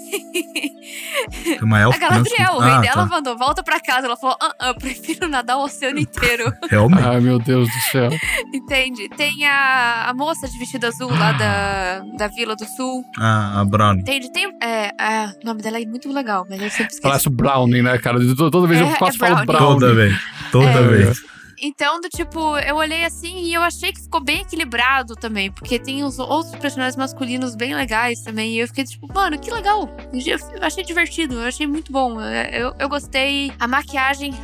Tem 1.45 1.59
uma 1.63 1.79
elfa 1.81 1.97
a 1.97 2.01
que 2.01 2.05
não 2.05 2.11
Galadriel, 2.11 2.53
o 2.55 2.59
rei 2.61 2.73
Ah, 2.73 2.81
dela 2.81 2.95
tá. 3.03 3.07
mandou, 3.07 3.37
volta 3.37 3.63
pra 3.63 3.81
casa. 3.81 4.07
Ela 4.07 4.17
falou, 4.17 4.37
ah, 4.41 4.53
ah, 4.61 4.69
eu 4.69 4.75
prefiro 4.75 5.29
nadar 5.29 5.57
o 5.59 5.65
oceano 5.65 5.99
inteiro. 5.99 6.53
Realmente. 6.71 7.03
Ai, 7.07 7.21
meu 7.21 7.39
Deus 7.39 7.69
do 7.69 7.81
céu. 7.91 8.11
Entende? 8.55 9.09
Tem 9.11 9.47
a, 9.47 10.07
a 10.09 10.15
moça 10.15 10.49
de 10.49 10.59
vestido 10.59 10.87
azul 10.87 11.11
lá 11.11 11.33
da, 11.33 12.01
da 12.17 12.29
Vila 12.29 12.55
do 12.57 12.65
Sul. 12.65 13.05
Ah, 13.19 13.61
a 13.61 13.65
Brownie. 13.65 14.01
Entende? 14.03 14.33
Tem. 14.33 14.49
É, 14.63 14.89
é, 15.01 15.33
o 15.43 15.47
nome 15.47 15.63
dela 15.63 15.81
é 15.81 15.85
muito 15.87 16.11
legal, 16.13 16.47
mas 16.49 16.61
eu 16.61 16.71
sempre 16.71 16.87
esqueço. 16.93 17.03
Parece 17.03 17.29
o 17.29 17.31
Browning, 17.31 17.83
né, 17.83 17.99
cara? 17.99 18.19
Toda 18.37 18.67
vez 18.67 18.81
É, 18.81 18.85
eu 18.85 18.97
quase 18.97 19.17
é 19.17 19.19
falo 19.19 19.47
Browning. 19.47 19.79
Browning. 19.79 19.79
Toda 19.81 19.95
vez. 19.95 20.19
Toda 20.53 20.67
É. 20.67 20.83
vez. 20.89 21.38
Então, 21.61 22.01
do 22.01 22.09
tipo, 22.09 22.57
eu 22.59 22.77
olhei 22.77 23.05
assim 23.05 23.43
e 23.45 23.55
eu 23.55 23.63
achei 23.63 23.93
que 23.93 24.01
ficou 24.01 24.21
bem 24.21 24.41
equilibrado 24.41 25.15
também, 25.17 25.51
porque 25.51 25.79
tem 25.79 26.05
os 26.05 26.19
outros 26.19 26.55
personagens 26.57 26.97
masculinos 26.97 27.55
bem 27.55 27.75
legais 27.75 28.21
também. 28.23 28.53
E 28.53 28.61
eu 28.61 28.69
fiquei 28.69 28.85
tipo, 28.85 29.13
mano, 29.13 29.39
que 29.39 29.51
legal. 29.51 29.89
Eu 30.13 30.63
achei 30.63 30.85
divertido, 30.85 31.35
eu 31.35 31.49
achei 31.49 31.67
muito 31.67 31.93
bom. 31.93 32.21
Eu, 32.21 32.75
eu 32.79 32.89
gostei. 32.89 33.53
A 33.59 33.67
maquiagem. 33.67 34.35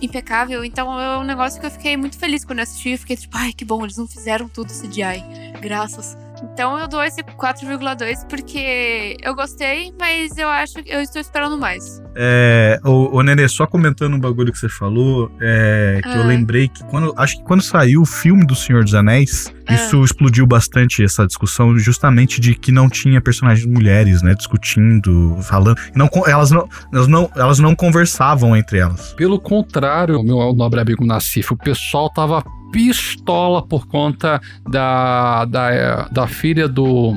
Impecável, 0.00 0.64
então 0.64 1.00
é 1.00 1.18
um 1.18 1.24
negócio 1.24 1.58
que 1.58 1.66
eu 1.66 1.70
fiquei 1.72 1.96
muito 1.96 2.16
feliz 2.18 2.44
quando 2.44 2.60
eu 2.60 2.62
assisti. 2.62 2.90
Eu 2.90 2.98
fiquei 2.98 3.16
tipo, 3.16 3.36
ai 3.36 3.52
que 3.52 3.64
bom, 3.64 3.82
eles 3.82 3.96
não 3.96 4.06
fizeram 4.06 4.48
tudo 4.48 4.68
CGI. 4.72 5.24
Graças. 5.60 6.16
Então 6.42 6.78
eu 6.78 6.86
dou 6.86 7.02
esse 7.02 7.22
4,2 7.22 8.26
porque 8.28 9.16
eu 9.20 9.34
gostei, 9.34 9.92
mas 9.98 10.36
eu 10.36 10.48
acho 10.48 10.82
que 10.82 10.90
eu 10.90 11.00
estou 11.00 11.20
esperando 11.20 11.58
mais. 11.58 12.00
É, 12.20 12.80
ô, 12.84 13.16
ô 13.16 13.22
Nenê, 13.22 13.46
só 13.46 13.64
comentando 13.64 14.12
um 14.14 14.18
bagulho 14.18 14.52
que 14.52 14.58
você 14.58 14.68
falou, 14.68 15.30
é, 15.40 16.00
que 16.02 16.08
eu 16.08 16.22
Ah. 16.22 16.26
lembrei 16.26 16.66
que 16.66 16.82
quando. 16.84 17.14
Acho 17.16 17.36
que 17.36 17.44
quando 17.44 17.62
saiu 17.62 18.02
o 18.02 18.04
filme 18.04 18.44
do 18.44 18.56
Senhor 18.56 18.82
dos 18.82 18.92
Anéis, 18.92 19.54
Ah. 19.68 19.74
isso 19.74 20.02
explodiu 20.02 20.44
bastante 20.44 21.04
essa 21.04 21.24
discussão, 21.24 21.78
justamente 21.78 22.40
de 22.40 22.56
que 22.56 22.72
não 22.72 22.88
tinha 22.90 23.20
personagens 23.20 23.64
mulheres, 23.66 24.20
né? 24.20 24.34
Discutindo, 24.34 25.38
falando. 25.42 25.76
Não, 25.94 26.10
elas, 26.26 26.50
não, 26.50 26.68
elas, 26.92 27.06
não, 27.06 27.30
elas 27.36 27.60
não 27.60 27.72
conversavam 27.76 28.56
entre 28.56 28.78
elas. 28.78 29.12
Pelo 29.12 29.38
contrário, 29.38 30.20
meu 30.24 30.52
nobre 30.52 30.80
amigo 30.80 31.06
Nassif, 31.06 31.52
o 31.52 31.56
pessoal 31.56 32.10
tava 32.10 32.42
pistola 32.72 33.62
por 33.64 33.86
conta 33.86 34.40
da, 34.68 35.44
da, 35.44 35.70
eh, 35.72 36.06
da 36.10 36.26
filha 36.26 36.66
do. 36.68 37.14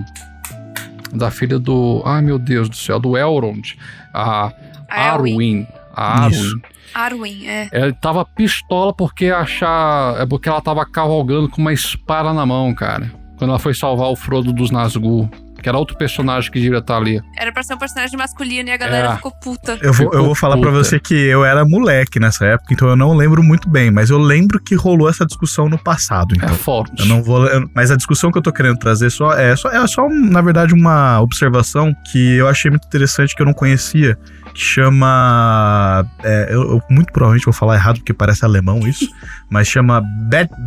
Da 1.11 1.31
filha 1.31 1.57
do. 1.59 2.01
Ai 2.05 2.21
meu 2.21 2.37
Deus 2.37 2.69
do 2.69 2.75
céu, 2.75 2.99
do 2.99 3.17
Elrond. 3.17 3.75
A 4.13 4.53
A 4.91 5.07
Elwin. 5.15 5.31
Arwen. 5.33 5.67
A 5.95 6.27
Isso. 6.29 6.59
Arwen. 6.93 7.41
Arwen, 7.41 7.49
é. 7.49 7.69
Ele 7.71 7.93
tava 7.93 8.25
pistola 8.25 8.93
porque 8.93 9.27
achar. 9.27 10.19
É 10.21 10.25
porque 10.25 10.49
ela 10.49 10.61
tava 10.61 10.85
cavalgando 10.85 11.49
com 11.49 11.61
uma 11.61 11.73
espada 11.73 12.33
na 12.33 12.45
mão, 12.45 12.73
cara. 12.73 13.11
Quando 13.37 13.49
ela 13.51 13.59
foi 13.59 13.73
salvar 13.73 14.07
o 14.09 14.15
Frodo 14.15 14.51
dos 14.53 14.71
Nazgûl. 14.71 15.29
Que 15.61 15.69
era 15.69 15.77
outro 15.77 15.95
personagem 15.95 16.51
que 16.51 16.59
devia 16.59 16.79
estar 16.79 16.97
ali. 16.97 17.21
Era 17.37 17.51
pra 17.51 17.61
ser 17.61 17.75
um 17.75 17.77
personagem 17.77 18.17
masculino 18.17 18.69
e 18.69 18.71
a 18.71 18.77
galera 18.77 19.09
É. 19.11 19.15
ficou 19.17 19.31
puta. 19.31 19.77
Eu 19.79 19.93
vou, 19.93 20.11
eu 20.11 20.25
vou 20.25 20.33
falar 20.33 20.57
pra 20.57 20.71
puta. 20.71 20.83
você 20.83 20.99
que 20.99 21.13
eu 21.13 21.45
era 21.45 21.63
moleque 21.63 22.19
nessa 22.19 22.47
época, 22.47 22.73
então 22.73 22.87
eu 22.87 22.95
não 22.95 23.13
lembro 23.13 23.43
muito 23.43 23.69
bem, 23.69 23.91
mas 23.91 24.09
eu 24.09 24.17
lembro 24.17 24.59
que 24.59 24.73
rolou 24.73 25.07
essa 25.07 25.23
discussão 25.23 25.69
no 25.69 25.77
passado. 25.77 26.33
Então. 26.35 26.49
É 26.49 26.53
forte. 26.53 27.03
Eu 27.03 27.05
não 27.05 27.21
vou. 27.21 27.45
eu- 27.45 27.69
mas 27.75 27.91
a 27.91 27.95
discussão 27.95 28.31
que 28.31 28.39
eu 28.39 28.41
tô 28.41 28.51
querendo 28.51 28.77
trazer 28.79 29.11
só 29.11 29.33
é 29.33 29.55
só, 29.55 29.69
é 29.69 29.85
só, 29.85 30.09
na 30.09 30.41
verdade, 30.41 30.73
uma 30.73 31.21
observação 31.21 31.93
que 32.11 32.37
eu 32.37 32.47
achei 32.47 32.71
muito 32.71 32.87
interessante 32.87 33.35
que 33.35 33.41
eu 33.43 33.45
não 33.45 33.53
conhecia. 33.53 34.17
Que 34.53 34.61
chama. 34.61 36.05
é, 36.23 36.47
eu, 36.49 36.61
eu 36.61 36.81
muito 36.89 37.11
provavelmente 37.11 37.45
vou 37.45 37.53
falar 37.53 37.75
errado 37.75 37.97
porque 37.97 38.13
parece 38.13 38.43
alemão 38.45 38.79
isso, 38.87 39.07
mas 39.49 39.67
chama 39.67 40.01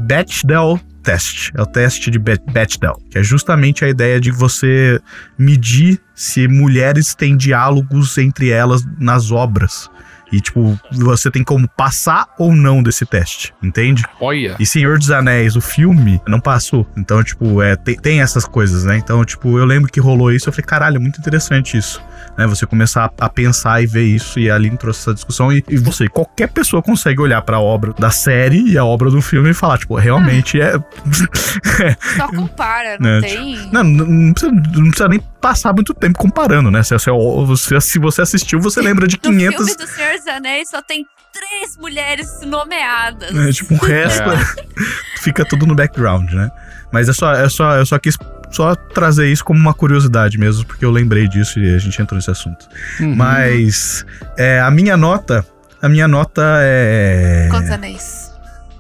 Bechdel 0.07 0.81
Test. 1.03 1.51
É 1.55 1.63
o 1.63 1.67
teste 1.67 2.11
de 2.11 2.19
Bechdel, 2.19 2.99
que 3.11 3.19
é 3.19 3.23
justamente 3.23 3.85
a 3.85 3.89
ideia 3.89 4.19
de 4.19 4.31
você 4.31 5.01
medir 5.39 6.01
se 6.15 6.49
mulheres 6.49 7.15
têm 7.15 7.37
diálogos 7.37 8.17
entre 8.17 8.51
elas 8.51 8.83
nas 8.99 9.31
obras. 9.31 9.91
E, 10.33 10.41
tipo, 10.41 10.79
você 10.93 11.31
tem 11.31 11.45
como 11.45 11.69
passar 11.69 12.27
ou 12.39 12.55
não 12.55 12.83
desse 12.83 13.07
teste, 13.07 13.53
entende? 13.63 14.03
Olha. 14.21 14.57
E 14.59 14.67
Senhor 14.67 14.99
dos 14.99 15.11
Anéis, 15.11 15.55
o 15.57 15.61
filme, 15.61 16.21
não 16.27 16.41
passou. 16.41 16.87
Então, 16.97 17.23
tipo, 17.23 17.63
é, 17.63 17.77
tem, 17.77 17.95
tem 17.97 18.21
essas 18.21 18.45
coisas, 18.47 18.85
né? 18.85 18.97
Então, 18.97 19.25
tipo, 19.25 19.59
eu 19.59 19.65
lembro 19.65 19.91
que 19.91 20.01
rolou 20.01 20.33
isso. 20.33 20.49
Eu 20.49 20.53
falei, 20.53 20.67
caralho, 20.67 20.97
é 20.97 20.99
muito 20.99 21.19
interessante 21.21 21.77
isso. 21.77 22.03
Né? 22.37 22.47
Você 22.47 22.67
começar 22.67 23.05
a, 23.21 23.27
a 23.27 23.29
pensar 23.29 23.83
e 23.83 23.87
ver 23.87 24.05
isso. 24.05 24.39
E 24.41 24.51
a 24.51 24.55
Aline 24.57 24.77
trouxe 24.77 25.01
essa 25.03 25.15
discussão. 25.15 25.53
E, 25.53 25.63
e 25.69 25.77
você, 25.77 26.09
qualquer 26.09 26.49
pessoa 26.49 26.83
consegue 26.83 27.21
olhar 27.21 27.41
pra 27.43 27.61
obra 27.61 27.93
da 27.99 28.11
série 28.11 28.63
e 28.71 28.77
a 28.79 28.85
obra 28.85 29.11
do 29.11 29.21
filme 29.23 29.51
e 29.51 29.55
falar, 29.55 29.79
tipo, 29.79 29.95
realmente 29.97 30.61
é. 30.61 30.73
Só 32.17 32.29
compara, 32.29 32.97
não 32.99 33.21
né? 33.21 33.21
tem. 33.21 33.57
Tipo, 33.57 33.73
Não, 33.73 33.85
não, 33.85 34.33
precisa, 34.33 34.53
não 34.53 34.89
precisa 34.89 35.09
nem 35.09 35.21
passar 35.41 35.73
muito 35.75 35.93
tempo 35.95 36.19
comparando, 36.19 36.71
né? 36.71 36.83
Se, 36.83 36.99
se, 36.99 37.11
você- 37.11 37.81
se 37.81 37.99
você 37.99 38.23
assistiu, 38.23 38.61
você 38.61 38.81
lembra 38.81 39.07
de 39.07 39.17
No 39.17 39.31
500. 39.31 39.57
filme 39.57 39.77
do 39.77 39.87
Senhor 39.87 40.14
dos 40.19 40.27
Anéis 40.27 40.69
só 40.71 40.83
tem 40.83 41.07
três 41.33 41.77
mulheres 41.77 42.41
nomeadas. 42.43 43.35
É, 43.35 43.53
tipo, 43.53 43.75
o 43.75 43.79
resto 43.85 44.31
fica 45.19 45.45
tudo 45.45 45.67
no 45.67 45.75
background, 45.75 46.31
né? 46.33 46.51
Mas 46.93 47.09
é 47.09 47.13
só, 47.13 47.33
é 47.33 47.49
só, 47.49 47.77
eu 47.77 47.87
só 47.87 47.99
quis 47.99 48.17
só 48.51 48.75
trazer 48.75 49.27
isso 49.27 49.45
como 49.45 49.59
uma 49.59 49.75
curiosidade 49.75 50.39
mesmo, 50.39 50.65
porque 50.65 50.85
eu 50.85 50.91
lembrei 50.91 51.27
disso 51.27 51.59
e 51.59 51.75
a 51.75 51.79
gente 51.79 52.01
entrou 52.01 52.17
nesse 52.17 52.31
assunto. 52.31 52.69
Uhum. 53.01 53.17
Mas 53.17 54.07
é, 54.39 54.61
a 54.61 54.71
minha 54.71 54.97
nota, 54.97 55.45
a 55.83 55.89
minha 55.89 56.07
nota 56.07 56.43
é. 56.61 57.49
Quantos 57.51 57.71
anéis? 57.71 58.33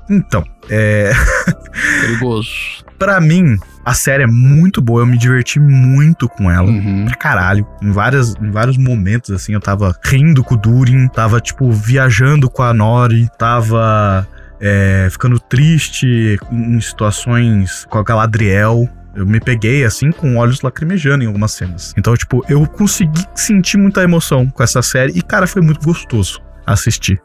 Então, 0.08 0.44
é. 0.70 1.12
Perigoso. 2.00 2.50
Pra 2.98 3.20
mim, 3.20 3.58
a 3.84 3.94
série 3.94 4.22
é 4.22 4.26
muito 4.26 4.80
boa, 4.80 5.02
eu 5.02 5.06
me 5.06 5.18
diverti 5.18 5.60
muito 5.60 6.28
com 6.28 6.50
ela. 6.50 6.68
Uhum. 6.68 7.04
Pra 7.04 7.16
caralho. 7.16 7.66
Em, 7.82 7.92
várias, 7.92 8.34
em 8.40 8.50
vários 8.50 8.76
momentos, 8.78 9.30
assim, 9.30 9.52
eu 9.52 9.60
tava 9.60 9.94
rindo 10.04 10.42
com 10.42 10.54
o 10.54 10.58
Durin, 10.58 11.06
tava, 11.08 11.40
tipo, 11.40 11.70
viajando 11.70 12.48
com 12.48 12.62
a 12.62 12.72
Nori, 12.72 13.28
tava 13.38 14.26
é, 14.60 15.08
ficando 15.10 15.38
triste 15.38 16.38
em 16.50 16.80
situações 16.80 17.84
com 17.90 17.98
a 17.98 18.02
Galadriel. 18.02 18.88
Eu 19.14 19.26
me 19.26 19.38
peguei, 19.38 19.84
assim, 19.84 20.10
com 20.10 20.36
olhos 20.36 20.62
lacrimejando 20.62 21.22
em 21.22 21.26
algumas 21.26 21.52
cenas. 21.52 21.92
Então, 21.96 22.16
tipo, 22.16 22.44
eu 22.48 22.66
consegui 22.66 23.24
sentir 23.34 23.76
muita 23.76 24.02
emoção 24.02 24.46
com 24.46 24.62
essa 24.62 24.82
série 24.82 25.12
e, 25.14 25.22
cara, 25.22 25.46
foi 25.46 25.62
muito 25.62 25.84
gostoso 25.84 26.40
assistir. 26.66 27.20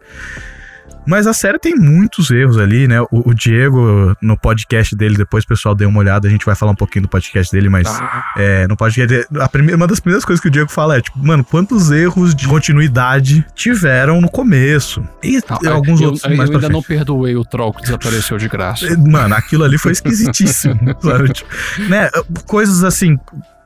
Mas 1.06 1.26
a 1.26 1.34
série 1.34 1.58
tem 1.58 1.76
muitos 1.76 2.30
erros 2.30 2.58
ali, 2.58 2.88
né? 2.88 3.02
O, 3.02 3.30
o 3.30 3.34
Diego, 3.34 4.16
no 4.22 4.38
podcast 4.38 4.96
dele, 4.96 5.18
depois 5.18 5.44
o 5.44 5.48
pessoal 5.48 5.74
dê 5.74 5.86
uma 5.86 6.00
olhada, 6.00 6.28
a 6.28 6.32
gente 6.32 6.46
vai 6.46 6.56
falar 6.56 6.72
um 6.72 6.76
pouquinho 6.76 7.04
do 7.04 7.10
podcast 7.10 7.52
dele, 7.52 7.70
mas 7.70 7.88
é, 8.38 8.68
no 8.68 8.78
podcast 8.78 9.08
dele, 9.08 9.26
a 9.40 9.50
primeira, 9.50 9.76
uma 9.76 9.88
das 9.88 10.00
primeiras 10.00 10.24
coisas 10.24 10.42
que 10.42 10.48
o 10.48 10.52
Diego 10.52 10.70
fala 10.70 10.98
é, 10.98 11.02
tipo, 11.02 11.18
mano, 11.18 11.44
quantos 11.44 11.90
erros 11.92 12.36
de 12.36 12.48
continuidade 12.48 13.46
tiveram 13.56 14.22
no 14.22 14.30
começo? 14.30 15.04
E 15.24 15.40
Não, 15.62 15.74
alguns 15.74 16.00
eu, 16.02 16.08
outros 16.08 16.24
eu, 16.24 16.38
mais 16.38 16.50
eu 16.50 16.56
ainda 16.58 16.70
não 16.70 16.82
frente. 16.82 16.98
perdoei 17.00 17.36
o 17.36 17.44
troll 17.44 17.74
que 17.74 17.82
desapareceu 17.82 18.38
de 18.38 18.48
graça. 18.48 18.86
Mano, 19.10 19.34
aquilo 19.36 19.64
ali 19.64 19.78
foi 19.78 19.92
esquisitíssimo, 19.94 20.80
sabe? 21.02 21.34
Tipo, 21.34 21.50
né? 21.90 22.10
Coisas 22.46 22.84
assim. 22.84 23.18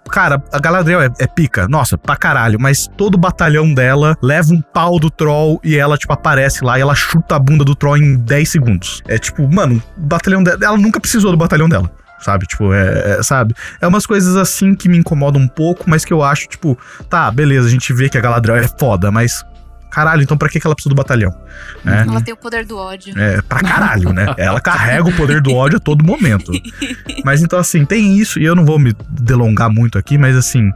Cara, 0.09 0.43
a 0.51 0.59
Galadriel 0.59 1.01
é, 1.01 1.09
é 1.19 1.27
pica, 1.27 1.67
nossa, 1.67 1.97
pra 1.97 2.15
caralho, 2.15 2.59
mas 2.59 2.87
todo 2.87 3.15
o 3.15 3.17
batalhão 3.17 3.73
dela 3.73 4.15
leva 4.21 4.53
um 4.53 4.61
pau 4.61 4.99
do 4.99 5.09
troll 5.09 5.59
e 5.63 5.75
ela, 5.75 5.97
tipo, 5.97 6.13
aparece 6.13 6.63
lá 6.63 6.77
e 6.77 6.81
ela 6.81 6.93
chuta 6.93 7.35
a 7.35 7.39
bunda 7.39 7.63
do 7.63 7.75
troll 7.75 7.97
em 7.97 8.15
10 8.15 8.49
segundos. 8.49 9.01
É 9.07 9.17
tipo, 9.17 9.47
mano, 9.51 9.81
o 9.97 10.01
batalhão 10.01 10.43
dela, 10.43 10.59
ela 10.61 10.77
nunca 10.77 10.99
precisou 10.99 11.31
do 11.31 11.37
batalhão 11.37 11.69
dela 11.69 11.89
sabe? 12.23 12.45
Tipo, 12.45 12.73
é, 12.73 13.17
é, 13.17 13.23
sabe? 13.23 13.53
É 13.81 13.87
umas 13.87 14.05
coisas 14.05 14.35
assim 14.37 14.73
que 14.73 14.87
me 14.87 14.97
incomodam 14.97 15.41
um 15.41 15.47
pouco, 15.47 15.83
mas 15.87 16.05
que 16.05 16.13
eu 16.13 16.23
acho, 16.23 16.47
tipo, 16.47 16.77
tá, 17.09 17.29
beleza, 17.29 17.67
a 17.67 17.69
gente 17.69 17.91
vê 17.93 18.07
que 18.07 18.17
a 18.17 18.21
Galadriel 18.21 18.57
é 18.57 18.67
foda, 18.79 19.11
mas 19.11 19.45
caralho, 19.93 20.23
então 20.23 20.35
pra 20.35 20.49
que 20.49 20.59
ela 20.65 20.73
precisa 20.73 20.89
do 20.89 20.95
batalhão? 20.95 21.31
Né? 21.83 22.03
Ela 22.07 22.19
tem 22.19 22.33
o 22.33 22.37
poder 22.37 22.65
do 22.65 22.75
ódio. 22.75 23.13
É, 23.15 23.41
pra 23.43 23.61
caralho, 23.61 24.11
né? 24.11 24.25
Ela 24.37 24.59
carrega 24.59 25.07
o 25.07 25.15
poder 25.15 25.39
do 25.39 25.53
ódio 25.53 25.77
a 25.77 25.79
todo 25.79 26.03
momento. 26.03 26.51
Mas 27.23 27.43
então, 27.43 27.59
assim, 27.59 27.85
tem 27.85 28.17
isso, 28.17 28.39
e 28.39 28.45
eu 28.45 28.55
não 28.55 28.65
vou 28.65 28.79
me 28.79 28.95
delongar 29.07 29.69
muito 29.69 29.97
aqui, 29.97 30.17
mas 30.17 30.35
assim. 30.35 30.71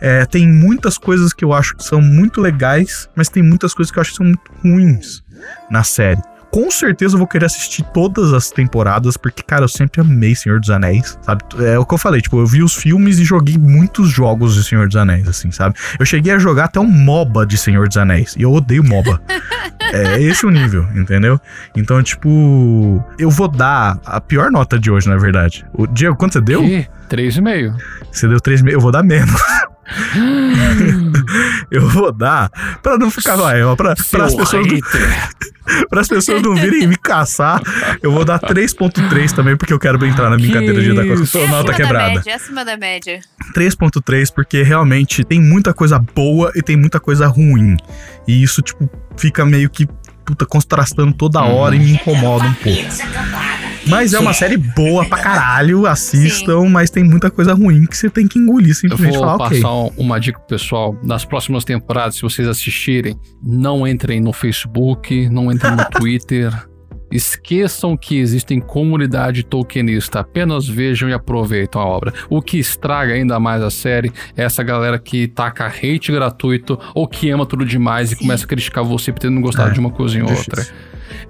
É, 0.00 0.24
tem 0.24 0.46
muitas 0.46 0.96
coisas 0.96 1.32
que 1.32 1.44
eu 1.44 1.52
acho 1.52 1.74
que 1.74 1.82
são 1.82 2.00
muito 2.00 2.40
legais, 2.40 3.08
mas 3.16 3.28
tem 3.28 3.42
muitas 3.42 3.74
coisas 3.74 3.90
que 3.90 3.98
eu 3.98 4.00
acho 4.00 4.12
que 4.12 4.18
são 4.18 4.26
muito 4.26 4.52
ruins 4.62 5.24
na 5.68 5.82
série 5.82 6.22
com 6.50 6.70
certeza 6.70 7.14
eu 7.14 7.18
vou 7.18 7.26
querer 7.26 7.46
assistir 7.46 7.84
todas 7.92 8.32
as 8.32 8.50
temporadas, 8.50 9.16
porque, 9.16 9.42
cara, 9.42 9.64
eu 9.64 9.68
sempre 9.68 10.00
amei 10.00 10.34
Senhor 10.34 10.60
dos 10.60 10.70
Anéis, 10.70 11.18
sabe? 11.22 11.42
É 11.60 11.78
o 11.78 11.84
que 11.84 11.94
eu 11.94 11.98
falei, 11.98 12.20
tipo, 12.20 12.38
eu 12.38 12.46
vi 12.46 12.62
os 12.62 12.74
filmes 12.74 13.18
e 13.18 13.24
joguei 13.24 13.56
muitos 13.58 14.08
jogos 14.08 14.54
de 14.54 14.64
Senhor 14.64 14.86
dos 14.86 14.96
Anéis, 14.96 15.28
assim, 15.28 15.50
sabe? 15.50 15.76
Eu 15.98 16.06
cheguei 16.06 16.32
a 16.32 16.38
jogar 16.38 16.64
até 16.64 16.80
um 16.80 16.90
MOBA 16.90 17.46
de 17.46 17.58
Senhor 17.58 17.86
dos 17.88 17.96
Anéis, 17.96 18.34
e 18.36 18.42
eu 18.42 18.52
odeio 18.52 18.82
MOBA. 18.82 19.20
é 19.92 20.22
esse 20.22 20.46
o 20.46 20.50
nível, 20.50 20.86
entendeu? 20.94 21.40
Então, 21.76 22.02
tipo, 22.02 23.02
eu 23.18 23.30
vou 23.30 23.48
dar 23.48 23.98
a 24.04 24.20
pior 24.20 24.50
nota 24.50 24.78
de 24.78 24.90
hoje, 24.90 25.08
na 25.08 25.16
verdade. 25.16 25.66
O 25.72 25.86
Diego, 25.86 26.16
quanto 26.16 26.34
você 26.34 26.40
deu? 26.40 26.62
Que? 26.62 26.86
3,5. 27.10 27.74
Você 28.12 28.28
deu 28.28 28.38
3,5, 28.38 28.70
eu 28.70 28.80
vou 28.80 28.90
dar 28.90 29.02
menos. 29.02 29.40
eu 31.70 31.88
vou 31.88 32.12
dar 32.12 32.50
pra 32.82 32.98
não 32.98 33.10
ficar 33.10 33.36
maior, 33.36 33.76
pra, 33.76 33.94
pra 34.10 34.24
as 34.26 34.34
pessoas 34.34 34.66
para 35.88 36.00
as 36.00 36.08
pessoas 36.08 36.42
não 36.42 36.54
virem 36.54 36.86
me 36.86 36.96
caçar, 36.96 37.60
eu 38.02 38.12
vou 38.12 38.24
dar 38.24 38.38
3.3 38.38 39.32
também 39.32 39.56
porque 39.56 39.72
eu 39.72 39.78
quero 39.78 40.04
entrar 40.06 40.30
na 40.30 40.36
brincadeira 40.36 40.80
de 40.80 40.92
dar 40.92 41.04
com 41.04 41.44
a 41.44 41.46
nota 41.48 41.74
quebrada. 41.74 42.14
Média, 42.14 42.34
acima 42.34 42.64
da 42.64 42.76
média. 42.76 43.20
3.3 43.54 44.32
porque 44.34 44.62
realmente 44.62 45.24
tem 45.24 45.40
muita 45.40 45.72
coisa 45.72 45.98
boa 45.98 46.52
e 46.54 46.62
tem 46.62 46.76
muita 46.76 47.00
coisa 47.00 47.26
ruim. 47.26 47.76
E 48.26 48.42
isso 48.42 48.62
tipo 48.62 48.88
fica 49.16 49.44
meio 49.44 49.68
que 49.68 49.86
puta 50.24 50.44
contrastando 50.44 51.12
toda 51.14 51.42
hora 51.42 51.74
e 51.74 51.78
me 51.78 51.92
incomoda 51.92 52.44
um 52.44 52.54
pouco. 52.54 53.67
Mas 53.86 54.12
é 54.12 54.18
uma 54.18 54.32
série 54.32 54.56
boa 54.56 55.04
pra 55.04 55.18
caralho, 55.18 55.86
assistam, 55.86 56.62
Sim. 56.62 56.68
mas 56.68 56.90
tem 56.90 57.04
muita 57.04 57.30
coisa 57.30 57.54
ruim 57.54 57.86
que 57.86 57.96
você 57.96 58.10
tem 58.10 58.26
que 58.26 58.38
engolir 58.38 58.74
simplesmente 58.74 59.14
Eu 59.14 59.20
vou 59.20 59.38
falar, 59.38 59.50
passar 59.50 59.72
uma 59.96 60.18
dica 60.18 60.38
pro 60.38 60.48
pessoal. 60.48 60.98
Nas 61.02 61.24
próximas 61.24 61.64
temporadas, 61.64 62.16
se 62.16 62.22
vocês 62.22 62.46
assistirem, 62.46 63.18
não 63.42 63.86
entrem 63.86 64.20
no 64.20 64.32
Facebook, 64.32 65.28
não 65.28 65.50
entrem 65.50 65.76
no 65.76 65.84
Twitter. 65.90 66.52
Esqueçam 67.10 67.96
que 67.96 68.18
existem 68.18 68.60
comunidade 68.60 69.42
tolkienista, 69.42 70.20
apenas 70.20 70.68
vejam 70.68 71.08
e 71.08 71.12
aproveitam 71.14 71.80
a 71.80 71.86
obra. 71.86 72.12
O 72.28 72.42
que 72.42 72.58
estraga 72.58 73.14
ainda 73.14 73.40
mais 73.40 73.62
a 73.62 73.70
série 73.70 74.12
é 74.36 74.44
essa 74.44 74.62
galera 74.62 74.98
que 74.98 75.26
taca 75.26 75.66
hate 75.66 76.12
gratuito 76.12 76.78
ou 76.94 77.08
que 77.08 77.30
ama 77.30 77.46
tudo 77.46 77.64
demais 77.64 78.10
Sim. 78.10 78.14
e 78.14 78.18
começa 78.18 78.44
a 78.44 78.48
criticar 78.48 78.84
você 78.84 79.10
por 79.10 79.20
ter 79.20 79.30
não 79.30 79.40
gostado 79.40 79.70
é, 79.70 79.72
de 79.72 79.80
uma 79.80 79.90
coisa 79.90 80.22
ou 80.22 80.30
outra. 80.30 80.60
Isso. 80.60 80.72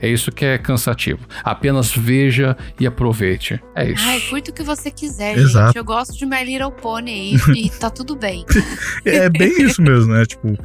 É 0.01 0.09
isso 0.09 0.31
que 0.31 0.45
é 0.45 0.59
cansativo. 0.59 1.27
Apenas 1.43 1.91
veja 1.95 2.57
e 2.79 2.87
aproveite. 2.87 3.61
É 3.75 3.91
isso. 3.91 4.05
Ai, 4.07 4.21
curta 4.21 4.51
o 4.51 4.55
que 4.55 4.63
você 4.63 4.91
quiser, 4.91 5.37
Exato. 5.37 5.67
gente. 5.67 5.77
Eu 5.77 5.85
gosto 5.85 6.17
de 6.17 6.25
My 6.27 6.45
Little 6.45 6.73
Pony 6.73 7.11
aí 7.11 7.37
e 7.57 7.71
tá 7.79 7.91
tudo 7.91 8.17
bem. 8.17 8.45
é 9.05 9.29
bem 9.29 9.63
isso 9.63 9.83
mesmo, 9.83 10.13
né? 10.13 10.25
Tipo. 10.25 10.57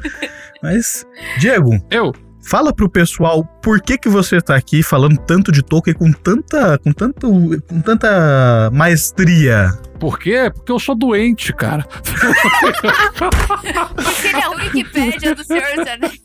Mas, 0.62 1.06
Diego. 1.38 1.70
Eu. 1.90 2.12
Fala 2.44 2.74
pro 2.74 2.90
pessoal 2.90 3.42
por 3.62 3.80
que 3.80 3.96
que 3.96 4.08
você 4.08 4.38
tá 4.38 4.54
aqui 4.54 4.82
falando 4.82 5.16
tanto 5.16 5.50
de 5.50 5.62
Tolkien 5.62 5.96
com 5.96 6.12
tanta, 6.12 6.78
com 6.78 6.92
tanto, 6.92 7.30
com 7.66 7.80
tanta 7.80 8.70
maestria. 8.70 9.70
Por 9.98 10.18
quê? 10.18 10.50
Porque 10.52 10.70
eu 10.70 10.78
sou 10.78 10.94
doente, 10.94 11.54
cara. 11.54 11.86
Porque 13.96 14.28
ele 14.28 14.36
é 14.36 14.42
a 14.42 14.50
Wikipédia 14.50 15.34
do 15.34 15.42
Senhor 15.42 15.62
dos 15.76 15.86
Anéis. 15.86 16.20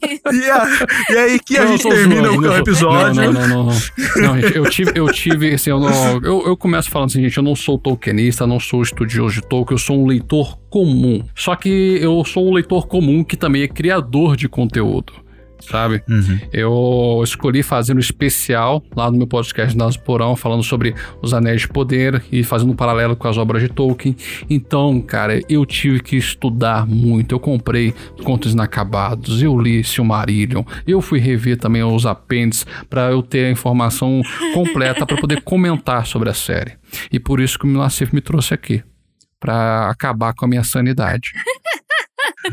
E, 1.09 1.13
e 1.13 1.17
aí 1.17 1.39
que 1.39 1.57
a 1.57 1.63
não, 1.63 1.72
gente 1.72 1.88
termina 1.88 2.28
zoando, 2.28 2.49
o 2.49 2.57
episódio. 2.57 3.22
Não, 3.22 3.32
não, 3.32 3.47
não, 3.47 3.63
não. 3.63 3.74
Não, 4.17 4.41
gente, 4.41 4.57
eu 4.57 4.70
tive, 4.70 4.91
eu 4.95 5.07
tive, 5.13 5.53
assim, 5.53 5.70
eu, 5.70 5.80
não, 5.80 6.17
eu, 6.22 6.47
eu 6.47 6.57
começo 6.57 6.89
falando 6.89 7.11
assim, 7.11 7.22
gente, 7.24 7.38
eu 7.38 7.43
não 7.43 7.55
sou 7.55 7.80
tolkienista, 7.80 8.45
não 8.45 8.59
sou 8.59 8.82
estudioso 8.82 9.36
de 9.36 9.47
Tolkien, 9.47 9.76
eu 9.76 9.80
sou 9.80 10.03
um 10.03 10.05
leitor 10.05 10.57
comum. 10.70 11.24
Só 11.34 11.55
que 11.55 11.97
eu 12.01 12.26
sou 12.26 12.49
um 12.49 12.53
leitor 12.53 12.88
comum 12.88 13.24
que 13.24 13.38
também 13.38 13.61
é 13.61 13.67
criador 13.70 14.36
de 14.36 14.49
conteúdo 14.49 15.28
sabe? 15.60 16.03
Uhum. 16.10 16.39
Eu 16.51 17.22
escolhi 17.24 17.64
fazer 17.64 17.95
um 17.95 17.99
especial 17.99 18.84
lá 18.95 19.10
no 19.12 19.18
meu 19.18 19.28
podcast 19.28 19.78
Nas 19.78 19.97
Porão, 19.97 20.36
falando 20.36 20.64
sobre 20.64 20.95
os 21.22 21.34
Anéis 21.34 21.62
de 21.62 21.68
Poder 21.68 22.24
e 22.32 22.43
fazendo 22.43 22.72
um 22.72 22.76
paralelo 22.76 23.16
com 23.16 23.28
as 23.28 23.38
obras 23.38 23.62
de 23.62 23.70
Tolkien. 23.70 24.16
Então, 24.49 25.01
cara, 25.01 25.41
eu 25.49 25.66
tive 25.66 25.99
que 25.99 26.16
estudar 26.16 26.88
muito. 26.88 27.34
Eu 27.36 27.39
comprei 27.39 27.93
Contos 28.24 28.53
Inacabados, 28.53 29.41
eu 29.41 29.60
li 29.60 29.84
Silmarillion, 29.84 30.64
eu 30.88 31.01
fui 31.01 31.20
rever 31.20 31.57
também 31.57 31.84
os 31.84 32.05
apêndices 32.05 32.66
para 32.89 33.12
eu 33.12 33.22
ter 33.22 33.45
a 33.45 33.51
informação 33.51 34.22
completa 34.53 35.05
para 35.05 35.18
poder 35.18 35.41
comentar 35.41 36.05
sobre 36.05 36.30
a 36.30 36.34
série. 36.34 36.74
E 37.12 37.20
por 37.20 37.39
isso 37.39 37.57
que 37.57 37.66
o 37.66 37.68
Milacif 37.68 38.14
me 38.14 38.22
trouxe 38.22 38.53
aqui 38.53 38.84
para 39.39 39.89
acabar 39.89 40.34
com 40.34 40.45
a 40.45 40.47
minha 40.47 40.64
sanidade. 40.64 41.32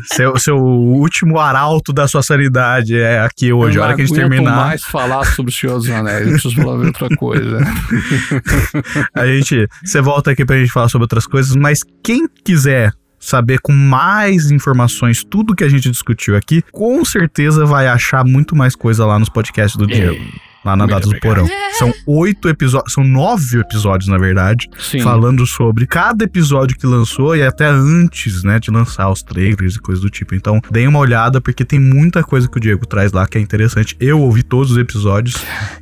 seu, 0.05 0.37
seu 0.37 0.57
último 0.57 1.39
arauto 1.39 1.93
da 1.93 2.07
sua 2.07 2.21
sanidade 2.21 2.97
é 2.97 3.21
aqui 3.21 3.51
hoje, 3.51 3.79
a 3.79 3.83
hora 3.83 3.95
que 3.95 4.01
a 4.01 4.05
gente 4.05 4.15
terminar. 4.15 4.51
Eu 4.51 4.65
mais 4.67 4.83
falar 4.83 5.23
sobre 5.25 5.51
o 5.51 5.55
Senhor 5.55 5.77
dos 5.77 5.89
Anéis, 5.89 6.25
eu 6.25 6.33
preciso 6.33 6.55
falar 6.55 6.85
outra 6.85 7.09
coisa. 7.15 7.59
a 9.13 9.25
gente, 9.25 9.67
você 9.83 10.01
volta 10.01 10.31
aqui 10.31 10.45
pra 10.45 10.57
gente 10.57 10.71
falar 10.71 10.89
sobre 10.89 11.03
outras 11.03 11.25
coisas, 11.25 11.55
mas 11.55 11.81
quem 12.03 12.27
quiser 12.43 12.93
saber 13.19 13.59
com 13.59 13.73
mais 13.73 14.51
informações 14.51 15.23
tudo 15.23 15.55
que 15.55 15.63
a 15.63 15.69
gente 15.69 15.89
discutiu 15.89 16.35
aqui, 16.37 16.63
com 16.71 17.03
certeza 17.03 17.65
vai 17.65 17.87
achar 17.87 18.23
muito 18.23 18.55
mais 18.55 18.75
coisa 18.75 19.05
lá 19.05 19.17
nos 19.17 19.29
podcasts 19.29 19.75
do 19.75 19.87
Diego 19.87 20.23
lá 20.67 20.75
na 20.75 20.85
Data 20.85 21.07
do 21.07 21.19
Porão. 21.19 21.47
São 21.77 21.93
oito 22.05 22.49
episódios, 22.49 22.93
são 22.93 23.03
nove 23.03 23.59
episódios, 23.59 24.09
na 24.09 24.17
verdade, 24.17 24.67
Sim. 24.77 24.99
falando 24.99 25.45
sobre 25.45 25.87
cada 25.87 26.25
episódio 26.25 26.77
que 26.77 26.85
lançou 26.85 27.35
e 27.35 27.43
até 27.43 27.67
antes, 27.67 28.43
né, 28.43 28.59
de 28.59 28.69
lançar 28.69 29.09
os 29.09 29.23
trailers 29.23 29.75
e 29.75 29.79
coisas 29.79 30.03
do 30.03 30.09
tipo. 30.09 30.35
Então, 30.35 30.61
deem 30.69 30.87
uma 30.87 30.99
olhada, 30.99 31.39
porque 31.39 31.63
tem 31.63 31.79
muita 31.79 32.23
coisa 32.23 32.47
que 32.47 32.57
o 32.57 32.59
Diego 32.59 32.85
traz 32.85 33.11
lá 33.11 33.25
que 33.27 33.37
é 33.37 33.41
interessante. 33.41 33.95
Eu 33.99 34.19
ouvi 34.19 34.43
todos 34.43 34.71
os 34.71 34.77
episódios 34.77 35.35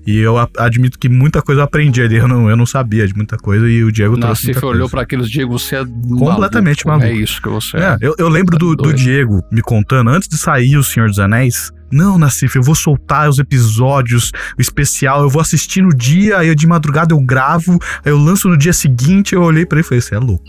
e 0.05 0.19
eu 0.19 0.35
admito 0.57 0.99
que 0.99 1.09
muita 1.09 1.41
coisa 1.41 1.61
eu 1.61 1.65
aprendi 1.65 2.01
ali. 2.01 2.17
Eu 2.17 2.27
não, 2.27 2.49
eu 2.49 2.55
não 2.55 2.65
sabia 2.65 3.07
de 3.07 3.15
muita 3.15 3.37
coisa 3.37 3.67
e 3.67 3.83
o 3.83 3.91
Diego 3.91 4.15
Nossa, 4.15 4.41
trouxe. 4.43 4.53
Você 4.53 4.65
olhou 4.65 4.89
para 4.89 5.01
aqueles, 5.01 5.29
Diego, 5.29 5.57
você 5.57 5.77
é 5.77 5.85
completamente 5.85 6.85
maluco. 6.85 7.05
maluco. 7.05 7.19
É 7.19 7.23
isso 7.23 7.41
que 7.41 7.49
você 7.49 7.77
é. 7.77 7.81
é 7.81 7.97
eu, 8.01 8.15
eu 8.17 8.29
lembro 8.29 8.57
do, 8.57 8.75
do 8.75 8.93
Diego 8.93 9.43
me 9.51 9.61
contando, 9.61 10.09
antes 10.09 10.27
de 10.27 10.37
sair 10.37 10.77
O 10.77 10.83
Senhor 10.83 11.07
dos 11.09 11.19
Anéis, 11.19 11.71
não, 11.91 12.17
Nassif, 12.17 12.55
eu 12.55 12.63
vou 12.63 12.75
soltar 12.75 13.29
os 13.29 13.39
episódios, 13.39 14.31
o 14.57 14.61
especial, 14.61 15.21
eu 15.21 15.29
vou 15.29 15.41
assistir 15.41 15.81
no 15.81 15.89
dia, 15.89 16.39
aí 16.39 16.55
de 16.55 16.67
madrugada 16.67 17.13
eu 17.13 17.19
gravo, 17.19 17.79
aí 18.03 18.11
eu 18.11 18.17
lanço 18.17 18.49
no 18.49 18.57
dia 18.57 18.73
seguinte. 18.73 19.35
Eu 19.35 19.41
olhei 19.41 19.65
para 19.65 19.77
ele 19.77 19.85
e 19.85 19.87
falei: 19.87 20.01
Você 20.01 20.15
é 20.15 20.19
louco. 20.19 20.43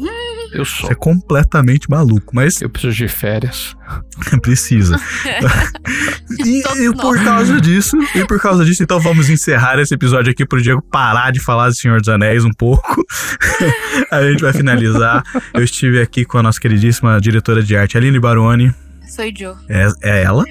Eu 0.53 0.64
sou. 0.64 0.87
Você 0.87 0.93
é 0.93 0.97
completamente 0.97 1.91
maluco, 1.91 2.34
mas. 2.34 2.62
Eu 2.62 2.70
preciso 2.70 2.95
de 2.95 3.09
férias. 3.09 3.76
Precisa. 4.41 4.97
e, 6.45 6.61
e, 6.61 6.95
por 6.95 7.22
causa 7.22 7.61
disso, 7.61 7.97
e 8.14 8.24
por 8.26 8.41
causa 8.41 8.64
disso, 8.64 8.82
então 8.82 8.99
vamos 8.99 9.28
encerrar 9.28 9.78
esse 9.78 9.95
episódio 9.95 10.32
aqui 10.32 10.47
pro 10.47 10.62
Diego 10.62 10.82
parar 10.82 11.30
de 11.30 11.41
falar 11.41 11.68
do 11.68 11.74
Senhor 11.74 12.01
dos 12.01 12.09
Anéis 12.09 12.45
um 12.45 12.53
pouco. 12.53 13.05
a 14.11 14.22
gente 14.22 14.41
vai 14.41 14.53
finalizar. 14.53 15.22
Eu 15.53 15.62
estive 15.62 16.01
aqui 16.01 16.24
com 16.24 16.39
a 16.39 16.43
nossa 16.43 16.61
queridíssima 16.61 17.20
diretora 17.20 17.62
de 17.62 17.76
arte, 17.76 17.97
Aline 17.97 18.18
Baroni. 18.18 18.72
Sou 19.07 19.24
Joe. 19.37 19.55
É, 19.68 19.87
é 20.03 20.22
ela 20.22 20.45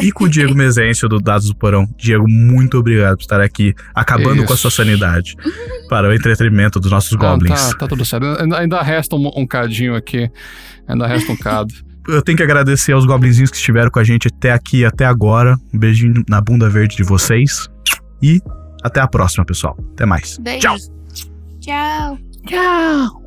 e 0.00 0.12
com 0.12 0.24
o 0.24 0.28
Diego 0.30 0.54
Mezencio 0.54 1.08
do 1.08 1.18
Dados 1.18 1.48
do 1.48 1.54
Porão. 1.54 1.88
Diego, 1.96 2.28
muito 2.28 2.78
obrigado 2.78 3.16
por 3.16 3.22
estar 3.22 3.40
aqui, 3.40 3.74
acabando 3.94 4.36
Isso. 4.36 4.46
com 4.46 4.52
a 4.52 4.56
sua 4.56 4.70
sanidade 4.70 5.36
para 5.88 6.08
o 6.08 6.12
entretenimento 6.12 6.80
dos 6.80 6.90
nossos 6.90 7.12
Não, 7.12 7.18
goblins. 7.18 7.70
Tá, 7.70 7.78
tá 7.78 7.88
tudo 7.88 8.04
certo. 8.04 8.26
Ainda 8.54 8.82
resta 8.82 9.16
um, 9.16 9.30
um 9.36 9.46
cadinho 9.46 9.94
aqui. 9.94 10.30
Ainda 10.86 11.06
resta 11.06 11.32
um 11.32 11.36
cado. 11.36 11.74
Eu 12.08 12.22
tenho 12.22 12.36
que 12.36 12.42
agradecer 12.42 12.92
aos 12.92 13.04
goblinzinhos 13.04 13.50
que 13.50 13.56
estiveram 13.56 13.90
com 13.90 13.98
a 13.98 14.04
gente 14.04 14.28
até 14.28 14.52
aqui, 14.52 14.84
até 14.84 15.04
agora. 15.04 15.56
Um 15.72 15.78
beijinho 15.78 16.24
na 16.28 16.40
bunda 16.40 16.68
verde 16.68 16.96
de 16.96 17.04
vocês. 17.04 17.68
E 18.22 18.40
até 18.82 19.00
a 19.00 19.06
próxima, 19.06 19.44
pessoal. 19.44 19.76
Até 19.92 20.06
mais. 20.06 20.38
Beijo. 20.38 20.60
Tchau. 20.60 20.76
Tchau. 21.60 22.18
Tchau. 22.46 23.22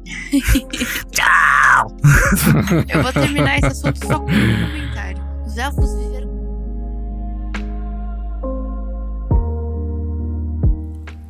Tchau. 1.11 1.97
Eu 2.93 3.03
vou 3.03 3.13
terminar 3.13 3.57
esse 3.59 3.67
assunto 3.67 4.05
só 4.05 4.19
com 4.19 4.25
um 4.25 4.65
comentário. 4.65 5.23
Os 5.45 5.57
elfos 5.57 5.95
viveram 5.95 6.32